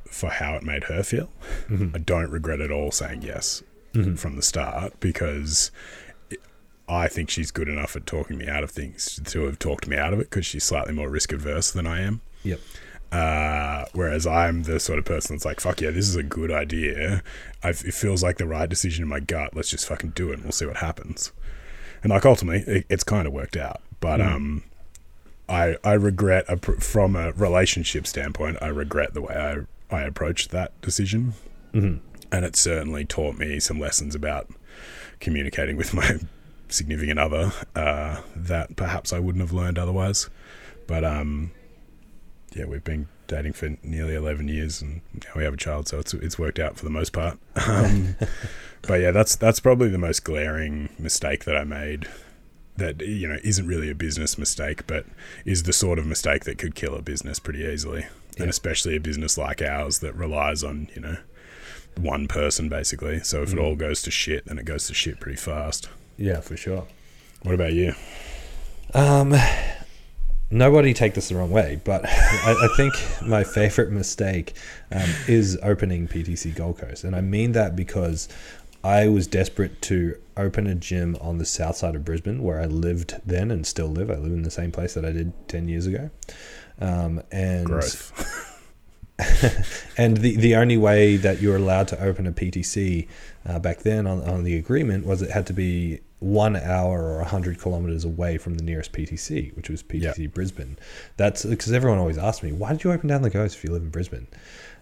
for 0.06 0.30
how 0.30 0.54
it 0.54 0.62
made 0.62 0.84
her 0.84 1.02
feel. 1.02 1.28
I 1.70 1.98
don't 1.98 2.30
regret 2.30 2.60
at 2.60 2.70
all 2.70 2.90
saying 2.90 3.22
yes 3.22 3.62
from 3.92 4.36
the 4.36 4.42
start 4.42 4.98
because 5.00 5.70
I 6.88 7.08
think 7.08 7.30
she's 7.30 7.50
good 7.50 7.68
enough 7.68 7.96
at 7.96 8.06
talking 8.06 8.38
me 8.38 8.48
out 8.48 8.64
of 8.64 8.70
things 8.70 9.20
to 9.26 9.44
have 9.44 9.58
talked 9.58 9.86
me 9.86 9.96
out 9.96 10.12
of 10.12 10.20
it 10.20 10.30
because 10.30 10.46
she's 10.46 10.64
slightly 10.64 10.92
more 10.92 11.08
risk 11.08 11.32
averse 11.32 11.70
than 11.70 11.86
I 11.86 12.00
am. 12.02 12.20
Yep. 12.42 12.60
Uh, 13.12 13.84
whereas 13.92 14.26
I'm 14.26 14.64
the 14.64 14.80
sort 14.80 14.98
of 14.98 15.04
person 15.04 15.36
that's 15.36 15.44
like, 15.44 15.60
fuck 15.60 15.80
yeah, 15.80 15.90
this 15.90 16.08
is 16.08 16.16
a 16.16 16.22
good 16.22 16.50
idea. 16.50 17.22
I've, 17.62 17.84
it 17.86 17.94
feels 17.94 18.22
like 18.22 18.38
the 18.38 18.46
right 18.46 18.68
decision 18.68 19.04
in 19.04 19.08
my 19.08 19.20
gut. 19.20 19.54
Let's 19.54 19.70
just 19.70 19.86
fucking 19.86 20.10
do 20.10 20.30
it 20.30 20.34
and 20.34 20.42
we'll 20.42 20.52
see 20.52 20.66
what 20.66 20.78
happens. 20.78 21.32
And 22.02 22.10
like 22.10 22.26
ultimately, 22.26 22.74
it, 22.74 22.86
it's 22.88 23.04
kind 23.04 23.26
of 23.26 23.32
worked 23.32 23.56
out. 23.56 23.80
But 24.00 24.20
um, 24.20 24.64
I 25.48 25.76
I 25.84 25.92
regret 25.94 26.44
a, 26.48 26.56
from 26.58 27.16
a 27.16 27.32
relationship 27.32 28.06
standpoint, 28.06 28.58
I 28.62 28.68
regret 28.68 29.14
the 29.14 29.22
way 29.22 29.34
I 29.90 29.94
I 29.94 30.02
approached 30.02 30.50
that 30.50 30.78
decision, 30.80 31.34
Mhm. 31.72 32.00
and 32.32 32.44
it 32.44 32.56
certainly 32.56 33.04
taught 33.04 33.36
me 33.38 33.60
some 33.60 33.78
lessons 33.78 34.14
about 34.14 34.48
communicating 35.20 35.76
with 35.76 35.92
my 35.94 36.18
significant 36.68 37.18
other 37.18 37.52
uh, 37.76 38.20
that 38.34 38.74
perhaps 38.76 39.12
I 39.12 39.18
wouldn't 39.18 39.42
have 39.42 39.52
learned 39.52 39.78
otherwise. 39.78 40.28
But 40.86 41.04
um, 41.04 41.50
yeah, 42.54 42.64
we've 42.64 42.84
been 42.84 43.08
dating 43.26 43.52
for 43.54 43.76
nearly 43.82 44.14
eleven 44.14 44.48
years, 44.48 44.80
and 44.82 45.00
now 45.14 45.30
we 45.36 45.44
have 45.44 45.54
a 45.54 45.58
child, 45.58 45.88
so 45.88 45.98
it's 45.98 46.14
it's 46.14 46.38
worked 46.38 46.58
out 46.58 46.76
for 46.76 46.84
the 46.84 46.90
most 46.90 47.12
part. 47.12 47.38
Um, 47.66 48.16
but 48.82 49.00
yeah, 49.00 49.12
that's 49.12 49.36
that's 49.36 49.60
probably 49.60 49.88
the 49.88 49.98
most 49.98 50.24
glaring 50.24 50.88
mistake 50.98 51.44
that 51.44 51.56
I 51.56 51.64
made. 51.64 52.06
That 52.76 53.00
you 53.00 53.28
know 53.28 53.38
isn't 53.44 53.66
really 53.68 53.88
a 53.90 53.94
business 53.94 54.36
mistake, 54.36 54.86
but 54.88 55.06
is 55.44 55.62
the 55.62 55.72
sort 55.72 55.98
of 55.98 56.06
mistake 56.06 56.42
that 56.44 56.58
could 56.58 56.74
kill 56.74 56.94
a 56.96 57.02
business 57.02 57.38
pretty 57.38 57.60
easily, 57.64 58.06
Yeah. 58.36 58.42
and 58.42 58.50
especially 58.50 58.96
a 58.96 59.00
business 59.00 59.38
like 59.38 59.62
ours 59.62 60.00
that 60.00 60.14
relies 60.16 60.64
on 60.64 60.88
you 60.94 61.00
know 61.00 61.16
one 61.96 62.26
person 62.26 62.68
basically. 62.68 63.20
So 63.20 63.42
if 63.42 63.52
it 63.52 63.58
all 63.60 63.76
goes 63.76 64.02
to 64.02 64.10
shit, 64.10 64.46
then 64.46 64.58
it 64.58 64.64
goes 64.64 64.88
to 64.88 64.94
shit 64.94 65.20
pretty 65.20 65.36
fast. 65.38 65.88
Yeah, 66.16 66.40
for 66.40 66.56
sure. 66.56 66.86
What 67.42 67.54
about 67.54 67.72
you? 67.74 67.94
Um, 68.92 69.34
nobody 70.50 70.94
take 70.94 71.14
this 71.14 71.28
the 71.28 71.36
wrong 71.36 71.50
way, 71.50 71.80
but 71.84 72.04
I, 72.08 72.56
I 72.64 72.68
think 72.76 72.94
my 73.22 73.44
favorite 73.44 73.90
mistake 73.92 74.54
um, 74.92 75.08
is 75.28 75.58
opening 75.62 76.08
PTC 76.08 76.54
Gold 76.54 76.78
Coast, 76.78 77.04
and 77.04 77.14
I 77.14 77.20
mean 77.20 77.52
that 77.52 77.76
because 77.76 78.28
I 78.84 79.08
was 79.08 79.26
desperate 79.26 79.80
to 79.82 80.18
open 80.36 80.66
a 80.66 80.74
gym 80.74 81.16
on 81.20 81.38
the 81.38 81.46
south 81.46 81.76
side 81.76 81.96
of 81.96 82.04
Brisbane, 82.04 82.42
where 82.42 82.60
I 82.60 82.66
lived 82.66 83.14
then 83.24 83.50
and 83.50 83.66
still 83.66 83.86
live. 83.86 84.10
I 84.10 84.16
live 84.16 84.32
in 84.32 84.42
the 84.42 84.50
same 84.50 84.70
place 84.70 84.92
that 84.92 85.04
I 85.06 85.10
did 85.10 85.32
ten 85.48 85.68
years 85.68 85.86
ago, 85.86 86.10
um, 86.80 87.22
and 87.32 87.68
and 89.96 90.18
the, 90.18 90.36
the 90.36 90.56
only 90.56 90.76
way 90.76 91.16
that 91.16 91.40
you 91.40 91.48
were 91.48 91.56
allowed 91.56 91.88
to 91.88 92.02
open 92.02 92.26
a 92.26 92.32
PTC 92.32 93.08
uh, 93.46 93.58
back 93.58 93.80
then 93.80 94.06
on, 94.06 94.20
on 94.22 94.44
the 94.44 94.56
agreement 94.56 95.06
was 95.06 95.22
it 95.22 95.30
had 95.30 95.46
to 95.46 95.52
be 95.52 96.00
one 96.18 96.56
hour 96.56 97.02
or 97.02 97.18
100 97.18 97.60
kilometers 97.60 98.04
away 98.04 98.38
from 98.38 98.54
the 98.54 98.64
nearest 98.64 98.92
PTC, 98.92 99.54
which 99.56 99.68
was 99.68 99.82
PTC 99.82 100.32
Brisbane. 100.32 100.76
That's 101.16 101.44
because 101.44 101.70
everyone 101.70 101.98
always 101.98 102.18
asked 102.18 102.42
me, 102.42 102.52
why 102.52 102.72
did 102.72 102.82
you 102.82 102.92
open 102.92 103.08
down 103.08 103.22
the 103.22 103.30
coast 103.30 103.56
if 103.56 103.64
you 103.64 103.70
live 103.70 103.82
in 103.82 103.90
Brisbane? 103.90 104.26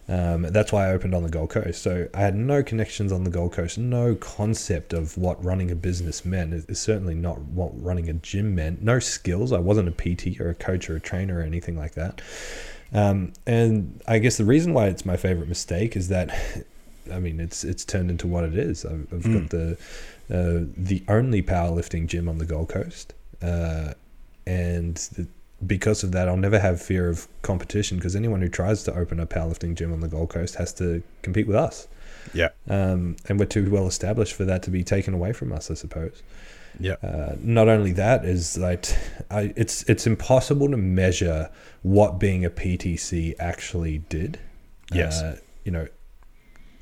Um, 0.08 0.42
that's 0.42 0.72
why 0.72 0.88
I 0.88 0.92
opened 0.92 1.14
on 1.14 1.22
the 1.22 1.28
Gold 1.28 1.50
Coast. 1.50 1.80
So 1.82 2.08
I 2.12 2.20
had 2.20 2.34
no 2.34 2.62
connections 2.62 3.12
on 3.12 3.24
the 3.24 3.30
Gold 3.30 3.52
Coast, 3.52 3.78
no 3.78 4.14
concept 4.16 4.92
of 4.92 5.16
what 5.16 5.42
running 5.42 5.70
a 5.70 5.76
business 5.76 6.24
meant. 6.24 6.52
It's 6.52 6.80
certainly 6.80 7.14
not 7.14 7.38
what 7.40 7.70
running 7.80 8.08
a 8.08 8.14
gym 8.14 8.54
meant. 8.54 8.82
No 8.82 8.98
skills. 8.98 9.52
I 9.52 9.58
wasn't 9.58 9.88
a 9.88 9.92
PT 9.92 10.40
or 10.40 10.50
a 10.50 10.54
coach 10.54 10.90
or 10.90 10.96
a 10.96 11.00
trainer 11.00 11.38
or 11.38 11.42
anything 11.42 11.76
like 11.76 11.94
that. 11.94 12.20
Um, 12.92 13.32
and 13.46 14.00
I 14.06 14.18
guess 14.18 14.36
the 14.36 14.44
reason 14.44 14.74
why 14.74 14.88
it's 14.88 15.06
my 15.06 15.16
favorite 15.16 15.48
mistake 15.48 15.96
is 15.96 16.08
that, 16.08 16.30
I 17.12 17.18
mean, 17.18 17.40
it's 17.40 17.64
it's 17.64 17.84
turned 17.84 18.10
into 18.10 18.26
what 18.26 18.44
it 18.44 18.56
is. 18.56 18.84
I've, 18.84 19.06
I've 19.12 19.32
got 19.32 19.50
the 19.50 19.78
uh, 20.30 20.66
the 20.76 21.02
only 21.08 21.42
powerlifting 21.42 22.06
gym 22.06 22.28
on 22.28 22.38
the 22.38 22.44
Gold 22.44 22.68
Coast, 22.68 23.14
uh, 23.40 23.94
and 24.46 24.96
the, 24.96 25.26
because 25.66 26.02
of 26.02 26.12
that, 26.12 26.28
I'll 26.28 26.36
never 26.36 26.58
have 26.58 26.80
fear 26.82 27.08
of 27.08 27.28
competition 27.42 27.96
because 27.98 28.16
anyone 28.16 28.42
who 28.42 28.48
tries 28.48 28.82
to 28.84 28.94
open 28.94 29.20
a 29.20 29.26
powerlifting 29.26 29.74
gym 29.74 29.92
on 29.92 30.00
the 30.00 30.08
Gold 30.08 30.30
Coast 30.30 30.56
has 30.56 30.72
to 30.74 31.02
compete 31.22 31.46
with 31.46 31.56
us, 31.56 31.88
Yeah. 32.34 32.48
um, 32.68 33.16
and 33.28 33.38
we're 33.38 33.46
too 33.46 33.70
well 33.70 33.86
established 33.86 34.34
for 34.34 34.44
that 34.44 34.62
to 34.64 34.70
be 34.70 34.82
taken 34.84 35.14
away 35.14 35.32
from 35.32 35.52
us, 35.52 35.70
I 35.70 35.74
suppose. 35.74 36.22
Yeah. 36.80 36.94
Uh, 37.02 37.36
not 37.40 37.68
only 37.68 37.92
that 37.92 38.24
is 38.24 38.56
like 38.56 38.86
I, 39.30 39.52
it's 39.56 39.82
it's 39.84 40.06
impossible 40.06 40.70
to 40.70 40.76
measure 40.78 41.50
what 41.82 42.18
being 42.18 42.44
a 42.46 42.50
PTC 42.50 43.34
actually 43.38 43.98
did. 44.08 44.38
Yes. 44.92 45.20
Uh, 45.22 45.38
you 45.64 45.70
know, 45.72 45.86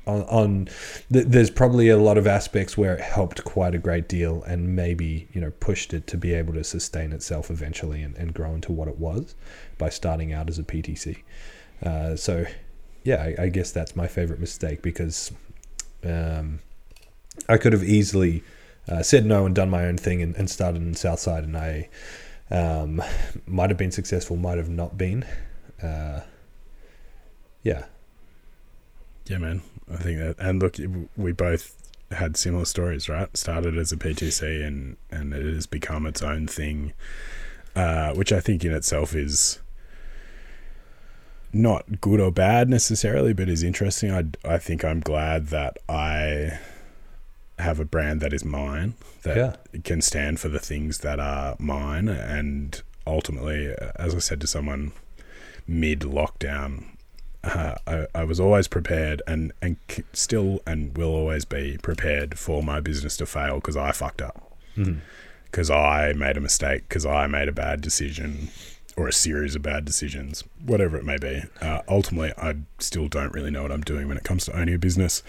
on, 0.07 0.21
on 0.23 0.65
th- 1.11 1.27
there's 1.27 1.49
probably 1.49 1.89
a 1.89 1.97
lot 1.97 2.17
of 2.17 2.27
aspects 2.27 2.77
where 2.77 2.95
it 2.95 3.01
helped 3.01 3.43
quite 3.43 3.75
a 3.75 3.77
great 3.77 4.07
deal 4.07 4.43
and 4.43 4.75
maybe 4.75 5.27
you 5.33 5.41
know 5.41 5.51
pushed 5.59 5.93
it 5.93 6.07
to 6.07 6.17
be 6.17 6.33
able 6.33 6.53
to 6.53 6.63
sustain 6.63 7.11
itself 7.11 7.49
eventually 7.49 8.01
and, 8.01 8.15
and 8.17 8.33
grow 8.33 8.53
into 8.53 8.71
what 8.71 8.87
it 8.87 8.97
was 8.97 9.35
by 9.77 9.89
starting 9.89 10.33
out 10.33 10.49
as 10.49 10.57
a 10.57 10.63
PTC. 10.63 11.21
Uh, 11.83 12.15
so 12.15 12.45
yeah, 13.03 13.21
I, 13.21 13.43
I 13.43 13.49
guess 13.49 13.71
that's 13.71 13.95
my 13.95 14.07
favorite 14.07 14.39
mistake 14.39 14.81
because 14.81 15.31
um, 16.03 16.59
I 17.47 17.57
could 17.57 17.73
have 17.73 17.83
easily 17.83 18.43
uh, 18.87 19.03
said 19.03 19.25
no 19.25 19.45
and 19.45 19.55
done 19.55 19.69
my 19.69 19.85
own 19.85 19.97
thing 19.97 20.21
and, 20.21 20.35
and 20.35 20.49
started 20.49 20.81
in 20.81 20.93
Southside, 20.95 21.43
and 21.43 21.57
I 21.57 21.89
um, 22.49 23.01
might 23.47 23.69
have 23.69 23.77
been 23.77 23.91
successful, 23.91 24.35
might 24.35 24.57
have 24.57 24.69
not 24.69 24.97
been. 24.97 25.25
Uh, 25.81 26.21
yeah, 27.63 27.85
Yeah, 29.27 29.37
man. 29.37 29.61
I 29.91 29.97
think 29.97 30.19
that, 30.19 30.35
and 30.39 30.61
look, 30.61 30.77
we 31.17 31.31
both 31.31 31.75
had 32.11 32.35
similar 32.37 32.65
stories, 32.65 33.07
right? 33.07 33.35
Started 33.37 33.77
as 33.77 33.91
a 33.91 33.97
PTC, 33.97 34.65
and 34.65 34.97
and 35.09 35.33
it 35.33 35.45
has 35.53 35.67
become 35.67 36.05
its 36.05 36.21
own 36.21 36.47
thing, 36.47 36.93
uh, 37.75 38.13
which 38.13 38.31
I 38.33 38.39
think 38.39 38.63
in 38.65 38.73
itself 38.73 39.15
is 39.15 39.59
not 41.53 41.99
good 42.01 42.19
or 42.19 42.31
bad 42.31 42.69
necessarily, 42.69 43.33
but 43.33 43.49
is 43.49 43.63
interesting. 43.63 44.11
I 44.11 44.25
I 44.45 44.57
think 44.57 44.83
I'm 44.85 45.01
glad 45.01 45.47
that 45.47 45.77
I 45.89 46.59
have 47.59 47.79
a 47.79 47.85
brand 47.85 48.21
that 48.21 48.33
is 48.33 48.43
mine 48.43 48.95
that 49.23 49.37
Yeah. 49.37 49.79
can 49.83 50.01
stand 50.01 50.39
for 50.39 50.49
the 50.49 50.59
things 50.59 50.99
that 50.99 51.19
are 51.19 51.55
mine, 51.59 52.07
and 52.07 52.81
ultimately, 53.05 53.73
as 53.97 54.15
I 54.15 54.19
said 54.19 54.41
to 54.41 54.47
someone 54.47 54.93
mid 55.67 55.99
lockdown, 56.01 56.85
uh, 57.43 57.75
I, 57.87 58.05
I 58.13 58.23
was 58.23 58.39
always 58.39 58.67
prepared 58.67 59.21
and, 59.27 59.51
and 59.61 59.77
still 60.13 60.61
and 60.67 60.95
will 60.97 61.13
always 61.13 61.45
be 61.45 61.77
prepared 61.81 62.37
for 62.37 62.61
my 62.63 62.79
business 62.79 63.17
to 63.17 63.25
fail 63.25 63.55
because 63.55 63.75
I 63.77 63.91
fucked 63.91 64.21
up. 64.21 64.51
Because 65.45 65.69
I 65.69 66.13
made 66.13 66.37
a 66.37 66.41
mistake, 66.41 66.87
because 66.87 67.05
I 67.05 67.27
made 67.27 67.47
a 67.49 67.51
bad 67.51 67.81
decision 67.81 68.49
or 68.97 69.07
a 69.07 69.13
series 69.13 69.55
of 69.55 69.61
bad 69.61 69.85
decisions, 69.85 70.43
whatever 70.65 70.97
it 70.97 71.05
may 71.05 71.17
be. 71.17 71.43
Uh, 71.61 71.79
ultimately, 71.87 72.33
I 72.37 72.55
still 72.79 73.07
don't 73.07 73.33
really 73.33 73.49
know 73.51 73.63
what 73.63 73.71
I'm 73.71 73.81
doing 73.81 74.07
when 74.07 74.17
it 74.17 74.23
comes 74.23 74.45
to 74.45 74.57
owning 74.57 74.75
a 74.75 74.79
business. 74.79 75.23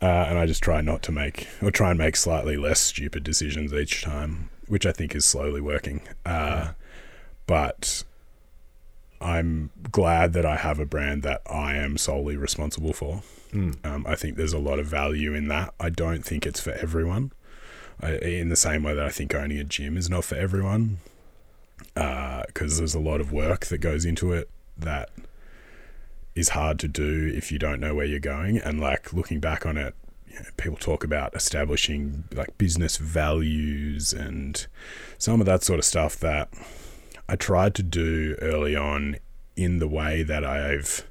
Uh, 0.00 0.06
and 0.28 0.38
I 0.38 0.46
just 0.46 0.62
try 0.62 0.80
not 0.80 1.02
to 1.02 1.12
make, 1.12 1.46
or 1.62 1.70
try 1.70 1.90
and 1.90 1.98
make 1.98 2.16
slightly 2.16 2.56
less 2.56 2.80
stupid 2.80 3.22
decisions 3.22 3.72
each 3.72 4.02
time, 4.02 4.50
which 4.66 4.84
I 4.86 4.92
think 4.92 5.14
is 5.14 5.24
slowly 5.24 5.60
working. 5.60 6.00
Uh, 6.26 6.72
But 7.46 8.04
I'm 9.22 9.70
glad 9.90 10.32
that 10.32 10.44
I 10.44 10.56
have 10.56 10.78
a 10.78 10.84
brand 10.84 11.22
that 11.22 11.42
I 11.48 11.76
am 11.76 11.96
solely 11.96 12.36
responsible 12.36 12.92
for. 12.92 13.22
Um, 13.84 14.06
I 14.08 14.14
think 14.14 14.36
there's 14.36 14.54
a 14.54 14.58
lot 14.58 14.78
of 14.78 14.86
value 14.86 15.34
in 15.34 15.48
that. 15.48 15.74
I 15.78 15.90
don't 15.90 16.24
think 16.24 16.46
it's 16.46 16.60
for 16.60 16.72
everyone. 16.72 17.32
I, 18.00 18.12
in 18.16 18.48
the 18.48 18.56
same 18.56 18.82
way 18.82 18.94
that 18.94 19.04
I 19.04 19.10
think 19.10 19.34
owning 19.34 19.58
a 19.58 19.64
gym 19.64 19.96
is 19.96 20.08
not 20.10 20.24
for 20.24 20.34
everyone, 20.34 20.98
because 21.94 22.78
there's 22.78 22.94
a 22.94 23.00
lot 23.00 23.20
of 23.20 23.30
work 23.30 23.66
that 23.66 23.78
goes 23.78 24.04
into 24.04 24.32
it 24.32 24.50
that 24.78 25.10
is 26.34 26.48
hard 26.50 26.78
to 26.78 26.88
do 26.88 27.30
if 27.34 27.52
you 27.52 27.58
don't 27.58 27.78
know 27.78 27.94
where 27.94 28.06
you're 28.06 28.18
going. 28.18 28.56
And 28.56 28.80
like 28.80 29.12
looking 29.12 29.38
back 29.38 29.66
on 29.66 29.76
it, 29.76 29.94
you 30.26 30.36
know, 30.36 30.46
people 30.56 30.78
talk 30.78 31.04
about 31.04 31.34
establishing 31.36 32.24
like 32.32 32.56
business 32.56 32.96
values 32.96 34.14
and 34.14 34.66
some 35.18 35.40
of 35.40 35.46
that 35.46 35.62
sort 35.62 35.78
of 35.78 35.84
stuff 35.84 36.18
that 36.20 36.48
I 37.32 37.36
tried 37.36 37.74
to 37.76 37.82
do 37.82 38.36
early 38.42 38.76
on 38.76 39.16
in 39.56 39.78
the 39.78 39.88
way 39.88 40.22
that 40.22 40.44
I've 40.44 41.08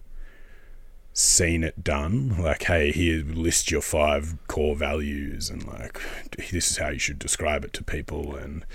seen 1.13 1.63
it 1.63 1.84
done. 1.84 2.38
Like, 2.39 2.61
hey, 2.65 2.91
here, 2.91 3.24
list 3.26 3.72
your 3.72 3.82
five 3.82 4.36
core 4.47 4.76
values, 4.76 5.49
and 5.49 5.67
like, 5.67 5.99
this 6.51 6.69
is 6.69 6.78
how 6.78 6.89
you 6.89 6.99
should 6.99 7.17
describe 7.17 7.65
it 7.65 7.74
to 7.74 7.84
people. 7.84 8.36
And 8.36 8.67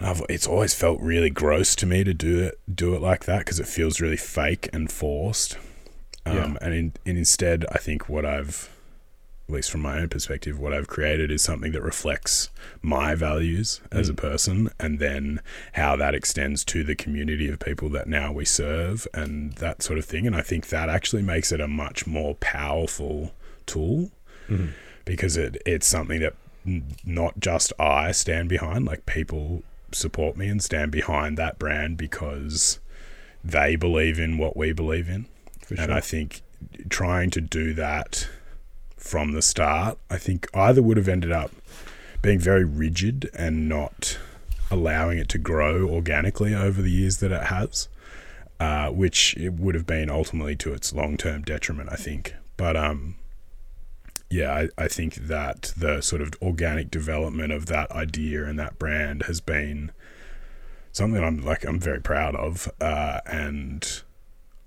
I've, 0.00 0.22
it's 0.28 0.46
always 0.46 0.72
felt 0.72 1.00
really 1.00 1.30
gross 1.30 1.74
to 1.74 1.84
me 1.84 2.04
to 2.04 2.14
do 2.14 2.44
it, 2.44 2.60
do 2.72 2.94
it 2.94 3.02
like 3.02 3.24
that 3.24 3.40
because 3.40 3.58
it 3.58 3.66
feels 3.66 4.00
really 4.00 4.16
fake 4.16 4.70
and 4.72 4.88
forced. 4.88 5.58
Um, 6.24 6.36
Yeah. 6.36 6.56
And, 6.60 6.74
in, 6.74 6.92
and 7.04 7.18
instead, 7.18 7.66
I 7.72 7.78
think 7.78 8.08
what 8.08 8.24
I've 8.24 8.70
least 9.52 9.70
from 9.70 9.82
my 9.82 9.98
own 9.98 10.08
perspective, 10.08 10.58
what 10.58 10.72
I've 10.72 10.88
created 10.88 11.30
is 11.30 11.42
something 11.42 11.72
that 11.72 11.82
reflects 11.82 12.50
my 12.80 13.14
values 13.14 13.80
as 13.90 14.08
a 14.08 14.12
mm. 14.12 14.16
person, 14.16 14.70
and 14.78 14.98
then 14.98 15.40
how 15.74 15.96
that 15.96 16.14
extends 16.14 16.64
to 16.66 16.82
the 16.84 16.94
community 16.94 17.48
of 17.48 17.58
people 17.60 17.88
that 17.90 18.06
now 18.06 18.32
we 18.32 18.44
serve, 18.44 19.06
and 19.14 19.52
that 19.54 19.82
sort 19.82 19.98
of 19.98 20.04
thing. 20.04 20.26
And 20.26 20.34
I 20.34 20.42
think 20.42 20.68
that 20.68 20.88
actually 20.88 21.22
makes 21.22 21.52
it 21.52 21.60
a 21.60 21.68
much 21.68 22.06
more 22.06 22.34
powerful 22.36 23.32
tool 23.66 24.10
mm-hmm. 24.48 24.68
because 25.04 25.36
it 25.36 25.60
it's 25.64 25.86
something 25.86 26.20
that 26.20 26.34
not 27.04 27.40
just 27.40 27.72
I 27.78 28.12
stand 28.12 28.48
behind, 28.48 28.84
like 28.84 29.06
people 29.06 29.62
support 29.92 30.36
me 30.36 30.48
and 30.48 30.62
stand 30.62 30.90
behind 30.90 31.36
that 31.36 31.58
brand 31.58 31.96
because 31.96 32.80
they 33.44 33.76
believe 33.76 34.18
in 34.18 34.38
what 34.38 34.56
we 34.56 34.72
believe 34.72 35.08
in. 35.08 35.26
For 35.60 35.74
And. 35.74 35.92
I 35.92 36.00
think 36.00 36.42
trying 36.88 37.30
to 37.30 37.40
do 37.40 37.74
that 37.74 38.28
from 39.02 39.32
the 39.32 39.42
start, 39.42 39.98
I 40.08 40.16
think 40.16 40.48
either 40.54 40.82
would 40.82 40.96
have 40.96 41.08
ended 41.08 41.32
up 41.32 41.50
being 42.22 42.38
very 42.38 42.64
rigid 42.64 43.28
and 43.34 43.68
not 43.68 44.18
allowing 44.70 45.18
it 45.18 45.28
to 45.30 45.38
grow 45.38 45.88
organically 45.88 46.54
over 46.54 46.80
the 46.80 46.90
years 46.90 47.18
that 47.18 47.32
it 47.32 47.44
has, 47.44 47.88
uh, 48.60 48.90
which 48.90 49.36
it 49.36 49.54
would 49.54 49.74
have 49.74 49.86
been 49.86 50.08
ultimately 50.08 50.54
to 50.56 50.72
its 50.72 50.92
long 50.92 51.16
term 51.16 51.42
detriment, 51.42 51.88
I 51.90 51.96
think. 51.96 52.34
But 52.56 52.76
um, 52.76 53.16
yeah, 54.30 54.52
I, 54.52 54.68
I 54.84 54.88
think 54.88 55.16
that 55.16 55.74
the 55.76 56.00
sort 56.00 56.22
of 56.22 56.34
organic 56.40 56.90
development 56.90 57.52
of 57.52 57.66
that 57.66 57.90
idea 57.90 58.44
and 58.44 58.58
that 58.58 58.78
brand 58.78 59.24
has 59.24 59.40
been 59.40 59.90
something 60.92 61.22
I'm 61.22 61.44
like 61.44 61.64
I'm 61.64 61.80
very 61.80 62.00
proud 62.00 62.36
of, 62.36 62.70
uh, 62.80 63.20
and 63.26 64.02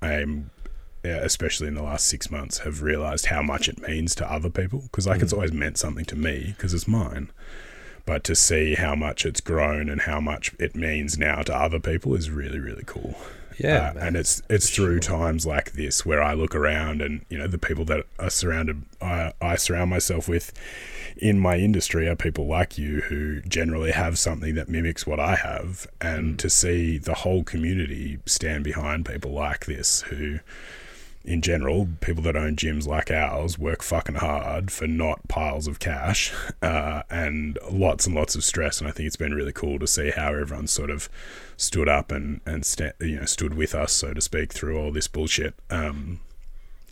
I'm 0.01 0.51
especially 1.10 1.68
in 1.68 1.76
the 1.76 1.84
last 1.84 2.06
six 2.06 2.30
months 2.32 2.60
have 2.60 2.82
realized 2.82 3.28
how 3.28 3.41
much 3.41 3.68
it 3.68 3.82
means 3.88 4.16
to 4.16 4.32
other 4.32 4.49
people. 4.49 4.82
Because 4.84 5.08
like 5.08 5.22
it's 5.22 5.34
always 5.34 5.53
meant 5.53 5.78
something 5.78 6.06
to 6.06 6.16
me 6.16 6.53
because 6.56 6.74
it's 6.74 6.88
mine, 6.88 7.32
but 8.06 8.24
to 8.26 8.36
see 8.36 8.76
how 8.76 8.95
much 8.95 9.26
it's 9.26 9.41
grown 9.41 9.89
and 9.89 10.01
how 10.01 10.20
much 10.20 10.53
it 10.60 10.76
means 10.76 11.18
now 11.18 11.41
to 11.43 11.56
other 11.56 11.80
people 11.80 12.16
is 12.16 12.30
really 12.30 12.60
really 12.60 12.84
cool. 12.86 13.16
Yeah, 13.58 13.93
Uh, 13.95 13.99
and 13.99 14.18
it's 14.18 14.41
it's 14.49 14.70
through 14.70 14.99
times 14.99 15.45
like 15.45 15.74
this 15.74 16.06
where 16.06 16.22
I 16.22 16.34
look 16.34 16.53
around 16.53 17.01
and 17.01 17.26
you 17.30 17.38
know 17.38 17.47
the 17.47 17.58
people 17.58 17.86
that 17.86 18.06
are 18.20 18.30
surrounded 18.30 18.84
I, 19.01 19.32
I 19.41 19.56
surround 19.56 19.89
myself 19.89 20.28
with 20.28 20.51
in 21.18 21.39
my 21.39 21.58
industry 21.58 22.08
are 22.08 22.16
people 22.16 22.47
like 22.47 22.78
you 22.78 23.01
who 23.01 23.41
generally 23.41 23.91
have 23.91 24.20
something 24.20 24.56
that 24.56 24.68
mimics 24.68 25.08
what 25.08 25.20
I 25.20 25.36
have. 25.36 25.88
And 26.01 26.38
to 26.39 26.49
see 26.49 26.97
the 26.97 27.14
whole 27.14 27.43
community 27.43 28.20
stand 28.26 28.64
behind 28.64 29.06
people 29.06 29.32
like 29.32 29.66
this 29.66 30.01
who 30.01 30.39
in 31.26 31.41
general, 31.41 31.88
people 32.01 32.23
that 32.23 32.36
own 32.36 32.55
gyms 32.55 32.88
like 32.88 33.09
ours 33.11 33.57
work 33.57 33.82
fucking 33.82 34.15
hard 34.15 34.71
for 34.71 34.88
not 34.88 35.28
piles 35.28 35.67
of 35.67 35.80
cash 35.80 36.34
uh, 36.61 37.03
and 37.09 37.57
lots 37.71 38.05
and 38.05 38.15
lots 38.15 38.36
of 38.36 38.43
stress. 38.43 38.80
And 38.80 38.88
I 38.88 38.91
think 38.91 39.07
it's 39.07 39.15
been 39.15 39.34
really 39.34 39.53
cool 39.53 39.80
to 39.80 39.88
see 39.88 40.11
how 40.11 40.30
everyone 40.30 40.67
sort 40.67 40.89
of 40.89 41.09
stood 41.57 41.89
up 41.89 42.11
and 42.11 42.41
and 42.45 42.65
sta- 42.65 42.93
you 42.99 43.17
know 43.17 43.26
stood 43.26 43.55
with 43.55 43.73
us, 43.73 43.91
so 43.91 44.13
to 44.13 44.21
speak, 44.21 44.53
through 44.53 44.80
all 44.80 44.91
this 44.91 45.07
bullshit. 45.07 45.55
Um, 45.69 46.19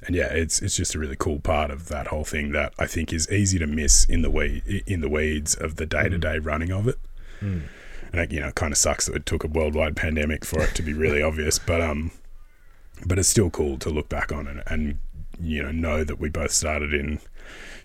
and 0.06 0.16
yeah, 0.16 0.34
it's 0.34 0.62
it's 0.62 0.76
just 0.76 0.96
a 0.96 1.00
really 1.00 1.16
cool 1.18 1.40
part 1.40 1.72
of 1.72 1.88
that 1.90 2.08
whole 2.08 2.26
thing 2.26 2.52
that 2.52 2.74
I 2.80 2.88
think 2.88 3.14
is 3.14 3.32
easy 3.32 3.60
to 3.60 3.68
miss 3.68 4.06
in 4.06 4.22
the 4.22 4.30
we 4.30 4.84
in 4.86 5.02
the 5.02 5.10
weeds 5.10 5.56
of 5.56 5.76
the 5.76 5.86
day 5.86 6.10
to 6.10 6.18
day 6.18 6.40
running 6.40 6.72
of 6.72 6.88
it. 6.88 6.98
And 8.12 8.22
it, 8.22 8.32
you 8.32 8.40
know, 8.40 8.52
kind 8.52 8.72
of 8.72 8.78
sucks 8.78 9.08
that 9.08 9.16
it 9.16 9.26
took 9.26 9.44
a 9.44 9.48
worldwide 9.48 9.96
pandemic 9.96 10.46
for 10.46 10.62
it 10.62 10.76
to 10.76 10.84
be 10.84 10.94
really 10.94 11.22
obvious, 11.22 11.58
but 11.58 11.82
um, 11.82 12.12
but 13.06 13.20
it's 13.20 13.30
still 13.30 13.50
cool 13.50 13.78
to 13.78 13.90
look 13.90 14.10
back 14.10 14.32
on 14.32 14.48
and, 14.48 14.64
and 14.68 14.98
you 15.40 15.62
know 15.64 15.72
know 15.72 16.04
that 16.04 16.20
we 16.20 16.30
both 16.30 16.52
started 16.52 16.94
in 16.94 17.20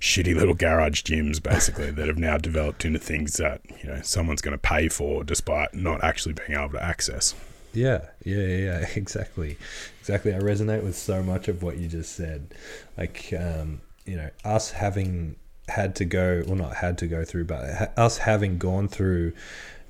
shitty 0.00 0.34
little 0.34 0.54
garage 0.54 1.02
gyms 1.02 1.42
basically 1.42 1.90
that 1.90 2.06
have 2.06 2.18
now 2.18 2.36
developed 2.36 2.84
into 2.84 2.98
things 2.98 3.32
that 3.34 3.60
you 3.82 3.88
know 3.88 4.00
someone's 4.02 4.40
going 4.40 4.52
to 4.52 4.58
pay 4.58 4.88
for 4.88 5.24
despite 5.24 5.72
not 5.74 6.02
actually 6.04 6.34
being 6.34 6.58
able 6.58 6.70
to 6.70 6.82
access 6.82 7.34
Yeah, 7.74 8.06
yeah, 8.24 8.46
yeah, 8.46 8.86
exactly, 8.96 9.56
exactly. 10.00 10.34
I 10.34 10.38
resonate 10.38 10.82
with 10.82 10.96
so 10.96 11.22
much 11.22 11.48
of 11.48 11.62
what 11.62 11.76
you 11.76 11.86
just 11.88 12.14
said. 12.16 12.54
Like, 12.96 13.32
um, 13.38 13.82
you 14.06 14.16
know, 14.16 14.30
us 14.44 14.70
having 14.70 15.36
had 15.68 15.94
to 15.96 16.04
go, 16.04 16.42
well, 16.46 16.56
not 16.56 16.76
had 16.76 16.96
to 16.98 17.06
go 17.06 17.24
through, 17.24 17.44
but 17.44 17.74
ha- 17.74 17.88
us 17.96 18.18
having 18.18 18.58
gone 18.58 18.88
through, 18.88 19.32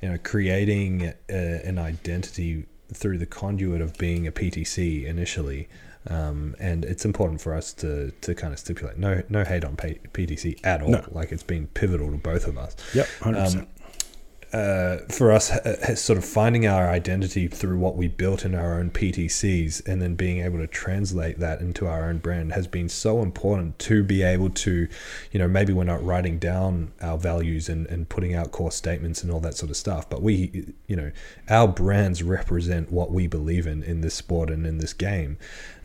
you 0.02 0.08
know, 0.08 0.18
creating 0.22 1.06
uh 1.30 1.32
an 1.32 1.78
identity 1.78 2.66
through 2.93 3.18
the 3.18 3.26
conduit 3.26 3.80
of 3.80 3.97
being 3.99 4.26
a 4.26 4.32
PTC 4.32 5.05
initially. 5.05 5.68
Um, 6.07 6.55
and 6.59 6.84
it's 6.84 7.05
important 7.05 7.41
for 7.41 7.55
us 7.55 7.72
to, 7.74 8.12
to 8.22 8.34
kind 8.34 8.53
of 8.55 8.59
stipulate 8.59 8.97
no 8.97 9.22
no 9.28 9.45
hate 9.45 9.64
on 9.64 9.76
P- 9.76 9.99
PTC 10.14 10.59
at 10.64 10.80
all. 10.80 10.91
No. 10.91 11.05
Like 11.11 11.32
it's 11.32 11.43
been 11.43 11.66
pivotal 11.66 12.11
to 12.11 12.16
both 12.16 12.47
of 12.47 12.57
us 12.57 12.76
yep 12.95 13.07
100% 13.20 13.57
Um, 13.59 13.66
uh, 14.53 14.99
for 15.11 15.30
us, 15.30 15.51
uh, 15.51 15.94
sort 15.94 16.16
of 16.16 16.24
finding 16.24 16.66
our 16.66 16.88
identity 16.88 17.49
through 17.49 17.78
what 17.78 17.96
we 17.96 18.09
built 18.09 18.44
in 18.44 18.55
our 18.55 18.78
own 18.78 18.90
PTCs 18.90 19.86
and 19.86 20.01
then 20.01 20.14
being 20.14 20.40
able 20.40 20.59
to 20.59 20.66
translate 20.66 21.38
that 21.38 21.61
into 21.61 21.86
our 21.86 22.09
own 22.09 22.18
brand 22.18 22.53
has 22.53 22.66
been 22.66 22.88
so 22.88 23.20
important 23.22 23.78
to 23.78 24.03
be 24.03 24.22
able 24.22 24.49
to, 24.51 24.88
you 25.32 25.38
know, 25.38 25.49
maybe 25.49 25.72
we're 25.72 25.84
not 25.84 26.03
writing 26.05 26.38
down 26.38 26.92
our 27.03 27.18
values 27.18 27.68
and, 27.68 27.86
and 27.88 28.09
putting 28.09 28.34
out 28.34 28.51
core 28.51 28.72
statements 28.72 29.22
and 29.22 29.30
all 29.30 29.40
that 29.40 29.55
sort 29.55 29.70
of 29.70 29.76
stuff, 29.76 30.09
but 30.09 30.22
we, 30.22 30.72
you 30.86 30.96
know, 30.96 31.12
our 31.49 31.68
brands 31.68 32.22
represent 32.22 32.90
what 32.90 33.11
we 33.11 33.26
believe 33.26 33.66
in 33.66 33.82
in 33.82 34.01
this 34.01 34.14
sport 34.14 34.51
and 34.51 34.66
in 34.66 34.78
this 34.78 34.92
game. 34.92 35.36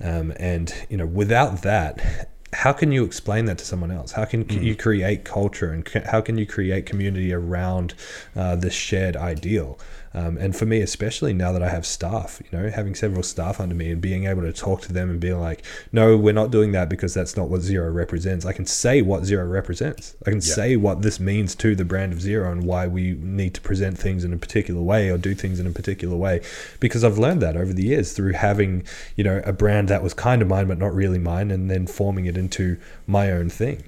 Um, 0.01 0.34
and, 0.38 0.74
you 0.89 0.97
know, 0.97 1.05
without 1.05 1.64
that, 1.64 2.32
how 2.54 2.74
can 2.74 2.91
you 2.91 3.04
explain 3.04 3.45
that 3.45 3.58
to 3.58 3.66
someone 3.66 3.91
else? 3.91 4.12
How 4.12 4.26
can 4.26 4.47
you 4.49 4.76
create 4.76 5.26
culture 5.26 5.72
and 5.72 5.88
how 6.06 6.22
can 6.22 6.38
you 6.38 6.45
create 6.45 6.86
community 6.86 7.34
around 7.34 7.93
uh, 8.36 8.56
this 8.56 8.74
shared 8.74 9.16
ideal? 9.16 9.80
Um, 10.16 10.38
and 10.38 10.55
for 10.55 10.66
me, 10.66 10.82
especially 10.82 11.34
now 11.34 11.51
that 11.53 11.64
I 11.64 11.70
have 11.70 11.86
staff, 11.86 12.39
you 12.43 12.57
know, 12.57 12.70
having 12.70 12.93
several 12.93 13.24
staff 13.24 13.59
under 13.59 13.74
me 13.74 13.91
and 13.91 13.99
being 13.99 14.26
able 14.26 14.43
to 14.43 14.53
talk 14.53 14.82
to 14.82 14.93
them 14.93 15.09
and 15.09 15.20
being 15.20 15.39
like, 15.39 15.64
no, 15.91 16.16
we're 16.16 16.34
not 16.34 16.51
doing 16.51 16.72
that 16.74 16.88
because 16.88 17.16
that's 17.16 17.36
not 17.36 17.49
what 17.49 17.61
zero 17.61 17.89
represents. 17.89 18.45
I 18.45 18.53
can 18.53 18.68
say 18.68 19.01
what 19.01 19.26
zero 19.26 19.45
represents. 19.45 20.16
I 20.26 20.30
can 20.30 20.41
say 20.41 20.76
what 20.76 21.01
this 21.01 21.20
means 21.20 21.55
to 21.55 21.76
the 21.76 21.86
brand 21.86 22.14
of 22.14 22.22
zero 22.22 22.51
and 22.51 22.64
why 22.64 22.86
we 22.86 23.14
need 23.14 23.55
to 23.55 23.61
present 23.61 23.97
things 23.97 24.24
in 24.24 24.34
a 24.34 24.38
particular 24.38 24.82
way 24.82 25.09
or 25.09 25.18
do 25.18 25.34
things 25.34 25.59
in 25.59 25.66
a 25.66 25.72
particular 25.72 26.16
way 26.16 26.41
because 26.80 27.03
I've 27.03 27.18
learned 27.18 27.41
that 27.41 27.57
over 27.57 27.74
the 27.74 27.84
years 27.84 28.14
through 28.14 28.34
having, 28.34 28.84
you 29.16 29.24
know, 29.24 29.41
a 29.45 29.53
brand 29.53 29.88
that 29.88 30.03
was 30.03 30.14
kind 30.14 30.41
of 30.41 30.47
mine 30.47 30.68
but 30.68 30.78
not 30.78 30.93
really 30.93 31.20
mine 31.20 31.49
and 31.49 31.72
then 31.72 31.88
forming 31.88 32.26
it 32.26 32.38
into 32.38 32.78
my 33.07 33.32
own 33.32 33.49
thing. 33.49 33.84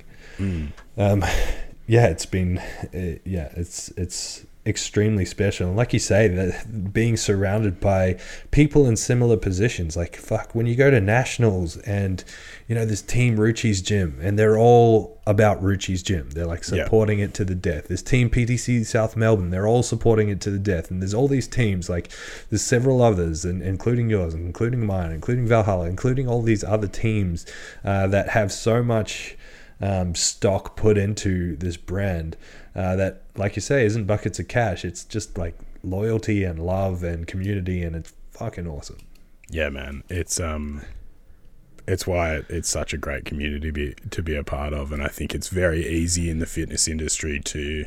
Um, 0.97 1.23
yeah, 1.87 2.07
it's 2.07 2.25
been, 2.25 2.57
uh, 2.57 3.19
yeah, 3.25 3.49
it's 3.55 3.89
it's 3.89 4.45
extremely 4.65 5.25
special. 5.25 5.67
And 5.67 5.77
like 5.77 5.93
you 5.93 5.99
say, 5.99 6.27
that 6.27 6.91
being 6.91 7.17
surrounded 7.17 7.79
by 7.79 8.19
people 8.51 8.87
in 8.87 8.95
similar 8.95 9.37
positions, 9.37 9.95
like 9.95 10.15
fuck, 10.15 10.55
when 10.55 10.65
you 10.65 10.75
go 10.75 10.89
to 10.89 10.99
nationals 10.99 11.77
and 11.77 12.23
you 12.67 12.73
know 12.73 12.83
there's 12.83 13.03
Team 13.03 13.37
Ruchi's 13.37 13.81
gym, 13.81 14.17
and 14.21 14.39
they're 14.39 14.57
all 14.57 15.21
about 15.27 15.61
Ruchi's 15.61 16.01
gym. 16.01 16.29
They're 16.31 16.47
like 16.47 16.63
Yeah. 16.71 16.83
supporting 16.85 17.19
it 17.19 17.33
to 17.35 17.45
the 17.45 17.53
death. 17.55 17.87
There's 17.87 18.01
Team 18.01 18.29
PTC 18.29 18.83
South 18.83 19.15
Melbourne. 19.15 19.51
They're 19.51 19.67
all 19.67 19.83
supporting 19.83 20.29
it 20.29 20.41
to 20.41 20.51
the 20.51 20.59
death. 20.59 20.89
And 20.89 21.01
there's 21.01 21.13
all 21.13 21.27
these 21.27 21.47
teams, 21.47 21.89
like 21.89 22.09
there's 22.49 22.61
several 22.63 23.01
others, 23.03 23.45
and 23.45 23.61
including 23.61 24.09
yours, 24.09 24.33
and 24.33 24.45
including 24.45 24.85
mine, 24.85 25.11
including 25.11 25.45
Valhalla, 25.47 25.85
including 25.87 26.27
all 26.27 26.41
these 26.41 26.63
other 26.63 26.87
teams 26.87 27.45
uh, 27.83 28.07
that 28.07 28.29
have 28.29 28.51
so 28.51 28.81
much 28.81 29.37
um, 29.81 30.15
stock 30.15 30.75
put 30.75 30.97
into 30.97 31.55
this 31.57 31.75
brand 31.77 32.37
uh, 32.75 32.95
that, 32.95 33.23
like 33.37 33.55
you 33.55 33.61
say, 33.61 33.85
isn't 33.85 34.05
buckets 34.05 34.39
of 34.39 34.47
cash. 34.47 34.85
It's 34.85 35.03
just 35.03 35.37
like 35.37 35.57
loyalty 35.83 36.43
and 36.43 36.59
love 36.59 37.03
and 37.03 37.27
community, 37.27 37.83
and 37.83 37.95
it's 37.95 38.13
fucking 38.31 38.67
awesome. 38.67 38.97
yeah 39.49 39.69
man. 39.69 40.03
It's 40.09 40.39
um 40.39 40.81
it's 41.87 42.07
why 42.07 42.41
it's 42.49 42.69
such 42.69 42.93
a 42.93 42.97
great 42.97 43.25
community 43.25 43.67
to 43.67 43.71
be 43.71 43.95
to 44.09 44.23
be 44.23 44.35
a 44.35 44.43
part 44.43 44.73
of 44.73 44.91
and 44.91 45.03
i 45.03 45.07
think 45.07 45.35
it's 45.35 45.49
very 45.49 45.85
easy 45.85 46.31
in 46.31 46.39
the 46.39 46.47
fitness 46.47 46.87
industry 46.87 47.39
to 47.39 47.85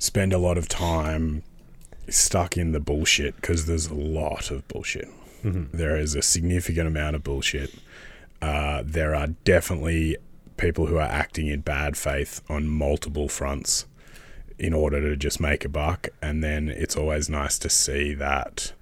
spend 0.00 0.32
a 0.32 0.38
lot 0.38 0.58
of 0.58 0.68
time 0.68 1.44
stuck 2.08 2.56
in 2.56 2.72
the 2.72 2.80
bullshit 2.80 3.36
because 3.36 3.66
there's 3.66 3.86
a 3.86 3.94
lot 3.94 4.50
of 4.50 4.66
bullshit. 4.68 5.08
There 5.42 5.96
is 5.96 6.14
a 6.16 6.22
significant 6.22 6.88
amount 6.88 7.14
of 7.14 7.22
bullshit. 7.22 7.72
Uh, 8.42 8.82
there 8.84 9.14
are 9.14 9.28
definitely 9.28 10.16
people 10.56 10.86
who 10.86 10.96
are 10.96 11.02
acting 11.02 11.46
in 11.46 11.60
bad 11.60 11.96
faith 11.96 12.40
on 12.48 12.66
multiple 12.68 13.28
fronts 13.28 13.86
in 14.58 14.72
order 14.72 15.00
to 15.00 15.16
just 15.16 15.40
make 15.40 15.64
a 15.64 15.68
buck. 15.68 16.08
And 16.22 16.42
then 16.42 16.68
it's 16.68 16.96
always 16.96 17.28
nice 17.28 17.58
to 17.58 17.68
see 17.68 18.14
that 18.14 18.72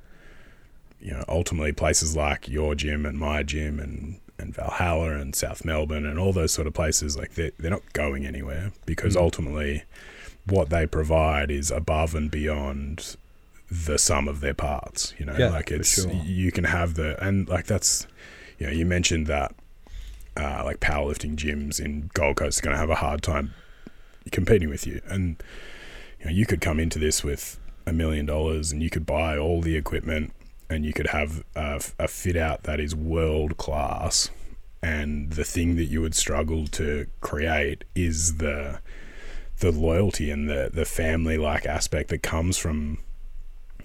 you 1.00 1.10
know, 1.10 1.24
ultimately 1.28 1.72
places 1.72 2.16
like 2.16 2.48
your 2.48 2.74
gym 2.74 3.04
and 3.04 3.18
my 3.18 3.42
gym 3.42 3.78
and, 3.78 4.18
and 4.38 4.54
Valhalla 4.54 5.16
and 5.16 5.34
South 5.36 5.62
Melbourne 5.62 6.06
and 6.06 6.18
all 6.18 6.32
those 6.32 6.50
sort 6.52 6.66
of 6.66 6.72
places, 6.72 7.14
like 7.14 7.34
they're, 7.34 7.52
they're 7.58 7.70
not 7.70 7.92
going 7.92 8.24
anywhere 8.24 8.72
because 8.86 9.14
ultimately 9.14 9.82
what 10.46 10.70
they 10.70 10.86
provide 10.86 11.50
is 11.50 11.70
above 11.70 12.14
and 12.14 12.30
beyond 12.30 13.16
the 13.70 13.98
sum 13.98 14.28
of 14.28 14.40
their 14.40 14.54
parts, 14.54 15.12
you 15.18 15.26
know, 15.26 15.36
Yeah, 15.36 15.50
like 15.50 15.70
it's, 15.70 16.02
sure. 16.02 16.10
you 16.10 16.50
can 16.50 16.64
have 16.64 16.94
the, 16.94 17.22
and 17.22 17.48
like 17.50 17.66
that's, 17.66 18.06
you 18.58 18.66
know, 18.66 18.72
you 18.72 18.86
mentioned 18.86 19.26
that 19.26 19.54
uh, 20.38 20.62
like 20.64 20.80
powerlifting 20.80 21.36
gyms 21.36 21.78
in 21.80 22.10
Gold 22.14 22.36
Coast 22.36 22.60
are 22.60 22.62
going 22.62 22.74
to 22.74 22.80
have 22.80 22.90
a 22.90 22.94
hard 22.94 23.22
time 23.22 23.52
competing 24.32 24.68
with 24.68 24.86
you. 24.86 25.00
And 25.06 25.42
you 26.18 26.26
know, 26.26 26.32
you 26.32 26.46
could 26.46 26.60
come 26.60 26.80
into 26.80 26.98
this 26.98 27.22
with 27.22 27.58
a 27.86 27.92
million 27.92 28.26
dollars 28.26 28.72
and 28.72 28.82
you 28.82 28.90
could 28.90 29.06
buy 29.06 29.36
all 29.36 29.60
the 29.60 29.76
equipment 29.76 30.32
and 30.70 30.84
you 30.84 30.92
could 30.92 31.08
have 31.08 31.44
a, 31.54 31.82
a 31.98 32.08
fit 32.08 32.36
out 32.36 32.62
that 32.64 32.80
is 32.80 32.94
world 32.94 33.56
class. 33.56 34.30
And 34.82 35.32
the 35.32 35.44
thing 35.44 35.76
that 35.76 35.84
you 35.84 36.00
would 36.02 36.14
struggle 36.14 36.66
to 36.68 37.06
create 37.20 37.84
is 37.94 38.36
the 38.36 38.80
the 39.60 39.70
loyalty 39.70 40.30
and 40.30 40.48
the 40.48 40.70
the 40.72 40.84
family 40.84 41.38
like 41.38 41.64
aspect 41.64 42.10
that 42.10 42.22
comes 42.22 42.58
from 42.58 42.98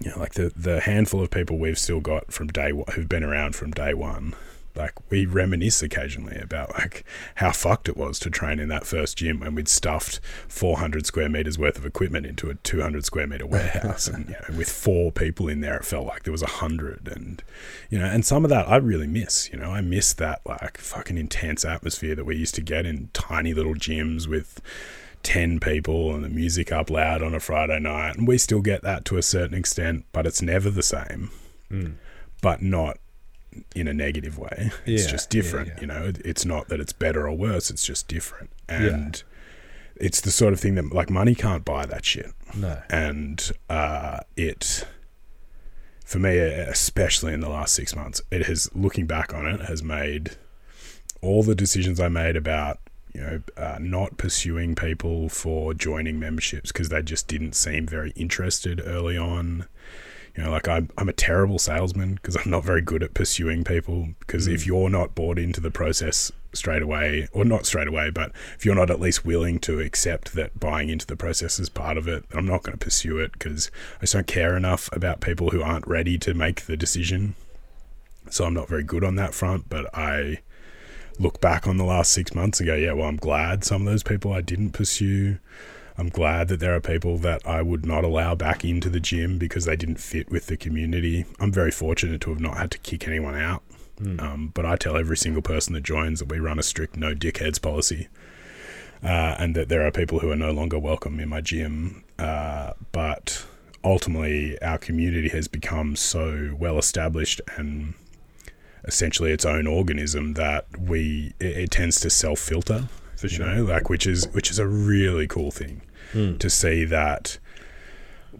you 0.03 0.09
know 0.09 0.19
like 0.19 0.33
the 0.33 0.51
the 0.55 0.81
handful 0.81 1.21
of 1.21 1.29
people 1.29 1.57
we've 1.57 1.77
still 1.77 1.99
got 1.99 2.33
from 2.33 2.47
day 2.47 2.71
one 2.71 2.85
who've 2.95 3.07
been 3.07 3.23
around 3.23 3.55
from 3.55 3.71
day 3.71 3.93
one 3.93 4.33
like 4.79 4.93
we 5.11 5.25
reminisce 5.25 5.83
occasionally 5.83 6.37
about 6.37 6.73
like 6.73 7.03
how 7.35 7.51
fucked 7.51 7.89
it 7.89 7.97
was 7.97 8.17
to 8.19 8.29
train 8.29 8.59
in 8.59 8.69
that 8.69 8.87
first 8.87 9.17
gym 9.17 9.41
when 9.41 9.53
we'd 9.53 9.67
stuffed 9.67 10.19
400 10.47 11.05
square 11.05 11.29
meters 11.29 11.59
worth 11.59 11.77
of 11.77 11.85
equipment 11.85 12.25
into 12.25 12.49
a 12.49 12.55
200 12.55 13.05
square 13.05 13.27
meter 13.27 13.45
warehouse. 13.45 14.07
And 14.07 14.29
you 14.29 14.35
know, 14.35 14.57
with 14.57 14.69
four 14.69 15.11
people 15.11 15.47
in 15.47 15.61
there 15.61 15.77
it 15.77 15.85
felt 15.85 16.07
like 16.07 16.23
there 16.23 16.31
was 16.31 16.41
a 16.41 16.47
hundred. 16.47 17.09
And 17.13 17.43
you 17.89 17.99
know 17.99 18.05
and 18.05 18.25
some 18.25 18.43
of 18.43 18.49
that 18.49 18.67
i 18.69 18.77
really 18.77 19.07
miss 19.07 19.49
you 19.51 19.59
know. 19.59 19.71
I 19.71 19.81
miss 19.81 20.13
that 20.13 20.41
like 20.45 20.77
fucking 20.77 21.17
intense 21.17 21.63
atmosphere 21.65 22.15
that 22.15 22.25
we 22.25 22.35
used 22.35 22.55
to 22.55 22.61
get 22.61 22.85
in 22.85 23.09
tiny 23.13 23.53
little 23.53 23.75
gyms 23.75 24.27
with 24.27 24.61
10 25.23 25.59
people 25.59 26.15
and 26.15 26.23
the 26.23 26.29
music 26.29 26.71
up 26.71 26.89
loud 26.89 27.21
on 27.21 27.35
a 27.35 27.39
friday 27.39 27.79
night. 27.79 28.15
And 28.15 28.27
we 28.27 28.37
still 28.37 28.61
get 28.61 28.81
that 28.83 29.03
to 29.05 29.17
a 29.17 29.21
certain 29.21 29.57
extent 29.57 30.05
but 30.13 30.25
it's 30.25 30.41
never 30.41 30.69
the 30.69 30.83
same. 30.83 31.31
Mm. 31.69 31.97
but 32.41 32.63
not 32.63 32.97
in 33.75 33.87
a 33.87 33.93
negative 33.93 34.37
way. 34.37 34.71
It's 34.85 35.05
Yeah, 35.05 35.11
just 35.11 35.29
different, 35.29 35.67
yeah. 35.69 35.81
you 35.81 35.87
know. 35.87 36.11
It's 36.25 36.45
not 36.45 36.67
that 36.69 36.79
it's 36.79 36.93
better 36.93 37.27
or 37.27 37.35
worse. 37.35 37.69
It's 37.69 37.85
just 37.85 38.07
different, 38.07 38.49
Yeah. 38.69 38.85
and 38.87 39.23
it's 39.95 40.21
the 40.21 40.31
sort 40.31 40.53
of 40.53 40.59
thing 40.59 40.75
that 40.75 40.91
like 40.93 41.09
money 41.09 41.35
can't 41.35 41.65
buy 41.65 41.85
that 41.85 42.05
shit. 42.05 42.31
No. 42.55 42.81
And 42.89 43.51
uh, 43.69 44.19
it, 44.37 44.85
for 46.05 46.19
me, 46.19 46.37
especially 46.37 47.33
in 47.33 47.41
the 47.41 47.49
last 47.49 47.75
six 47.75 47.95
months, 47.95 48.21
it 48.31 48.45
has 48.45 48.69
looking 48.75 49.05
back 49.05 49.33
on 49.33 49.45
it 49.45 49.61
has 49.61 49.83
made 49.83 50.31
all 51.21 51.43
the 51.43 51.55
decisions 51.55 51.99
I 51.99 52.07
made 52.07 52.35
about 52.37 52.79
you 53.13 53.21
know 53.21 53.41
uh, 53.57 53.77
not 53.81 54.17
pursuing 54.17 54.73
people 54.75 55.27
for 55.29 55.73
joining 55.73 56.17
memberships 56.19 56.71
because 56.71 56.89
they 56.89 57.01
just 57.01 57.27
didn't 57.27 57.53
seem 57.53 57.85
very 57.85 58.11
interested 58.15 58.81
early 58.85 59.17
on. 59.17 59.65
You 60.35 60.43
know, 60.43 60.51
like 60.51 60.67
I'm, 60.67 60.89
I'm 60.97 61.09
a 61.09 61.13
terrible 61.13 61.59
salesman 61.59 62.15
because 62.15 62.35
I'm 62.35 62.51
not 62.51 62.63
very 62.63 62.81
good 62.81 63.03
at 63.03 63.13
pursuing 63.13 63.63
people. 63.63 64.09
Because 64.19 64.47
if 64.47 64.63
mm. 64.63 64.67
you're 64.67 64.89
not 64.89 65.15
bought 65.15 65.39
into 65.39 65.61
the 65.61 65.71
process 65.71 66.31
straight 66.53 66.81
away, 66.81 67.27
or 67.31 67.45
not 67.45 67.65
straight 67.65 67.87
away, 67.87 68.09
but 68.09 68.31
if 68.55 68.65
you're 68.65 68.75
not 68.75 68.89
at 68.89 68.99
least 68.99 69.25
willing 69.25 69.59
to 69.59 69.79
accept 69.79 70.33
that 70.33 70.59
buying 70.59 70.89
into 70.89 71.05
the 71.05 71.15
process 71.15 71.59
is 71.59 71.69
part 71.69 71.97
of 71.97 72.07
it, 72.07 72.25
I'm 72.33 72.45
not 72.45 72.63
going 72.63 72.77
to 72.77 72.83
pursue 72.83 73.19
it 73.19 73.33
because 73.33 73.69
I 73.97 74.01
just 74.01 74.13
don't 74.13 74.27
care 74.27 74.57
enough 74.57 74.89
about 74.91 75.21
people 75.21 75.51
who 75.51 75.61
aren't 75.61 75.87
ready 75.87 76.17
to 76.19 76.33
make 76.33 76.65
the 76.65 76.77
decision. 76.77 77.35
So 78.29 78.45
I'm 78.45 78.53
not 78.53 78.67
very 78.67 78.83
good 78.83 79.03
on 79.03 79.15
that 79.15 79.33
front, 79.33 79.69
but 79.69 79.85
I 79.95 80.39
look 81.19 81.41
back 81.41 81.67
on 81.67 81.77
the 81.77 81.83
last 81.83 82.11
six 82.11 82.33
months 82.33 82.59
and 82.59 82.67
go, 82.67 82.75
yeah, 82.75 82.93
well, 82.93 83.07
I'm 83.07 83.17
glad 83.17 83.63
some 83.63 83.85
of 83.85 83.91
those 83.91 84.03
people 84.03 84.31
I 84.31 84.41
didn't 84.41 84.71
pursue. 84.71 85.37
I'm 85.99 86.07
glad 86.07 86.47
that 86.47 86.61
there 86.61 86.73
are 86.73 86.79
people 86.79 87.17
that 87.17 87.45
I 87.45 87.61
would 87.61 87.85
not 87.85 88.05
allow 88.05 88.33
back 88.33 88.63
into 88.63 88.89
the 88.89 89.01
gym 89.01 89.37
because 89.37 89.65
they 89.65 89.75
didn't 89.75 89.99
fit 89.99 90.31
with 90.31 90.47
the 90.47 90.55
community. 90.55 91.25
I'm 91.41 91.51
very 91.51 91.71
fortunate 91.71 92.21
to 92.21 92.29
have 92.29 92.39
not 92.39 92.55
had 92.55 92.71
to 92.71 92.77
kick 92.77 93.05
anyone 93.05 93.35
out. 93.35 93.63
Um, 94.21 94.51
but 94.53 94.65
I 94.65 94.77
tell 94.77 94.95
every 94.95 95.17
single 95.17 95.41
person 95.41 95.73
that 95.73 95.83
joins 95.83 96.19
that 96.19 96.29
we 96.29 96.39
run 96.39 96.57
a 96.57 96.63
strict 96.63 96.95
no 96.95 97.13
dickheads 97.13 97.61
policy. 97.61 98.07
Uh, 99.03 99.35
and 99.39 99.57
that 99.57 99.67
there 99.67 99.85
are 99.85 99.91
people 99.91 100.19
who 100.19 100.31
are 100.31 100.37
no 100.37 100.51
longer 100.51 100.79
welcome 100.79 101.19
in 101.19 101.27
my 101.27 101.41
gym. 101.41 102.05
Uh, 102.17 102.71
but 102.93 103.45
ultimately, 103.83 104.57
our 104.61 104.77
community 104.77 105.27
has 105.27 105.49
become 105.49 105.97
so 105.97 106.55
well 106.57 106.77
established 106.77 107.41
and 107.57 107.93
essentially 108.85 109.31
its 109.33 109.43
own 109.43 109.67
organism 109.67 110.35
that 110.35 110.65
we 110.79 111.33
it, 111.41 111.57
it 111.57 111.71
tends 111.71 111.99
to 111.99 112.09
self 112.09 112.39
filter 112.39 112.87
For 113.17 113.27
you 113.27 113.39
know 113.39 113.65
like 113.65 113.89
which 113.89 114.07
is 114.07 114.29
which 114.29 114.49
is 114.49 114.59
a 114.59 114.65
really 114.65 115.27
cool 115.27 115.51
thing 115.51 115.81
to 116.13 116.49
see 116.49 116.85
that 116.85 117.37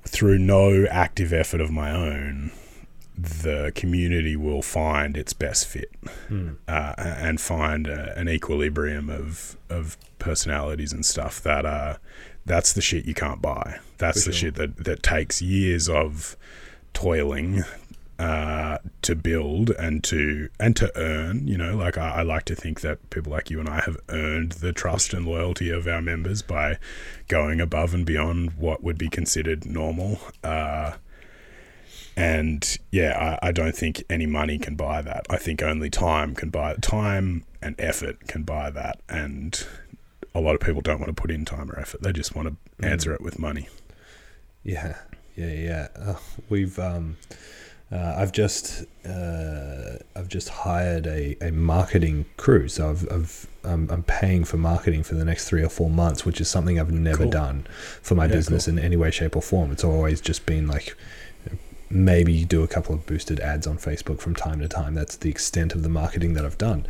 through 0.08 0.38
no 0.40 0.86
active 0.90 1.32
effort 1.34 1.62
of 1.62 1.70
my 1.72 1.92
own 1.92 2.52
the 3.18 3.72
community 3.76 4.36
will 4.38 4.62
find 4.62 5.18
its 5.18 5.34
best 5.34 5.68
fit 5.68 5.92
uh, 6.68 6.94
and 6.98 7.42
find 7.42 7.86
a, 7.86 8.18
an 8.18 8.30
equilibrium 8.30 9.10
of 9.10 9.58
of 9.70 9.98
personalities 10.20 10.94
and 10.94 11.06
stuff 11.06 11.42
that 11.42 11.66
uh 11.66 11.98
that's 12.46 12.72
the 12.74 12.82
shit 12.82 13.06
you 13.06 13.14
can't 13.14 13.42
buy. 13.42 13.78
That's 14.00 14.24
For 14.24 14.30
the 14.30 14.36
sure. 14.36 14.48
shit 14.48 14.56
that 14.56 14.86
that 14.86 15.04
takes 15.04 15.42
years 15.42 15.88
of 15.90 16.36
toiling 16.94 17.64
uh, 18.20 18.78
to 19.02 19.16
build 19.16 19.70
and 19.72 20.04
to 20.04 20.50
and 20.60 20.76
to 20.76 20.92
earn. 20.98 21.48
You 21.48 21.58
know, 21.58 21.76
like 21.76 21.98
I, 21.98 22.16
I 22.18 22.22
like 22.24 22.46
to 22.46 22.56
think 22.56 22.82
that 22.82 23.10
people 23.10 23.32
like 23.32 23.50
you 23.50 23.60
and 23.60 23.70
I 23.70 23.82
have 23.82 23.98
earned 24.10 24.54
the 24.54 24.74
trust 24.74 25.14
and 25.14 25.26
loyalty 25.26 25.70
of 25.72 25.88
our 25.88 26.02
members 26.02 26.42
by 26.42 26.78
going 27.30 27.62
above 27.62 27.94
and 27.94 28.06
beyond 28.06 28.54
what 28.54 28.84
would 28.84 28.98
be 28.98 29.08
considered 29.08 29.66
normal. 29.66 30.20
Uh, 30.44 30.94
and 32.18 32.78
yeah, 32.92 33.38
I, 33.42 33.48
I 33.48 33.52
don't 33.54 33.76
think 33.76 34.04
any 34.10 34.26
money 34.26 34.58
can 34.58 34.76
buy 34.76 35.02
that. 35.02 35.26
I 35.30 35.38
think 35.38 35.64
only 35.64 35.90
time 35.90 36.36
can 36.36 36.50
buy 36.50 36.76
time 36.76 37.46
and 37.62 37.76
effort 37.80 38.28
can 38.28 38.44
buy 38.44 38.70
that. 38.72 39.00
And 39.08 39.66
a 40.36 40.42
lot 40.42 40.56
of 40.56 40.60
people 40.60 40.82
don't 40.82 41.00
want 41.00 41.16
to 41.16 41.20
put 41.20 41.32
in 41.32 41.46
time 41.46 41.72
or 41.72 41.80
effort. 41.80 42.02
They 42.02 42.12
just 42.12 42.36
want 42.36 42.50
to 42.50 42.86
answer 42.86 43.14
it 43.14 43.22
with 43.22 43.40
money. 43.40 43.70
Yeah, 44.64 44.98
yeah, 45.38 45.54
yeah. 45.54 45.88
Uh, 45.98 46.16
we've 46.50 46.78
um, 46.78 47.16
uh, 47.92 48.16
I've 48.18 48.32
just 48.32 48.84
uh, 49.08 49.98
I've 50.16 50.28
just 50.28 50.50
hired 50.50 51.08
a, 51.08 51.36
a 51.42 51.52
marketing 51.52 52.26
crew, 52.38 52.68
so 52.68 52.90
I've, 52.92 53.12
I've 53.12 53.48
I'm, 53.64 53.90
I'm 53.90 54.04
paying 54.04 54.44
for 54.46 54.58
marketing 54.58 55.04
for 55.04 55.16
the 55.16 55.26
next 55.26 55.48
three 55.50 55.64
or 55.64 55.70
four 55.70 55.90
months, 55.90 56.26
which 56.26 56.40
is 56.40 56.48
something 56.50 56.80
I've 56.80 56.92
never 56.92 57.24
Cool. 57.24 57.32
done 57.32 57.68
for 58.02 58.16
my 58.16 58.26
Yeah, 58.26 58.34
business 58.34 58.68
in 58.68 58.80
any 58.80 58.96
way, 58.96 59.12
shape, 59.12 59.36
or 59.36 59.42
form. 59.42 59.72
It's 59.72 59.84
always 59.84 60.22
just 60.22 60.46
been 60.46 60.68
like 60.68 60.96
maybe 61.90 62.46
do 62.46 62.62
a 62.62 62.68
couple 62.68 62.94
of 62.94 63.06
boosted 63.08 63.40
ads 63.40 63.66
on 63.66 63.78
Facebook 63.78 64.20
from 64.20 64.36
time 64.36 64.60
to 64.60 64.68
time. 64.68 64.94
That's 64.94 65.18
the 65.18 65.30
extent 65.30 65.74
of 65.74 65.82
the 65.82 65.90
marketing 65.90 66.34
that 66.36 66.46
I've 66.46 66.58
done. 66.60 66.86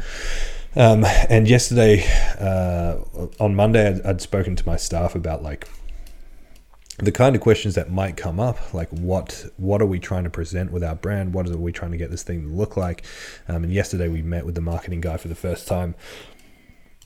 Um, 0.75 1.05
and 1.29 1.47
yesterday, 1.47 2.03
uh, 2.39 2.97
on 3.39 3.55
Monday, 3.55 3.87
I'd, 3.87 4.05
I'd 4.05 4.21
spoken 4.21 4.55
to 4.57 4.67
my 4.67 4.75
staff 4.75 5.15
about 5.15 5.41
like 5.41 5.67
the 6.99 7.11
kind 7.11 7.35
of 7.35 7.41
questions 7.41 7.75
that 7.75 7.91
might 7.91 8.17
come 8.17 8.39
up, 8.39 8.73
like 8.73 8.89
what 8.89 9.45
what 9.57 9.81
are 9.81 9.85
we 9.85 9.99
trying 9.99 10.25
to 10.25 10.29
present 10.29 10.71
with 10.71 10.83
our 10.83 10.95
brand? 10.95 11.33
What 11.33 11.47
are 11.47 11.57
we 11.57 11.71
trying 11.71 11.91
to 11.91 11.97
get 11.97 12.11
this 12.11 12.23
thing 12.23 12.43
to 12.43 12.47
look 12.47 12.77
like? 12.77 13.03
Um, 13.47 13.63
and 13.63 13.73
yesterday 13.73 14.07
we 14.07 14.21
met 14.21 14.45
with 14.45 14.55
the 14.55 14.61
marketing 14.61 15.01
guy 15.01 15.17
for 15.17 15.27
the 15.27 15.35
first 15.35 15.67
time. 15.67 15.95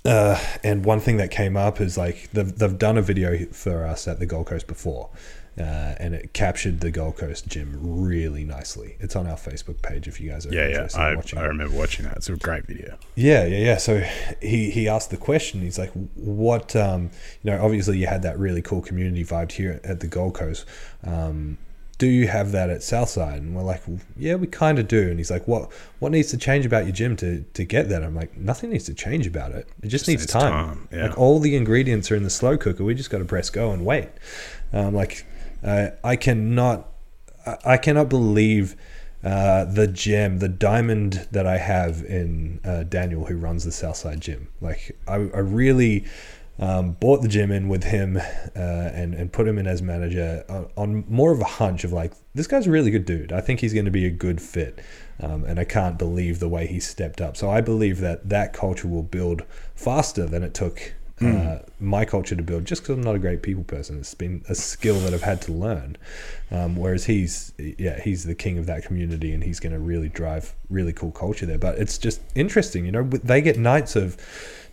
Uh, 0.05 0.37
and 0.63 0.83
one 0.83 0.99
thing 0.99 1.17
that 1.17 1.31
came 1.31 1.55
up 1.55 1.79
is 1.79 1.97
like 1.97 2.29
they've, 2.33 2.57
they've 2.57 2.77
done 2.77 2.97
a 2.97 3.01
video 3.01 3.45
for 3.53 3.85
us 3.85 4.07
at 4.07 4.19
the 4.19 4.25
Gold 4.25 4.47
Coast 4.47 4.67
before, 4.67 5.09
uh, 5.57 5.61
and 5.99 6.15
it 6.15 6.33
captured 6.33 6.79
the 6.79 6.89
Gold 6.91 7.17
Coast 7.17 7.47
gym 7.47 7.77
really 7.81 8.43
nicely. 8.43 8.97
It's 8.99 9.15
on 9.15 9.27
our 9.27 9.35
Facebook 9.37 9.81
page 9.81 10.07
if 10.07 10.19
you 10.19 10.29
guys 10.31 10.45
are 10.47 10.53
Yeah, 10.53 10.61
yeah. 10.67 10.67
interested 10.69 10.97
in 10.99 11.03
I, 11.05 11.15
watching. 11.15 11.39
I 11.39 11.43
it. 11.45 11.47
remember 11.47 11.75
watching 11.77 12.05
that. 12.05 12.17
It's 12.17 12.29
a 12.29 12.35
great 12.35 12.65
video. 12.65 12.97
Yeah, 13.15 13.45
yeah, 13.45 13.57
yeah. 13.57 13.77
So 13.77 13.99
he 14.41 14.71
he 14.71 14.87
asked 14.87 15.09
the 15.11 15.17
question. 15.17 15.61
He's 15.61 15.77
like, 15.77 15.91
"What? 16.15 16.75
Um, 16.75 17.11
you 17.43 17.51
know, 17.51 17.63
obviously 17.63 17.97
you 17.99 18.07
had 18.07 18.23
that 18.23 18.39
really 18.39 18.61
cool 18.61 18.81
community 18.81 19.23
vibe 19.23 19.51
here 19.51 19.79
at 19.83 19.99
the 19.99 20.07
Gold 20.07 20.33
Coast. 20.35 20.65
Um, 21.03 21.57
do 21.99 22.07
you 22.07 22.27
have 22.27 22.51
that 22.53 22.69
at 22.71 22.81
Southside?" 22.81 23.41
And 23.41 23.55
we're 23.55 23.61
like, 23.61 23.87
well, 23.87 23.99
"Yeah, 24.17 24.35
we 24.35 24.47
kind 24.47 24.79
of 24.79 24.87
do." 24.87 25.09
And 25.09 25.19
he's 25.19 25.29
like, 25.29 25.47
"What? 25.47 25.71
What 25.99 26.11
needs 26.11 26.31
to 26.31 26.37
change 26.37 26.65
about 26.65 26.85
your 26.85 26.93
gym 26.93 27.15
to 27.17 27.41
to 27.53 27.63
get 27.63 27.89
that?" 27.89 28.03
I'm 28.03 28.15
like, 28.15 28.35
"Nothing 28.35 28.71
needs 28.71 28.85
to 28.85 28.93
change 28.95 29.27
about 29.27 29.51
it. 29.51 29.67
It 29.83 29.89
just, 29.89 29.91
Just 30.05 30.07
needs 30.07 30.21
needs 30.23 30.33
time. 30.33 30.51
time, 30.51 30.87
yeah. 30.91 31.07
Like 31.09 31.17
all 31.19 31.39
the 31.39 31.55
ingredients 31.55 32.11
are 32.11 32.15
in 32.15 32.23
the 32.23 32.31
slow 32.31 32.57
cooker. 32.57 32.83
We 32.83 32.95
just 32.95 33.11
got 33.11 33.19
to 33.19 33.25
press 33.25 33.51
go 33.51 33.71
and 33.71 33.85
wait." 33.85 34.09
Um, 34.73 34.95
like, 34.95 35.23
uh, 35.63 35.91
I 36.03 36.15
cannot, 36.15 36.89
I, 37.65 37.77
cannot 37.77 38.09
believe 38.09 38.75
uh, 39.23 39.65
the 39.65 39.87
gem, 39.87 40.39
the 40.39 40.49
diamond 40.49 41.27
that 41.31 41.47
I 41.47 41.57
have 41.57 42.03
in 42.03 42.59
uh, 42.63 42.83
Daniel, 42.83 43.25
who 43.25 43.37
runs 43.37 43.63
the 43.63 43.71
Southside 43.71 44.21
Gym. 44.21 44.49
Like, 44.61 44.97
I, 45.07 45.15
I 45.15 45.39
really 45.39 46.05
um, 46.59 46.91
bought 46.91 47.21
the 47.21 47.27
gym 47.27 47.51
in 47.51 47.67
with 47.67 47.83
him 47.85 48.17
uh, 48.17 48.19
and 48.55 49.15
and 49.15 49.31
put 49.33 49.47
him 49.47 49.57
in 49.57 49.65
as 49.65 49.81
manager 49.81 50.45
on, 50.47 50.69
on 50.77 51.03
more 51.09 51.31
of 51.31 51.41
a 51.41 51.45
hunch 51.45 51.83
of 51.83 51.91
like, 51.91 52.13
this 52.35 52.45
guy's 52.45 52.67
a 52.67 52.71
really 52.71 52.91
good 52.91 53.05
dude. 53.05 53.31
I 53.31 53.41
think 53.41 53.59
he's 53.59 53.73
going 53.73 53.85
to 53.85 53.91
be 53.91 54.05
a 54.05 54.11
good 54.11 54.41
fit. 54.41 54.79
Um, 55.19 55.45
and 55.45 55.59
I 55.59 55.63
can't 55.63 55.97
believe 55.97 56.39
the 56.39 56.49
way 56.49 56.67
he 56.67 56.79
stepped 56.79 57.21
up. 57.21 57.37
So 57.37 57.49
I 57.49 57.61
believe 57.61 57.99
that 57.99 58.29
that 58.29 58.51
culture 58.51 58.87
will 58.87 59.03
build 59.03 59.43
faster 59.75 60.25
than 60.25 60.43
it 60.43 60.53
took 60.53 60.95
uh, 61.21 61.59
my 61.79 62.05
culture 62.05 62.35
to 62.35 62.41
build 62.41 62.65
just 62.65 62.81
because 62.81 62.95
I'm 62.95 63.03
not 63.03 63.15
a 63.15 63.19
great 63.19 63.43
people 63.43 63.63
person. 63.63 63.99
It's 63.99 64.13
been 64.13 64.43
a 64.49 64.55
skill 64.55 64.99
that 65.01 65.13
I've 65.13 65.21
had 65.21 65.41
to 65.43 65.53
learn. 65.53 65.97
Um, 66.51 66.75
whereas 66.75 67.05
he's, 67.05 67.53
yeah, 67.57 68.01
he's 68.01 68.23
the 68.23 68.35
king 68.35 68.57
of 68.57 68.65
that 68.65 68.83
community 68.83 69.31
and 69.31 69.43
he's 69.43 69.59
going 69.59 69.73
to 69.73 69.79
really 69.79 70.09
drive 70.09 70.55
really 70.69 70.93
cool 70.93 71.11
culture 71.11 71.45
there. 71.45 71.57
But 71.57 71.77
it's 71.77 71.97
just 71.97 72.21
interesting, 72.35 72.85
you 72.85 72.91
know, 72.91 73.03
they 73.03 73.41
get 73.41 73.57
nights 73.57 73.95
of 73.95 74.17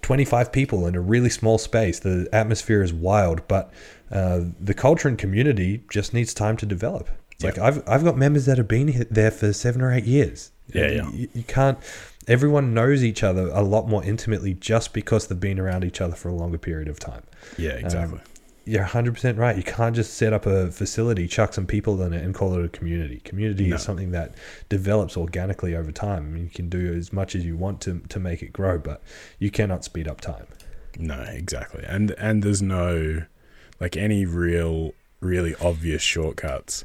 25 0.03 0.51
people 0.51 0.87
in 0.87 0.95
a 0.95 1.01
really 1.01 1.31
small 1.31 1.59
space. 1.59 1.99
The 1.99 2.29
atmosphere 2.33 2.83
is 2.83 2.93
wild, 2.93 3.47
but 3.47 3.73
uh, 4.11 4.41
the 4.59 4.75
culture 4.75 5.09
and 5.09 5.19
community 5.19 5.85
just 5.91 6.15
needs 6.15 6.35
time 6.35 6.57
to 6.59 6.67
develop. 6.67 7.09
It's 7.33 7.45
Like 7.45 7.59
I've, 7.59 7.87
I've 7.89 8.05
got 8.05 8.17
members 8.17 8.47
that 8.47 8.59
have 8.59 8.69
been 8.69 9.07
there 9.11 9.31
for 9.31 9.53
seven 9.53 9.83
or 9.83 9.93
eight 9.93 10.05
years. 10.05 10.53
Yeah, 10.75 10.89
yeah. 10.91 11.11
You, 11.11 11.29
you 11.35 11.43
can't. 11.45 11.79
Everyone 12.29 12.75
knows 12.75 13.03
each 13.03 13.23
other 13.23 13.49
a 13.49 13.63
lot 13.63 13.89
more 13.89 14.05
intimately 14.05 14.55
just 14.55 14.93
because 14.93 15.27
they've 15.27 15.41
been 15.41 15.59
around 15.59 15.85
each 15.85 16.01
other 16.01 16.15
for 16.15 16.29
a 16.29 16.35
longer 16.35 16.59
period 16.59 16.89
of 16.89 16.99
time. 16.99 17.23
Yeah, 17.59 17.71
exactly. 17.73 18.19
Um, 18.19 18.25
you're 18.67 18.85
100% 18.85 19.37
right. 19.39 19.57
You 19.57 19.63
can't 19.65 19.97
just 19.97 20.15
set 20.15 20.33
up 20.33 20.47
a 20.47 20.71
facility, 20.71 21.27
chuck 21.27 21.55
some 21.55 21.67
people 21.67 22.01
in 22.03 22.13
it, 22.13 22.23
and 22.23 22.35
call 22.35 22.57
it 22.57 22.65
a 22.65 22.69
community. 22.69 23.21
Community 23.25 23.69
No. 23.69 23.77
is 23.77 23.83
something 23.83 24.13
that 24.13 24.35
develops 24.69 25.17
organically 25.17 25.75
over 25.75 25.91
time. 25.91 26.25
I 26.25 26.29
mean, 26.29 26.45
you 26.45 26.51
can 26.51 26.69
do 26.69 26.93
as 26.93 27.13
much 27.13 27.35
as 27.35 27.45
you 27.45 27.57
want 27.57 27.81
to, 27.83 28.01
to 28.11 28.21
make 28.21 28.43
it 28.43 28.53
grow, 28.53 28.79
but 28.79 29.03
you 29.39 29.51
cannot 29.51 29.83
speed 29.83 30.07
up 30.07 30.21
time. 30.21 30.47
No, 30.99 31.21
exactly. 31.23 31.85
And 31.87 32.11
and 32.13 32.43
there's 32.43 32.61
no 32.63 33.23
like 33.81 33.97
any 33.97 34.27
real 34.27 34.93
really 35.21 35.55
obvious 35.57 36.03
shortcuts 36.03 36.85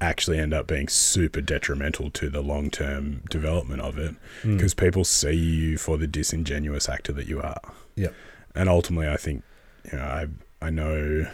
actually 0.00 0.38
end 0.38 0.54
up 0.54 0.66
being 0.66 0.88
super 0.88 1.40
detrimental 1.40 2.10
to 2.10 2.28
the 2.28 2.40
long-term 2.40 3.22
development 3.30 3.80
of 3.80 3.98
it 3.98 4.14
because 4.44 4.74
people 4.74 5.04
see 5.04 5.34
you 5.34 5.78
for 5.78 5.96
the 5.96 6.06
disingenuous 6.06 6.88
actor 6.88 7.12
that 7.12 7.26
you 7.26 7.40
are. 7.40 7.60
Yep. 7.96 8.14
And 8.54 8.68
ultimately 8.68 9.08
I 9.08 9.16
think 9.16 9.42
you 9.90 9.98
know 9.98 10.04
I 10.04 10.26
I 10.60 10.70
know 10.70 11.26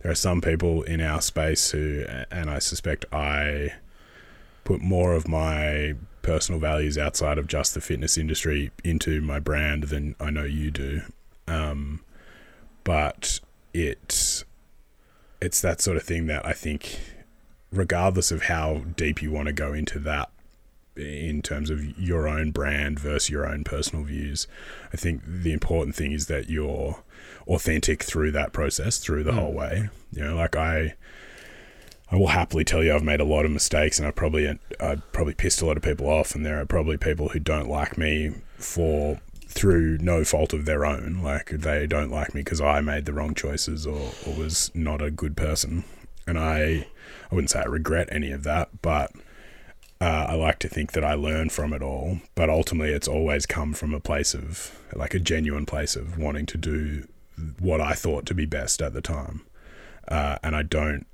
there 0.00 0.10
are 0.12 0.16
some 0.16 0.40
people 0.40 0.82
in 0.82 1.00
our 1.00 1.20
space 1.20 1.70
who 1.70 2.04
and 2.30 2.48
I 2.48 2.58
suspect 2.58 3.04
I 3.12 3.72
put 4.64 4.80
more 4.80 5.14
of 5.14 5.28
my 5.28 5.94
personal 6.22 6.60
values 6.60 6.98
outside 6.98 7.38
of 7.38 7.46
just 7.46 7.74
the 7.74 7.80
fitness 7.80 8.18
industry 8.18 8.72
into 8.82 9.20
my 9.20 9.38
brand 9.38 9.84
than 9.84 10.16
I 10.18 10.30
know 10.30 10.42
you 10.42 10.70
do. 10.70 11.02
Um, 11.46 12.00
but 12.82 13.40
it 13.72 14.44
it's 15.40 15.60
that 15.60 15.80
sort 15.80 15.96
of 15.96 16.02
thing 16.02 16.26
that 16.26 16.44
I 16.44 16.52
think, 16.52 16.98
regardless 17.72 18.30
of 18.30 18.42
how 18.42 18.84
deep 18.96 19.22
you 19.22 19.30
want 19.30 19.46
to 19.46 19.52
go 19.52 19.72
into 19.72 19.98
that, 20.00 20.30
in 20.96 21.42
terms 21.42 21.70
of 21.70 21.98
your 21.98 22.26
own 22.26 22.50
brand 22.50 22.98
versus 22.98 23.30
your 23.30 23.46
own 23.46 23.64
personal 23.64 24.04
views, 24.04 24.46
I 24.92 24.96
think 24.96 25.22
the 25.26 25.52
important 25.52 25.94
thing 25.94 26.12
is 26.12 26.26
that 26.26 26.48
you're 26.48 27.02
authentic 27.46 28.02
through 28.02 28.32
that 28.32 28.52
process, 28.52 28.98
through 28.98 29.24
the 29.24 29.32
hmm. 29.32 29.38
whole 29.38 29.52
way. 29.52 29.88
You 30.12 30.24
know, 30.24 30.36
like 30.36 30.56
I. 30.56 30.94
I 32.08 32.14
will 32.14 32.28
happily 32.28 32.62
tell 32.62 32.84
you 32.84 32.94
I've 32.94 33.02
made 33.02 33.18
a 33.18 33.24
lot 33.24 33.44
of 33.44 33.50
mistakes 33.50 33.98
and 33.98 34.06
I've 34.06 34.14
probably 34.14 34.48
I 34.78 34.94
probably 35.10 35.34
pissed 35.34 35.60
a 35.60 35.66
lot 35.66 35.76
of 35.76 35.82
people 35.82 36.08
off 36.08 36.36
and 36.36 36.46
there 36.46 36.60
are 36.60 36.64
probably 36.64 36.96
people 36.96 37.30
who 37.30 37.40
don't 37.40 37.68
like 37.68 37.98
me 37.98 38.30
for 38.58 39.20
through 39.48 39.98
no 39.98 40.22
fault 40.22 40.52
of 40.52 40.66
their 40.66 40.86
own 40.86 41.20
like 41.24 41.50
they 41.50 41.84
don't 41.84 42.12
like 42.12 42.32
me 42.32 42.42
because 42.42 42.60
I 42.60 42.80
made 42.80 43.06
the 43.06 43.12
wrong 43.12 43.34
choices 43.34 43.88
or, 43.88 44.12
or 44.24 44.34
was 44.34 44.70
not 44.72 45.02
a 45.02 45.10
good 45.10 45.36
person 45.36 45.82
and 46.28 46.38
I 46.38 46.86
I 47.30 47.34
wouldn't 47.34 47.50
say 47.50 47.60
I 47.60 47.64
regret 47.64 48.08
any 48.10 48.30
of 48.32 48.42
that 48.44 48.82
but 48.82 49.12
uh, 50.00 50.26
I 50.28 50.34
like 50.34 50.58
to 50.60 50.68
think 50.68 50.92
that 50.92 51.04
I 51.04 51.14
learn 51.14 51.48
from 51.48 51.72
it 51.72 51.82
all 51.82 52.18
but 52.34 52.50
ultimately 52.50 52.92
it's 52.92 53.08
always 53.08 53.46
come 53.46 53.72
from 53.72 53.94
a 53.94 54.00
place 54.00 54.34
of 54.34 54.78
like 54.94 55.14
a 55.14 55.18
genuine 55.18 55.66
place 55.66 55.96
of 55.96 56.18
wanting 56.18 56.46
to 56.46 56.58
do 56.58 57.08
what 57.58 57.80
I 57.80 57.92
thought 57.92 58.26
to 58.26 58.34
be 58.34 58.46
best 58.46 58.80
at 58.82 58.92
the 58.92 59.02
time 59.02 59.42
uh, 60.08 60.38
and 60.42 60.54
I 60.54 60.62
don't 60.62 61.06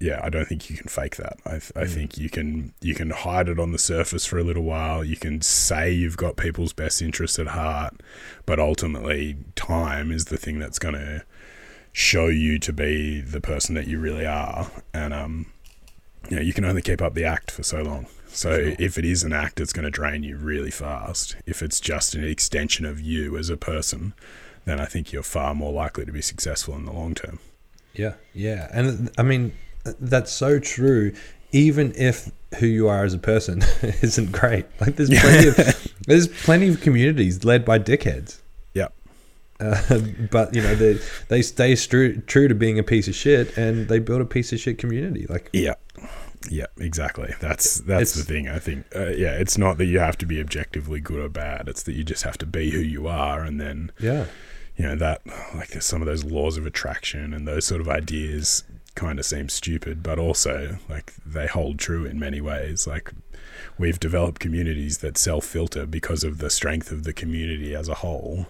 yeah, 0.00 0.18
I 0.22 0.30
don't 0.30 0.46
think 0.46 0.70
you 0.70 0.78
can 0.78 0.88
fake 0.88 1.16
that. 1.16 1.36
I, 1.44 1.50
th- 1.50 1.72
I 1.76 1.84
think 1.84 2.16
you 2.16 2.30
can 2.30 2.72
you 2.80 2.94
can 2.94 3.10
hide 3.10 3.50
it 3.50 3.58
on 3.58 3.72
the 3.72 3.78
surface 3.78 4.24
for 4.24 4.38
a 4.38 4.42
little 4.42 4.62
while. 4.62 5.04
You 5.04 5.16
can 5.16 5.42
say 5.42 5.92
you've 5.92 6.16
got 6.16 6.38
people's 6.38 6.72
best 6.72 7.02
interests 7.02 7.38
at 7.38 7.48
heart, 7.48 8.00
but 8.46 8.58
ultimately, 8.58 9.36
time 9.56 10.10
is 10.10 10.24
the 10.26 10.38
thing 10.38 10.58
that's 10.58 10.78
going 10.78 10.94
to 10.94 11.22
show 11.92 12.26
you 12.26 12.58
to 12.58 12.72
be 12.72 13.20
the 13.20 13.40
person 13.40 13.74
that 13.74 13.86
you 13.86 13.98
really 13.98 14.26
are. 14.26 14.70
And 14.92 15.12
um, 15.12 15.52
you 16.28 16.36
know, 16.36 16.42
you 16.42 16.52
can 16.52 16.64
only 16.64 16.82
keep 16.82 17.02
up 17.02 17.14
the 17.14 17.24
act 17.24 17.50
for 17.50 17.62
so 17.62 17.82
long. 17.82 18.06
So 18.28 18.74
if 18.78 18.96
it 18.96 19.04
is 19.04 19.24
an 19.24 19.32
act, 19.32 19.60
it's 19.60 19.72
going 19.72 19.84
to 19.84 19.90
drain 19.90 20.22
you 20.22 20.36
really 20.36 20.70
fast. 20.70 21.36
If 21.46 21.62
it's 21.62 21.80
just 21.80 22.14
an 22.14 22.24
extension 22.24 22.86
of 22.86 23.00
you 23.00 23.36
as 23.36 23.50
a 23.50 23.56
person, 23.56 24.14
then 24.64 24.80
I 24.80 24.84
think 24.84 25.12
you're 25.12 25.24
far 25.24 25.54
more 25.54 25.72
likely 25.72 26.04
to 26.04 26.12
be 26.12 26.22
successful 26.22 26.74
in 26.76 26.84
the 26.84 26.92
long 26.92 27.14
term. 27.14 27.40
Yeah, 27.92 28.14
yeah, 28.32 28.68
and 28.72 29.10
I 29.18 29.22
mean 29.22 29.52
that's 29.84 30.30
so 30.30 30.60
true. 30.60 31.12
Even 31.52 31.92
if 31.96 32.30
who 32.58 32.66
you 32.66 32.86
are 32.86 33.04
as 33.04 33.14
a 33.14 33.18
person 33.18 33.62
isn't 33.82 34.30
great, 34.30 34.66
like 34.80 34.94
there's 34.94 35.10
plenty 35.10 35.48
of 35.48 35.92
there's 36.06 36.28
plenty 36.28 36.68
of 36.68 36.80
communities 36.80 37.44
led 37.44 37.64
by 37.64 37.80
dickheads. 37.80 38.38
Uh, 39.60 40.00
but 40.30 40.54
you 40.54 40.62
know 40.62 40.74
they 40.74 40.98
they 41.28 41.42
stay 41.42 41.74
true 41.76 42.20
true 42.22 42.48
to 42.48 42.54
being 42.54 42.78
a 42.78 42.82
piece 42.82 43.08
of 43.08 43.14
shit, 43.14 43.56
and 43.56 43.88
they 43.88 43.98
build 43.98 44.20
a 44.20 44.26
piece 44.26 44.52
of 44.52 44.60
shit 44.60 44.78
community. 44.78 45.26
Like 45.28 45.50
Yeah. 45.52 45.74
Yeah, 46.48 46.66
exactly. 46.78 47.34
That's 47.40 47.80
that's 47.80 48.14
the 48.14 48.22
thing. 48.22 48.48
I 48.48 48.58
think. 48.58 48.86
Uh, 48.96 49.08
yeah, 49.08 49.32
it's 49.32 49.58
not 49.58 49.76
that 49.76 49.84
you 49.84 49.98
have 49.98 50.16
to 50.18 50.26
be 50.26 50.40
objectively 50.40 50.98
good 50.98 51.20
or 51.20 51.28
bad. 51.28 51.68
It's 51.68 51.82
that 51.82 51.92
you 51.92 52.02
just 52.02 52.22
have 52.22 52.38
to 52.38 52.46
be 52.46 52.70
who 52.70 52.78
you 52.78 53.06
are, 53.06 53.42
and 53.42 53.60
then 53.60 53.92
yeah, 54.00 54.24
you 54.74 54.84
know 54.84 54.96
that 54.96 55.20
like 55.54 55.82
some 55.82 56.00
of 56.00 56.06
those 56.06 56.24
laws 56.24 56.56
of 56.56 56.64
attraction 56.64 57.34
and 57.34 57.46
those 57.46 57.66
sort 57.66 57.82
of 57.82 57.88
ideas 57.90 58.64
kind 58.94 59.18
of 59.18 59.26
seem 59.26 59.50
stupid, 59.50 60.02
but 60.02 60.18
also 60.18 60.78
like 60.88 61.12
they 61.26 61.46
hold 61.46 61.78
true 61.78 62.06
in 62.06 62.18
many 62.18 62.40
ways. 62.40 62.86
Like 62.86 63.12
we've 63.78 64.00
developed 64.00 64.40
communities 64.40 64.98
that 64.98 65.18
self 65.18 65.44
filter 65.44 65.86
because 65.86 66.24
of 66.24 66.38
the 66.38 66.50
strength 66.50 66.90
of 66.90 67.04
the 67.04 67.12
community 67.12 67.74
as 67.74 67.88
a 67.88 67.94
whole. 67.96 68.46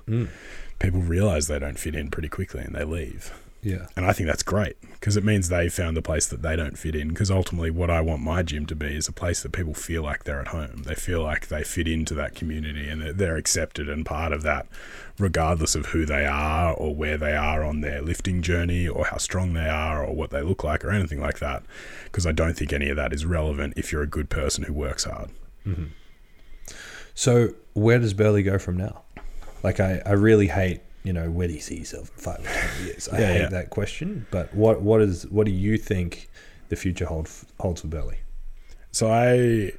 People 0.80 1.00
realize 1.02 1.46
they 1.46 1.58
don't 1.58 1.78
fit 1.78 1.94
in 1.94 2.10
pretty 2.10 2.28
quickly 2.28 2.62
and 2.62 2.74
they 2.74 2.84
leave. 2.84 3.32
yeah, 3.62 3.86
And 3.94 4.06
I 4.06 4.12
think 4.12 4.26
that's 4.26 4.42
great 4.42 4.80
because 4.94 5.16
it 5.18 5.24
means 5.24 5.48
they 5.50 5.68
found 5.68 5.94
the 5.96 6.02
place 6.02 6.26
that 6.26 6.40
they 6.40 6.56
don't 6.56 6.78
fit 6.78 6.94
in. 6.94 7.08
Because 7.08 7.30
ultimately, 7.30 7.70
what 7.70 7.90
I 7.90 8.00
want 8.00 8.22
my 8.22 8.42
gym 8.42 8.64
to 8.66 8.74
be 8.74 8.96
is 8.96 9.06
a 9.06 9.12
place 9.12 9.42
that 9.42 9.52
people 9.52 9.74
feel 9.74 10.02
like 10.02 10.24
they're 10.24 10.40
at 10.40 10.48
home. 10.48 10.82
They 10.86 10.94
feel 10.94 11.22
like 11.22 11.48
they 11.48 11.62
fit 11.62 11.86
into 11.86 12.14
that 12.14 12.34
community 12.34 12.88
and 12.88 13.02
that 13.02 13.18
they're 13.18 13.36
accepted 13.36 13.88
and 13.90 14.06
part 14.06 14.32
of 14.32 14.42
that, 14.42 14.66
regardless 15.18 15.74
of 15.74 15.86
who 15.86 16.06
they 16.06 16.24
are 16.24 16.72
or 16.72 16.94
where 16.94 17.18
they 17.18 17.36
are 17.36 17.62
on 17.62 17.82
their 17.82 18.00
lifting 18.00 18.40
journey 18.40 18.88
or 18.88 19.04
how 19.04 19.18
strong 19.18 19.52
they 19.52 19.68
are 19.68 20.02
or 20.02 20.14
what 20.14 20.30
they 20.30 20.40
look 20.40 20.64
like 20.64 20.82
or 20.82 20.90
anything 20.90 21.20
like 21.20 21.38
that. 21.40 21.62
Because 22.04 22.26
I 22.26 22.32
don't 22.32 22.54
think 22.54 22.72
any 22.72 22.88
of 22.88 22.96
that 22.96 23.12
is 23.12 23.26
relevant 23.26 23.74
if 23.76 23.92
you're 23.92 24.02
a 24.02 24.06
good 24.06 24.30
person 24.30 24.64
who 24.64 24.72
works 24.72 25.04
hard. 25.04 25.28
Mm-hmm. 25.66 25.84
So 27.14 27.50
where 27.74 27.98
does 27.98 28.14
Burley 28.14 28.42
go 28.42 28.58
from 28.58 28.78
now? 28.78 29.02
Like 29.62 29.80
I, 29.80 30.00
I 30.06 30.12
really 30.12 30.46
hate, 30.48 30.80
you 31.04 31.12
know, 31.12 31.30
where 31.30 31.48
do 31.48 31.54
you 31.54 31.60
see 31.60 31.78
yourself 31.78 32.10
in 32.16 32.22
five 32.22 32.40
or 32.40 32.44
ten 32.44 32.86
years? 32.86 33.08
I 33.08 33.20
Yeah, 33.20 33.26
hate 33.32 33.40
yeah. 33.42 33.48
that 33.48 33.70
question. 33.70 34.26
But 34.30 34.54
what 34.54 34.82
what 34.82 35.00
is 35.02 35.26
what 35.28 35.46
do 35.46 35.52
you 35.52 35.76
think 35.76 36.28
the 36.68 36.76
future 36.76 37.06
hold 37.06 37.28
holds 37.58 37.80
for 37.82 37.88
Burley? 37.88 38.18
So 38.92 39.10
I 39.10 39.72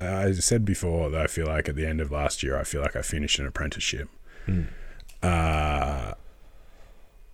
I 0.00 0.32
said 0.32 0.64
before 0.64 1.10
that 1.10 1.20
I 1.20 1.26
feel 1.26 1.46
like 1.46 1.68
at 1.68 1.76
the 1.76 1.86
end 1.86 2.00
of 2.00 2.10
last 2.10 2.42
year 2.42 2.58
I 2.58 2.64
feel 2.64 2.82
like 2.82 2.96
I 2.96 3.02
finished 3.02 3.38
an 3.38 3.46
apprenticeship. 3.46 4.08
Uh 5.22 6.12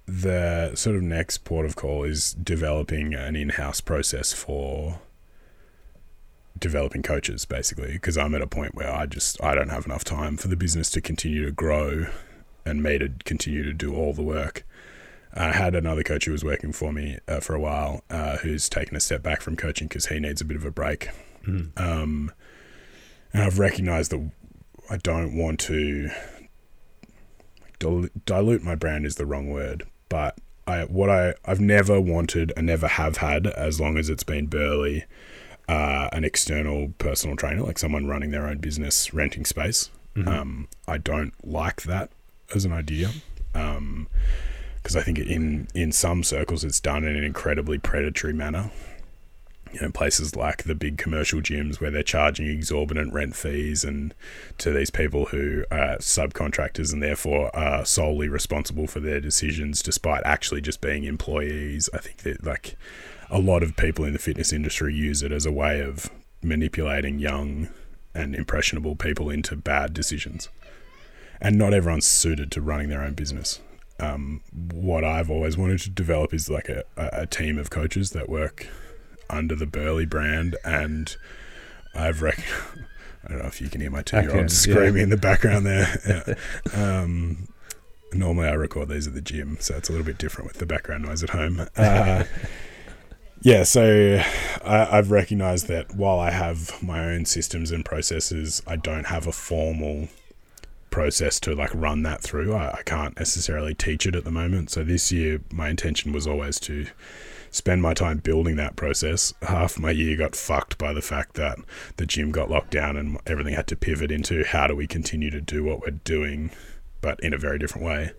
the 0.06 0.74
sort 0.74 0.96
of 0.96 1.02
next 1.02 1.38
port 1.44 1.64
of 1.64 1.76
call 1.76 2.02
is 2.02 2.34
developing 2.34 3.14
an 3.14 3.36
in-house 3.36 3.80
process 3.80 4.32
for 4.32 5.00
developing 6.60 7.02
coaches 7.02 7.44
basically 7.44 7.92
because 7.92 8.16
I'm 8.16 8.34
at 8.34 8.42
a 8.42 8.46
point 8.46 8.74
where 8.74 8.92
I 8.94 9.06
just 9.06 9.42
I 9.42 9.54
don't 9.54 9.70
have 9.70 9.86
enough 9.86 10.04
time 10.04 10.36
for 10.36 10.48
the 10.48 10.56
business 10.56 10.90
to 10.92 11.00
continue 11.00 11.44
to 11.44 11.52
grow 11.52 12.06
and 12.64 12.82
me 12.82 12.98
to 12.98 13.10
continue 13.24 13.64
to 13.64 13.72
do 13.72 13.94
all 13.94 14.12
the 14.12 14.22
work. 14.22 14.64
I 15.32 15.52
had 15.52 15.74
another 15.74 16.02
coach 16.02 16.24
who 16.26 16.32
was 16.32 16.44
working 16.44 16.72
for 16.72 16.92
me 16.92 17.18
uh, 17.28 17.40
for 17.40 17.54
a 17.54 17.60
while, 17.60 18.02
uh, 18.10 18.38
who's 18.38 18.68
taken 18.68 18.96
a 18.96 19.00
step 19.00 19.22
back 19.22 19.40
from 19.42 19.56
coaching 19.56 19.86
because 19.86 20.06
he 20.06 20.18
needs 20.18 20.40
a 20.40 20.44
bit 20.44 20.56
of 20.56 20.64
a 20.64 20.70
break. 20.72 21.08
Um, 21.76 22.32
and 23.32 23.42
I've 23.44 23.58
recognized 23.58 24.10
that 24.10 24.30
I 24.90 24.96
don't 24.96 25.36
want 25.36 25.60
to 25.60 26.10
dil- 27.78 28.08
dilute 28.26 28.62
my 28.62 28.74
brand 28.74 29.06
is 29.06 29.16
the 29.16 29.26
wrong 29.26 29.48
word, 29.50 29.84
but 30.08 30.38
I 30.66 30.82
what 30.84 31.10
I 31.10 31.34
I've 31.44 31.60
never 31.60 32.00
wanted 32.00 32.52
and 32.56 32.66
never 32.66 32.88
have 32.88 33.18
had 33.18 33.46
as 33.46 33.80
long 33.80 33.96
as 33.98 34.08
it's 34.08 34.24
been 34.24 34.46
Burley, 34.46 35.04
uh, 35.70 36.08
an 36.12 36.24
external 36.24 36.92
personal 36.98 37.36
trainer 37.36 37.62
like 37.62 37.78
someone 37.78 38.06
running 38.06 38.30
their 38.32 38.46
own 38.50 38.58
business, 38.58 39.14
renting 39.14 39.44
space. 39.44 39.90
Um, 40.26 40.68
I 40.88 40.98
don't 40.98 41.32
like 41.46 41.82
that 41.82 42.10
as 42.54 42.64
an 42.64 42.72
idea. 42.72 43.10
Um, 43.54 44.08
because 44.82 44.96
I 44.96 45.02
think 45.02 45.18
in 45.18 45.68
in 45.74 45.92
some 45.92 46.22
circles 46.24 46.64
it's 46.64 46.80
done 46.80 47.04
in 47.04 47.14
an 47.16 47.24
incredibly 47.24 47.78
predatory 47.78 48.32
manner. 48.32 48.70
you 49.72 49.80
know 49.80 49.90
places 49.90 50.34
like 50.34 50.64
the 50.64 50.74
big 50.74 50.98
commercial 50.98 51.40
gyms 51.40 51.80
where 51.80 51.90
they're 51.92 52.02
charging 52.02 52.46
exorbitant 52.48 53.12
rent 53.12 53.36
fees 53.36 53.84
and 53.84 54.14
to 54.58 54.72
these 54.72 54.90
people 54.90 55.26
who 55.26 55.64
are 55.70 55.96
subcontractors 55.98 56.92
and 56.92 57.02
therefore 57.02 57.54
are 57.54 57.84
solely 57.84 58.28
responsible 58.28 58.86
for 58.88 59.00
their 59.00 59.20
decisions 59.20 59.80
despite 59.82 60.22
actually 60.24 60.60
just 60.60 60.80
being 60.80 61.04
employees 61.04 61.88
i 61.94 61.98
think 61.98 62.16
that 62.26 62.42
like 62.44 62.76
a 63.30 63.38
lot 63.38 63.62
of 63.62 63.76
people 63.76 64.04
in 64.04 64.12
the 64.12 64.18
fitness 64.18 64.52
industry 64.52 64.94
use 64.94 65.22
it 65.22 65.32
as 65.32 65.46
a 65.46 65.52
way 65.52 65.80
of 65.80 66.10
manipulating 66.42 67.18
young 67.18 67.68
and 68.14 68.34
impressionable 68.34 68.96
people 68.96 69.30
into 69.30 69.54
bad 69.54 69.94
decisions 69.94 70.48
and 71.40 71.56
not 71.56 71.72
everyone's 71.72 72.06
suited 72.06 72.50
to 72.50 72.60
running 72.60 72.88
their 72.88 73.02
own 73.02 73.14
business 73.14 73.60
um, 74.00 74.40
what 74.72 75.04
I've 75.04 75.30
always 75.30 75.56
wanted 75.56 75.80
to 75.80 75.90
develop 75.90 76.32
is 76.32 76.48
like 76.48 76.68
a, 76.68 76.84
a 76.96 77.26
team 77.26 77.58
of 77.58 77.70
coaches 77.70 78.10
that 78.10 78.28
work 78.28 78.66
under 79.28 79.54
the 79.54 79.66
Burley 79.66 80.06
brand, 80.06 80.56
and 80.64 81.14
I've 81.94 82.22
rec- 82.22 82.42
I 83.24 83.28
don't 83.28 83.38
know 83.38 83.46
if 83.46 83.60
you 83.60 83.68
can 83.68 83.80
hear 83.80 83.90
my 83.90 84.02
two 84.02 84.20
year 84.20 84.36
old 84.36 84.50
screaming 84.50 84.96
yeah. 84.96 85.02
in 85.04 85.10
the 85.10 85.16
background 85.16 85.66
there. 85.66 86.00
Yeah. 86.06 86.34
Um, 86.74 87.48
normally, 88.12 88.48
I 88.48 88.54
record 88.54 88.88
these 88.88 89.06
at 89.06 89.14
the 89.14 89.20
gym, 89.20 89.58
so 89.60 89.76
it's 89.76 89.88
a 89.88 89.92
little 89.92 90.06
bit 90.06 90.18
different 90.18 90.48
with 90.48 90.58
the 90.58 90.66
background 90.66 91.04
noise 91.04 91.22
at 91.22 91.30
home. 91.30 91.66
Uh, 91.76 92.24
yeah, 93.42 93.62
so 93.62 94.22
I, 94.64 94.98
I've 94.98 95.10
recognized 95.10 95.68
that 95.68 95.94
while 95.94 96.18
I 96.18 96.30
have 96.30 96.82
my 96.82 97.04
own 97.04 97.24
systems 97.24 97.70
and 97.70 97.84
processes, 97.84 98.62
I 98.66 98.76
don't 98.76 99.06
have 99.06 99.26
a 99.26 99.32
formal 99.32 100.08
process 100.90 101.40
to 101.40 101.54
like 101.54 101.74
run 101.74 102.02
that 102.02 102.20
through. 102.20 102.54
I, 102.54 102.78
I, 102.78 102.82
can't 102.82 103.16
necessarily 103.16 103.74
teach 103.74 104.06
it 104.06 104.16
at 104.16 104.24
the 104.24 104.30
moment. 104.30 104.70
So 104.70 104.84
this 104.84 105.10
year, 105.12 105.40
my 105.52 105.68
intention 105.68 106.12
was 106.12 106.26
always 106.26 106.58
to 106.60 106.86
spend 107.50 107.82
my 107.82 107.94
time 107.94 108.18
building 108.18 108.56
that 108.56 108.76
process. 108.76 109.32
Half 109.42 109.78
my 109.78 109.90
year 109.90 110.16
got 110.16 110.36
fucked 110.36 110.78
by 110.78 110.92
the 110.92 111.02
fact 111.02 111.34
that 111.34 111.58
the 111.96 112.06
gym 112.06 112.30
got 112.32 112.50
locked 112.50 112.70
down 112.70 112.96
and 112.96 113.18
everything 113.26 113.54
had 113.54 113.66
to 113.68 113.76
pivot 113.76 114.10
into 114.10 114.44
how 114.44 114.66
do 114.66 114.76
we 114.76 114.86
continue 114.86 115.30
to 115.30 115.40
do 115.40 115.64
what 115.64 115.80
we're 115.80 115.90
doing, 115.90 116.50
but 117.00 117.18
in 117.20 117.32
a 117.32 117.38
very 117.38 117.58
different 117.58 117.86
way. 117.86 118.12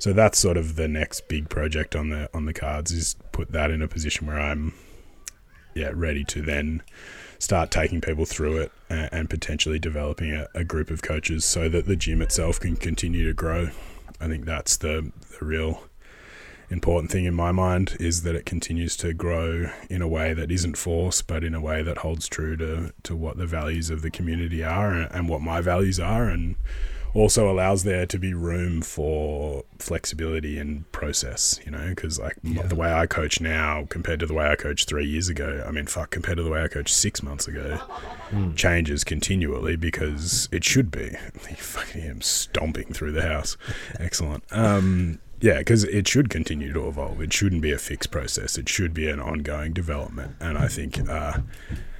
So 0.00 0.14
that's 0.14 0.38
sort 0.38 0.56
of 0.56 0.76
the 0.76 0.88
next 0.88 1.28
big 1.28 1.50
project 1.50 1.94
on 1.94 2.08
the 2.08 2.30
on 2.32 2.46
the 2.46 2.54
cards 2.54 2.90
is 2.90 3.16
put 3.32 3.52
that 3.52 3.70
in 3.70 3.82
a 3.82 3.86
position 3.86 4.26
where 4.26 4.40
I'm 4.40 4.72
yeah 5.74 5.90
ready 5.94 6.24
to 6.24 6.40
then 6.40 6.82
start 7.38 7.70
taking 7.70 8.00
people 8.00 8.24
through 8.24 8.56
it 8.58 8.72
and, 8.88 9.08
and 9.12 9.30
potentially 9.30 9.78
developing 9.78 10.32
a, 10.32 10.48
a, 10.54 10.64
group 10.64 10.90
of 10.90 11.00
coaches 11.00 11.44
so 11.44 11.68
that 11.70 11.86
the 11.86 11.96
gym 11.96 12.20
itself 12.20 12.60
can 12.60 12.76
continue 12.76 13.26
to 13.26 13.32
grow. 13.32 13.70
I 14.20 14.26
think 14.26 14.44
that's 14.44 14.76
the, 14.76 15.10
the 15.38 15.44
real 15.44 15.84
important 16.68 17.10
thing 17.10 17.24
in 17.24 17.34
my 17.34 17.50
mind 17.50 17.96
is 17.98 18.22
that 18.22 18.34
it 18.34 18.44
continues 18.44 18.94
to 18.98 19.14
grow 19.14 19.70
in 19.88 20.02
a 20.02 20.08
way 20.08 20.34
that 20.34 20.50
isn't 20.50 20.76
forced, 20.76 21.26
but 21.26 21.42
in 21.42 21.54
a 21.54 21.60
way 21.60 21.82
that 21.82 21.98
holds 21.98 22.28
true 22.28 22.56
to, 22.58 22.92
to 23.02 23.16
what 23.16 23.38
the 23.38 23.46
values 23.46 23.88
of 23.88 24.02
the 24.02 24.10
community 24.10 24.62
are 24.62 24.92
and, 24.92 25.10
and 25.10 25.28
what 25.28 25.40
my 25.40 25.62
values 25.62 25.98
are, 25.98 26.28
and 26.28 26.56
also 27.14 27.50
allows 27.50 27.84
there 27.84 28.06
to 28.06 28.18
be 28.18 28.34
room 28.34 28.82
for 28.82 29.64
flexibility 29.78 30.58
and 30.58 30.90
process, 30.92 31.58
you 31.64 31.70
know, 31.70 31.88
because 31.90 32.18
like 32.18 32.36
yeah. 32.42 32.62
the 32.62 32.74
way 32.74 32.92
I 32.92 33.06
coach 33.06 33.40
now 33.40 33.86
compared 33.88 34.20
to 34.20 34.26
the 34.26 34.34
way 34.34 34.48
I 34.48 34.56
coached 34.56 34.88
three 34.88 35.06
years 35.06 35.28
ago, 35.28 35.64
I 35.66 35.70
mean, 35.70 35.86
fuck, 35.86 36.10
compared 36.10 36.36
to 36.36 36.42
the 36.42 36.50
way 36.50 36.62
I 36.62 36.68
coached 36.68 36.94
six 36.94 37.22
months 37.22 37.48
ago, 37.48 37.80
mm. 38.30 38.56
changes 38.56 39.04
continually 39.04 39.76
because 39.76 40.48
it 40.52 40.64
should 40.64 40.90
be. 40.90 41.10
I 41.50 41.54
fucking 41.54 42.02
am 42.02 42.20
stomping 42.20 42.92
through 42.92 43.12
the 43.12 43.22
house. 43.22 43.56
Excellent. 43.98 44.44
Um, 44.50 45.18
yeah, 45.40 45.58
because 45.58 45.84
it 45.84 46.06
should 46.06 46.28
continue 46.28 46.72
to 46.72 46.86
evolve. 46.86 47.20
It 47.22 47.32
shouldn't 47.32 47.62
be 47.62 47.72
a 47.72 47.78
fixed 47.78 48.10
process. 48.10 48.58
It 48.58 48.68
should 48.68 48.92
be 48.92 49.08
an 49.08 49.20
ongoing 49.20 49.72
development. 49.72 50.36
And 50.38 50.58
I 50.58 50.68
think 50.68 51.08
uh, 51.08 51.38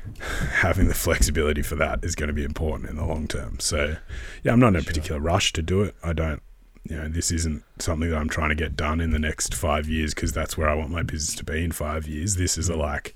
having 0.52 0.88
the 0.88 0.94
flexibility 0.94 1.62
for 1.62 1.76
that 1.76 2.04
is 2.04 2.14
going 2.14 2.28
to 2.28 2.34
be 2.34 2.44
important 2.44 2.90
in 2.90 2.96
the 2.96 3.04
long 3.04 3.26
term. 3.26 3.58
So, 3.60 3.96
yeah, 4.42 4.52
I'm 4.52 4.60
not 4.60 4.68
in 4.68 4.76
a 4.76 4.82
particular 4.82 5.20
rush 5.20 5.52
to 5.54 5.62
do 5.62 5.82
it. 5.82 5.94
I 6.02 6.12
don't, 6.12 6.42
you 6.84 6.96
know, 6.96 7.08
this 7.08 7.30
isn't 7.30 7.62
something 7.78 8.10
that 8.10 8.16
I'm 8.16 8.28
trying 8.28 8.48
to 8.50 8.54
get 8.54 8.76
done 8.76 9.00
in 9.00 9.10
the 9.10 9.18
next 9.18 9.54
five 9.54 9.88
years 9.88 10.14
because 10.14 10.32
that's 10.32 10.56
where 10.56 10.68
I 10.68 10.74
want 10.74 10.90
my 10.90 11.02
business 11.02 11.36
to 11.36 11.44
be 11.44 11.62
in 11.64 11.72
five 11.72 12.06
years. 12.06 12.36
This 12.36 12.56
is 12.56 12.68
a 12.68 12.76
like, 12.76 13.14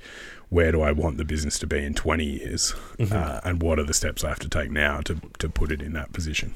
where 0.50 0.70
do 0.70 0.82
I 0.82 0.92
want 0.92 1.16
the 1.16 1.24
business 1.24 1.58
to 1.60 1.66
be 1.66 1.78
in 1.78 1.94
20 1.94 2.24
years? 2.24 2.74
Mm-hmm. 2.98 3.12
Uh, 3.12 3.40
and 3.44 3.62
what 3.62 3.78
are 3.78 3.84
the 3.84 3.94
steps 3.94 4.22
I 4.22 4.28
have 4.28 4.38
to 4.40 4.48
take 4.48 4.70
now 4.70 5.00
to, 5.02 5.20
to 5.38 5.48
put 5.48 5.72
it 5.72 5.82
in 5.82 5.94
that 5.94 6.12
position? 6.12 6.54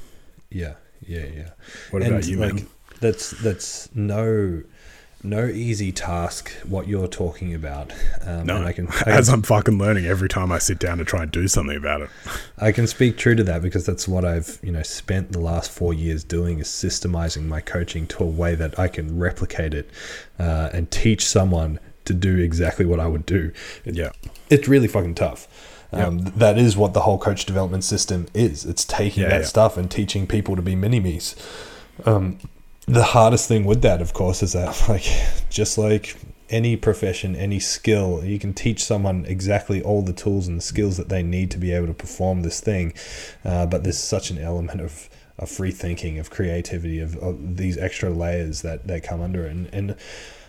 Yeah, 0.50 0.74
yeah, 1.06 1.26
yeah. 1.26 1.50
What 1.90 2.02
and 2.02 2.12
about 2.12 2.26
you, 2.26 2.36
like, 2.36 2.54
man? 2.54 2.66
that's 3.00 3.30
that's 3.30 3.94
no 3.94 4.62
no 5.22 5.46
easy 5.46 5.90
task 5.90 6.52
what 6.64 6.86
you're 6.86 7.08
talking 7.08 7.54
about. 7.54 7.92
Um, 8.24 8.46
no, 8.46 8.62
I 8.62 8.72
can, 8.72 8.88
I 8.88 9.02
can, 9.02 9.12
as 9.12 9.28
I'm 9.28 9.42
fucking 9.42 9.76
learning 9.76 10.06
every 10.06 10.28
time 10.28 10.52
I 10.52 10.58
sit 10.58 10.78
down 10.78 10.98
to 10.98 11.04
try 11.04 11.22
and 11.22 11.32
do 11.32 11.48
something 11.48 11.76
about 11.76 12.02
it. 12.02 12.10
I 12.58 12.72
can 12.72 12.86
speak 12.86 13.16
true 13.16 13.34
to 13.34 13.42
that 13.44 13.62
because 13.62 13.84
that's 13.84 14.06
what 14.06 14.24
I've 14.24 14.58
you 14.62 14.70
know 14.70 14.82
spent 14.82 15.32
the 15.32 15.40
last 15.40 15.70
four 15.70 15.92
years 15.92 16.22
doing 16.22 16.60
is 16.60 16.68
systemizing 16.68 17.46
my 17.46 17.60
coaching 17.60 18.06
to 18.08 18.22
a 18.22 18.26
way 18.26 18.54
that 18.54 18.78
I 18.78 18.88
can 18.88 19.18
replicate 19.18 19.74
it 19.74 19.90
uh, 20.38 20.70
and 20.72 20.90
teach 20.90 21.26
someone 21.26 21.80
to 22.04 22.14
do 22.14 22.38
exactly 22.38 22.86
what 22.86 23.00
I 23.00 23.06
would 23.06 23.26
do. 23.26 23.52
Yeah, 23.84 24.10
it's 24.48 24.68
really 24.68 24.88
fucking 24.88 25.16
tough. 25.16 25.74
Um, 25.90 26.18
yep. 26.18 26.34
That 26.34 26.58
is 26.58 26.76
what 26.76 26.92
the 26.92 27.00
whole 27.00 27.18
coach 27.18 27.44
development 27.44 27.82
system 27.82 28.28
is. 28.34 28.64
It's 28.64 28.84
taking 28.84 29.22
yeah, 29.22 29.30
that 29.30 29.40
yeah. 29.40 29.46
stuff 29.46 29.76
and 29.76 29.90
teaching 29.90 30.26
people 30.26 30.54
to 30.54 30.62
be 30.62 30.76
mini 30.76 31.00
me's. 31.00 31.34
Um, 32.04 32.38
the 32.88 33.02
hardest 33.02 33.48
thing 33.48 33.64
with 33.64 33.82
that, 33.82 34.00
of 34.00 34.14
course, 34.14 34.42
is 34.42 34.54
that 34.54 34.84
like 34.88 35.04
just 35.50 35.78
like 35.78 36.16
any 36.50 36.76
profession, 36.76 37.36
any 37.36 37.60
skill, 37.60 38.24
you 38.24 38.38
can 38.38 38.54
teach 38.54 38.82
someone 38.82 39.26
exactly 39.26 39.82
all 39.82 40.00
the 40.02 40.14
tools 40.14 40.48
and 40.48 40.56
the 40.56 40.62
skills 40.62 40.96
that 40.96 41.10
they 41.10 41.22
need 41.22 41.50
to 41.50 41.58
be 41.58 41.72
able 41.72 41.86
to 41.86 41.94
perform 41.94 42.40
this 42.42 42.60
thing. 42.60 42.94
Uh, 43.44 43.66
but 43.66 43.84
there's 43.84 43.98
such 43.98 44.30
an 44.30 44.38
element 44.38 44.80
of, 44.80 45.10
of 45.38 45.50
free 45.50 45.70
thinking, 45.70 46.18
of 46.18 46.30
creativity, 46.30 47.00
of, 47.00 47.16
of 47.18 47.58
these 47.58 47.76
extra 47.76 48.08
layers 48.08 48.62
that, 48.62 48.86
they 48.86 48.98
come 48.98 49.20
under. 49.20 49.44
And, 49.44 49.68
and 49.74 49.96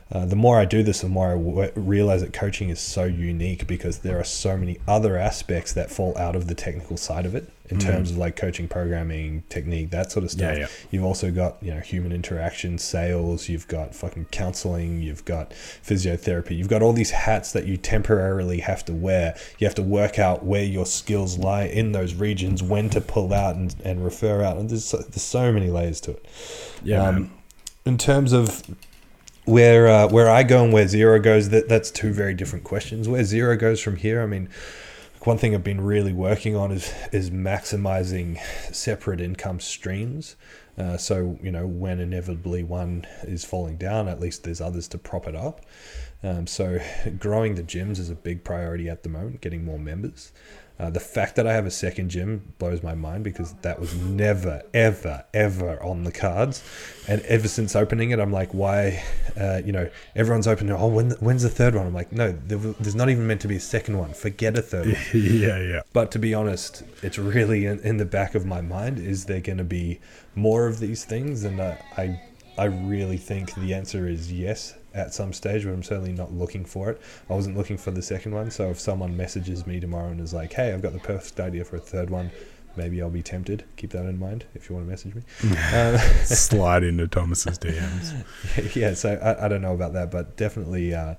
uh, 0.09 0.25
the 0.25 0.37
more 0.37 0.57
I 0.57 0.63
do 0.63 0.83
this, 0.83 1.01
the 1.01 1.09
more 1.09 1.33
I 1.33 1.37
w- 1.37 1.71
realize 1.75 2.21
that 2.21 2.31
coaching 2.31 2.69
is 2.69 2.79
so 2.79 3.03
unique 3.03 3.67
because 3.67 3.99
there 3.99 4.17
are 4.17 4.23
so 4.23 4.55
many 4.55 4.79
other 4.87 5.17
aspects 5.17 5.73
that 5.73 5.91
fall 5.91 6.17
out 6.17 6.35
of 6.35 6.47
the 6.47 6.55
technical 6.55 6.95
side 6.95 7.25
of 7.25 7.35
it 7.35 7.51
in 7.69 7.77
mm. 7.77 7.81
terms 7.81 8.11
of 8.11 8.17
like 8.17 8.35
coaching, 8.35 8.67
programming, 8.67 9.43
technique, 9.49 9.91
that 9.91 10.11
sort 10.11 10.25
of 10.25 10.31
stuff. 10.31 10.53
Yeah, 10.53 10.61
yeah. 10.61 10.67
You've 10.91 11.03
also 11.03 11.31
got 11.31 11.57
you 11.61 11.73
know 11.73 11.79
human 11.79 12.11
interaction, 12.11 12.77
sales. 12.77 13.47
You've 13.47 13.67
got 13.67 13.93
fucking 13.93 14.25
counseling. 14.31 15.01
You've 15.01 15.23
got 15.25 15.51
physiotherapy. 15.51 16.57
You've 16.57 16.67
got 16.67 16.81
all 16.81 16.93
these 16.93 17.11
hats 17.11 17.51
that 17.53 17.65
you 17.65 17.77
temporarily 17.77 18.59
have 18.59 18.83
to 18.85 18.93
wear. 18.93 19.37
You 19.59 19.67
have 19.67 19.75
to 19.75 19.83
work 19.83 20.17
out 20.19 20.43
where 20.43 20.63
your 20.63 20.85
skills 20.85 21.37
lie 21.37 21.63
in 21.63 21.91
those 21.91 22.15
regions, 22.15 22.63
when 22.63 22.89
to 22.89 23.01
pull 23.01 23.33
out 23.33 23.55
and, 23.55 23.75
and 23.83 24.03
refer 24.03 24.41
out. 24.41 24.57
And 24.57 24.69
there's 24.69 24.85
so, 24.85 24.97
there's 24.97 25.21
so 25.21 25.51
many 25.51 25.69
layers 25.69 26.01
to 26.01 26.11
it. 26.11 26.25
Yeah. 26.83 27.07
Um, 27.07 27.31
in 27.85 27.97
terms 27.97 28.33
of 28.33 28.63
where 29.45 29.87
uh, 29.87 30.07
where 30.07 30.29
I 30.29 30.43
go 30.43 30.63
and 30.63 30.73
where 30.73 30.87
zero 30.87 31.19
goes, 31.19 31.49
that 31.49 31.69
that's 31.69 31.91
two 31.91 32.13
very 32.13 32.33
different 32.33 32.63
questions. 32.63 33.07
Where 33.07 33.23
zero 33.23 33.55
goes 33.57 33.79
from 33.79 33.97
here, 33.97 34.21
I 34.21 34.25
mean, 34.25 34.49
one 35.23 35.37
thing 35.37 35.53
I've 35.53 35.63
been 35.63 35.81
really 35.81 36.13
working 36.13 36.55
on 36.55 36.71
is 36.71 36.93
is 37.11 37.29
maximizing 37.29 38.39
separate 38.73 39.19
income 39.21 39.59
streams. 39.59 40.35
Uh, 40.77 40.97
so 40.97 41.37
you 41.41 41.51
know, 41.51 41.67
when 41.67 41.99
inevitably 41.99 42.63
one 42.63 43.05
is 43.23 43.43
falling 43.43 43.77
down, 43.77 44.07
at 44.07 44.19
least 44.19 44.43
there's 44.43 44.61
others 44.61 44.87
to 44.89 44.97
prop 44.97 45.27
it 45.27 45.35
up. 45.35 45.65
Um, 46.23 46.47
so 46.47 46.79
growing 47.17 47.55
the 47.55 47.63
gyms 47.63 47.99
is 47.99 48.09
a 48.09 48.15
big 48.15 48.43
priority 48.43 48.89
at 48.89 49.03
the 49.03 49.09
moment. 49.09 49.41
Getting 49.41 49.65
more 49.65 49.79
members. 49.79 50.31
Uh, 50.79 50.89
the 50.89 50.99
fact 50.99 51.35
that 51.35 51.45
I 51.45 51.53
have 51.53 51.65
a 51.65 51.71
second 51.71 52.09
gym 52.09 52.53
blows 52.57 52.81
my 52.81 52.95
mind 52.95 53.25
because 53.25 53.53
that 53.63 53.81
was 53.81 53.93
never, 53.95 54.63
ever, 54.73 55.25
ever 55.33 55.83
on 55.83 56.05
the 56.05 56.11
cards. 56.11 56.63
And 57.05 57.21
ever 57.23 57.49
since 57.49 57.75
opening 57.75 58.11
it, 58.11 58.19
I'm 58.19 58.31
like, 58.31 58.53
why? 58.53 59.03
Uh, 59.37 59.61
you 59.65 59.73
know, 59.73 59.89
everyone's 60.15 60.47
opening. 60.47 60.73
Oh, 60.73 60.87
when, 60.87 61.11
when's 61.19 61.43
the 61.43 61.49
third 61.49 61.75
one? 61.75 61.85
I'm 61.85 61.93
like, 61.93 62.13
no, 62.13 62.31
there's 62.31 62.95
not 62.95 63.09
even 63.09 63.27
meant 63.27 63.41
to 63.41 63.49
be 63.49 63.57
a 63.57 63.59
second 63.59 63.97
one. 63.97 64.13
Forget 64.13 64.57
a 64.57 64.61
third 64.61 64.87
one. 64.87 64.95
yeah, 65.13 65.59
yeah. 65.59 65.81
But 65.91 66.11
to 66.11 66.19
be 66.19 66.33
honest, 66.33 66.83
it's 67.03 67.17
really 67.17 67.65
in, 67.65 67.79
in 67.81 67.97
the 67.97 68.05
back 68.05 68.33
of 68.33 68.45
my 68.45 68.61
mind. 68.61 68.99
Is 68.99 69.25
there 69.25 69.41
going 69.41 69.57
to 69.57 69.65
be 69.65 69.99
more 70.35 70.65
of 70.65 70.79
these 70.79 71.03
things? 71.03 71.43
And 71.43 71.59
uh, 71.59 71.75
I, 71.97 72.21
I 72.57 72.65
really 72.65 73.17
think 73.17 73.53
the 73.55 73.73
answer 73.73 74.07
is 74.07 74.31
yes 74.31 74.75
at 74.99 75.13
some 75.13 75.33
stage, 75.33 75.63
but 75.63 75.71
I'm 75.71 75.83
certainly 75.83 76.13
not 76.13 76.31
looking 76.31 76.65
for 76.65 76.89
it. 76.89 77.01
I 77.29 77.33
wasn't 77.33 77.57
looking 77.57 77.77
for 77.77 77.91
the 77.91 78.01
second 78.01 78.33
one, 78.33 78.51
so 78.51 78.69
if 78.69 78.79
someone 78.79 79.17
messages 79.17 79.65
me 79.65 79.79
tomorrow 79.79 80.09
and 80.09 80.21
is 80.21 80.33
like, 80.33 80.53
"Hey, 80.53 80.73
I've 80.73 80.81
got 80.81 80.93
the 80.93 80.99
perfect 80.99 81.39
idea 81.39 81.65
for 81.65 81.77
a 81.77 81.79
third 81.79 82.09
one," 82.09 82.31
maybe 82.75 83.01
I'll 83.01 83.09
be 83.09 83.21
tempted. 83.21 83.63
Keep 83.77 83.91
that 83.91 84.05
in 84.05 84.19
mind 84.19 84.45
if 84.55 84.69
you 84.69 84.75
want 84.75 84.87
to 84.87 84.89
message 84.89 85.15
me. 85.15 85.21
um, 85.73 85.97
Slide 86.25 86.83
into 86.83 87.07
Thomas's 87.15 87.59
DMs. 87.59 88.75
yeah, 88.75 88.93
so 88.93 89.13
I, 89.15 89.45
I 89.45 89.47
don't 89.47 89.61
know 89.61 89.73
about 89.73 89.93
that, 89.93 90.11
but 90.11 90.37
definitely, 90.37 90.93
uh, 90.93 91.15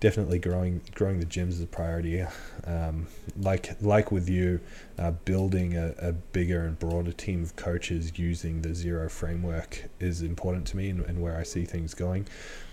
definitely 0.00 0.38
growing 0.38 0.80
growing 0.94 1.20
the 1.20 1.26
gyms 1.26 1.50
is 1.50 1.62
a 1.62 1.66
priority. 1.66 2.24
Um, 2.66 3.06
like 3.38 3.80
like 3.80 4.10
with 4.10 4.28
you, 4.28 4.60
uh, 4.98 5.12
building 5.12 5.76
a, 5.76 5.94
a 5.98 6.12
bigger 6.12 6.64
and 6.64 6.78
broader 6.78 7.12
team 7.12 7.42
of 7.42 7.56
coaches 7.56 8.12
using 8.16 8.62
the 8.62 8.74
zero 8.74 9.08
framework 9.08 9.84
is 10.00 10.22
important 10.22 10.66
to 10.68 10.76
me 10.76 10.90
and, 10.90 11.04
and 11.04 11.22
where 11.22 11.36
I 11.36 11.42
see 11.42 11.64
things 11.64 11.94
going. 11.94 12.26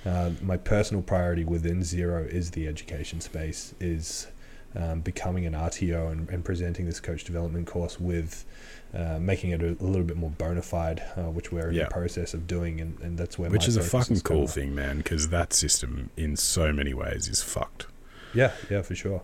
Uh, 0.06 0.32
my 0.42 0.58
personal 0.58 1.04
priority 1.04 1.44
within 1.44 1.84
zero 1.84 2.24
is 2.24 2.52
the 2.52 2.68
education 2.68 3.22
space 3.22 3.76
is 3.80 4.28
um, 4.76 5.02
becoming 5.02 5.46
an 5.46 5.54
RTO 5.54 6.12
and, 6.12 6.30
and 6.30 6.44
presenting 6.44 6.86
this 6.86 7.00
coach 7.00 7.24
development 7.24 7.68
course 7.68 8.00
with 8.00 8.46
uh, 8.94 9.20
making 9.20 9.52
it 9.52 9.62
a, 9.62 9.70
a, 9.70 9.86
little 9.86 10.04
bit 10.04 10.18
more 10.18 10.30
bona 10.32 10.62
fide, 10.62 11.02
uh, 11.16 11.24
which 11.24 11.52
we're 11.52 11.70
in 11.70 11.76
yeah. 11.76 11.84
the 11.86 11.90
process 11.90 12.34
of 12.34 12.48
doing, 12.48 12.82
and, 12.82 13.00
and 13.00 13.18
that's 13.18 13.38
where 13.40 13.50
which 13.50 13.68
is 13.68 13.78
a 13.78 13.84
fucking 13.84 14.18
is 14.18 14.22
cool 14.22 14.48
thing, 14.48 14.76
man, 14.76 14.98
because 14.98 15.30
that 15.30 15.54
system 15.54 16.10
in 16.18 16.36
so 16.36 16.74
many 16.74 16.94
ways 16.94 17.28
is 17.28 17.42
fucked. 17.42 17.88
Yeah, 18.34 18.52
yeah, 18.70 18.82
for 18.82 18.96
sure, 18.96 19.22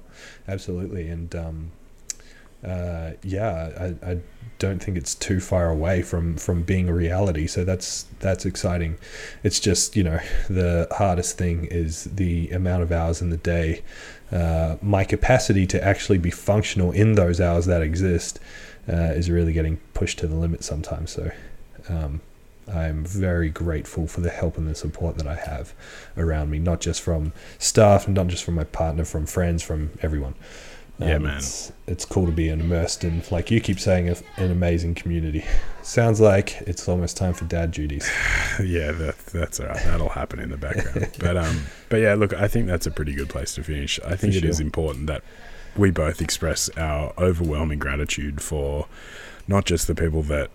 absolutely, 0.47 1.07
and 1.07 1.33
um, 1.35 1.71
uh, 2.65 3.11
yeah, 3.23 3.93
I, 4.03 4.11
I 4.11 4.19
don't 4.59 4.81
think 4.81 4.97
it's 4.97 5.13
too 5.13 5.39
far 5.39 5.69
away 5.69 6.01
from 6.01 6.35
from 6.37 6.63
being 6.63 6.89
a 6.89 6.93
reality. 6.93 7.47
So 7.47 7.63
that's 7.63 8.03
that's 8.19 8.45
exciting. 8.45 8.97
It's 9.43 9.59
just 9.59 9.95
you 9.95 10.03
know 10.03 10.19
the 10.49 10.87
hardest 10.91 11.37
thing 11.37 11.65
is 11.65 12.05
the 12.05 12.49
amount 12.49 12.83
of 12.83 12.91
hours 12.91 13.21
in 13.21 13.29
the 13.29 13.37
day. 13.37 13.83
Uh, 14.31 14.77
my 14.81 15.03
capacity 15.03 15.65
to 15.67 15.83
actually 15.83 16.17
be 16.17 16.31
functional 16.31 16.91
in 16.91 17.13
those 17.13 17.39
hours 17.39 17.65
that 17.67 17.81
exist 17.81 18.39
uh, 18.89 19.13
is 19.13 19.29
really 19.29 19.53
getting 19.53 19.77
pushed 19.93 20.19
to 20.19 20.27
the 20.27 20.35
limit 20.35 20.63
sometimes. 20.63 21.11
So 21.11 21.31
um, 21.87 22.21
I'm 22.67 23.05
very 23.05 23.49
grateful 23.49 24.07
for 24.07 24.21
the 24.21 24.29
help 24.29 24.57
and 24.57 24.67
the 24.67 24.75
support 24.75 25.17
that 25.17 25.27
I 25.27 25.35
have 25.35 25.73
around 26.17 26.49
me, 26.49 26.59
not 26.59 26.81
just 26.81 27.01
from 27.01 27.31
staff 27.59 28.07
and 28.07 28.15
not 28.15 28.27
just 28.27 28.43
from 28.43 28.55
my 28.55 28.65
partner, 28.65 29.05
from 29.05 29.25
friends, 29.25 29.63
from 29.63 29.91
everyone. 30.01 30.35
Um, 30.99 31.07
yeah, 31.07 31.17
man. 31.19 31.37
It's, 31.37 31.71
it's, 31.85 32.05
cool 32.05 32.25
to 32.25 32.31
be 32.31 32.49
immersed 32.49 33.03
in, 33.03 33.21
like 33.29 33.51
you 33.51 33.61
keep 33.61 33.79
saying, 33.79 34.09
an 34.09 34.51
amazing 34.51 34.95
community. 34.95 35.45
Sounds 35.83 36.19
like 36.19 36.61
it's 36.61 36.87
almost 36.89 37.17
time 37.17 37.33
for 37.33 37.45
dad 37.45 37.71
duties. 37.71 38.09
yeah, 38.63 38.91
that, 38.91 39.17
that's 39.27 39.59
all 39.59 39.67
right. 39.67 39.83
That'll 39.85 40.09
happen 40.09 40.39
in 40.39 40.49
the 40.49 40.57
background. 40.57 41.11
but 41.19 41.37
um, 41.37 41.65
but 41.89 41.97
yeah, 41.97 42.15
look, 42.15 42.33
I 42.33 42.47
think 42.47 42.67
that's 42.67 42.87
a 42.87 42.91
pretty 42.91 43.13
good 43.13 43.29
place 43.29 43.53
to 43.55 43.63
finish. 43.63 43.99
I 44.05 44.15
think 44.15 44.33
for 44.33 44.37
it 44.37 44.41
sure. 44.41 44.49
is 44.49 44.59
important 44.59 45.07
that 45.07 45.23
we 45.75 45.91
both 45.91 46.21
express 46.21 46.69
our 46.77 47.13
overwhelming 47.17 47.77
gratitude 47.77 48.41
for 48.41 48.87
not 49.47 49.65
just 49.65 49.87
the 49.87 49.95
people 49.95 50.23
that 50.23 50.49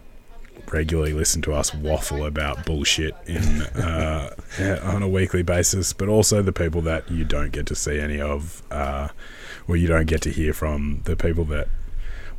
regularly 0.70 1.12
listen 1.12 1.42
to 1.42 1.52
us 1.52 1.74
waffle 1.74 2.24
about 2.24 2.64
bullshit 2.64 3.14
in 3.26 3.62
uh, 3.76 4.34
on 4.82 5.02
a 5.02 5.08
weekly 5.08 5.42
basis, 5.42 5.92
but 5.92 6.08
also 6.08 6.42
the 6.42 6.52
people 6.52 6.82
that 6.82 7.10
you 7.10 7.24
don't 7.24 7.52
get 7.52 7.66
to 7.66 7.74
see 7.74 7.98
any 7.98 8.20
of, 8.20 8.62
uh, 8.70 9.08
or 9.68 9.76
you 9.76 9.86
don't 9.86 10.06
get 10.06 10.22
to 10.22 10.30
hear 10.30 10.52
from. 10.52 11.02
The 11.04 11.16
people 11.16 11.44
that 11.46 11.68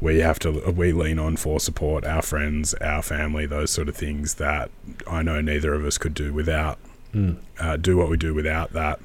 we 0.02 0.20
have 0.20 0.40
to 0.40 0.72
we 0.72 0.92
lean 0.92 1.20
on 1.20 1.38
for 1.38 1.60
support, 1.60 2.06
our 2.06 2.22
friends, 2.22 2.74
our 2.76 3.02
family, 3.02 3.46
those 3.46 3.72
sort 3.72 3.90
of 3.90 3.96
things 3.96 4.36
that 4.36 4.70
I 5.08 5.22
know 5.22 5.42
neither 5.42 5.74
of 5.74 5.86
us 5.86 5.98
could 5.98 6.14
do 6.14 6.34
without. 6.34 6.80
Mm. 7.14 7.38
Uh, 7.60 7.78
do 7.78 7.96
what 7.96 8.10
we 8.10 8.18
do 8.18 8.34
without 8.34 8.74
that 8.74 9.00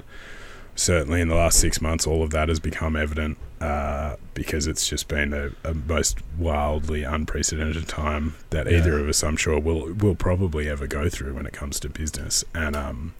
certainly 0.79 1.21
in 1.21 1.27
the 1.27 1.35
last 1.35 1.59
six 1.59 1.81
months, 1.81 2.07
all 2.07 2.23
of 2.23 2.31
that 2.31 2.49
has 2.49 2.59
become 2.59 2.95
evident 2.95 3.37
uh, 3.61 4.15
because 4.33 4.67
it's 4.67 4.87
just 4.87 5.07
been 5.07 5.33
a, 5.33 5.51
a, 5.63 5.73
most 5.73 6.19
wildly 6.37 7.03
unprecedented 7.03 7.87
time 7.87 8.35
that 8.51 8.65
yeah. 8.65 8.77
either 8.77 8.97
of 8.97 9.09
us, 9.09 9.23
I'm 9.23 9.35
sure, 9.35 9.59
will 9.59 9.93
will 9.93 10.15
probably 10.15 10.69
ever 10.69 10.87
go 10.87 11.09
through 11.09 11.35
when 11.35 11.45
it 11.45 11.53
comes 11.53 11.79
to 11.81 11.89
business. 11.89 12.43
And 12.55 12.75
um, 12.75 13.13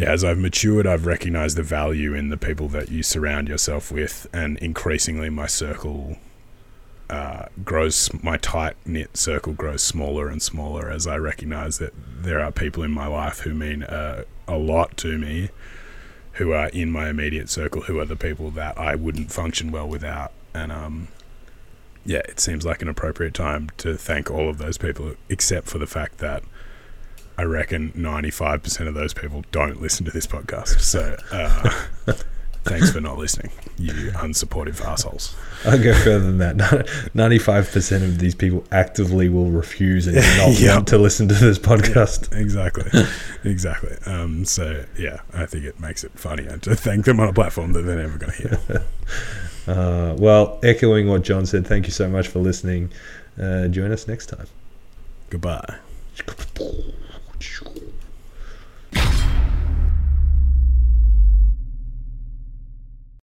yeah, 0.00 0.10
as 0.10 0.24
I've 0.24 0.38
matured, 0.38 0.86
I've 0.86 1.04
recognized 1.04 1.58
the 1.58 1.62
value 1.62 2.14
in 2.14 2.30
the 2.30 2.38
people 2.38 2.68
that 2.68 2.90
you 2.90 3.02
surround 3.02 3.48
yourself 3.48 3.92
with, 3.92 4.26
and 4.32 4.56
increasingly, 4.58 5.28
my 5.28 5.46
circle. 5.46 6.16
Uh, 7.10 7.46
grows 7.64 8.08
my 8.22 8.36
tight 8.36 8.76
knit 8.86 9.16
circle 9.16 9.52
grows 9.52 9.82
smaller 9.82 10.28
and 10.28 10.40
smaller 10.40 10.88
as 10.88 11.08
I 11.08 11.16
recognize 11.16 11.78
that 11.78 11.92
there 12.22 12.38
are 12.38 12.52
people 12.52 12.84
in 12.84 12.92
my 12.92 13.08
life 13.08 13.40
who 13.40 13.52
mean 13.52 13.82
uh, 13.82 14.22
a 14.46 14.56
lot 14.56 14.96
to 14.98 15.18
me, 15.18 15.50
who 16.34 16.52
are 16.52 16.68
in 16.68 16.92
my 16.92 17.08
immediate 17.08 17.50
circle 17.50 17.82
who 17.82 17.98
are 17.98 18.04
the 18.04 18.14
people 18.14 18.52
that 18.52 18.78
I 18.78 18.94
wouldn't 18.94 19.32
function 19.32 19.72
well 19.72 19.88
without. 19.88 20.32
And 20.54 20.70
um, 20.70 21.08
yeah, 22.04 22.22
it 22.28 22.38
seems 22.38 22.64
like 22.64 22.80
an 22.80 22.88
appropriate 22.88 23.34
time 23.34 23.70
to 23.78 23.96
thank 23.96 24.30
all 24.30 24.48
of 24.48 24.58
those 24.58 24.78
people, 24.78 25.14
except 25.28 25.66
for 25.66 25.78
the 25.78 25.88
fact 25.88 26.18
that 26.18 26.44
I 27.40 27.44
reckon 27.44 27.90
95% 27.92 28.86
of 28.86 28.92
those 28.92 29.14
people 29.14 29.46
don't 29.50 29.80
listen 29.80 30.04
to 30.04 30.10
this 30.10 30.26
podcast. 30.26 30.78
So 30.80 31.16
uh, 31.32 32.12
Thanks 32.64 32.90
for 32.90 33.00
not 33.00 33.16
listening, 33.16 33.50
you 33.78 34.10
unsupportive 34.12 34.82
assholes. 34.82 35.34
I'll 35.64 35.82
go 35.82 35.94
further 35.94 36.30
than 36.30 36.36
that. 36.58 37.10
Ninety-five 37.14 37.70
percent 37.72 38.04
of 38.04 38.18
these 38.18 38.34
people 38.34 38.62
actively 38.70 39.30
will 39.30 39.50
refuse 39.50 40.06
and 40.06 40.16
not 40.16 40.50
yep. 40.60 40.74
want 40.74 40.88
to 40.88 40.98
listen 40.98 41.26
to 41.28 41.34
this 41.34 41.58
podcast. 41.58 42.30
Yeah, 42.30 42.38
exactly, 42.38 42.90
exactly. 43.44 43.96
Um, 44.04 44.44
so 44.44 44.84
yeah, 44.98 45.20
I 45.32 45.46
think 45.46 45.64
it 45.64 45.80
makes 45.80 46.04
it 46.04 46.12
funnier 46.12 46.58
to 46.58 46.76
thank 46.76 47.06
them 47.06 47.18
on 47.20 47.28
a 47.28 47.32
platform 47.32 47.72
that 47.72 47.82
they're 47.82 47.96
never 47.96 48.18
going 48.18 48.32
to 48.32 48.38
hear. 48.58 48.84
uh, 49.66 50.16
well, 50.18 50.60
echoing 50.62 51.08
what 51.08 51.22
John 51.22 51.46
said, 51.46 51.66
thank 51.66 51.86
you 51.86 51.92
so 51.92 52.10
much 52.10 52.28
for 52.28 52.40
listening. 52.40 52.92
Uh, 53.40 53.68
join 53.68 53.90
us 53.90 54.06
next 54.06 54.26
time. 54.26 54.48
Goodbye. 55.30 55.78
Tchau. 57.40 57.89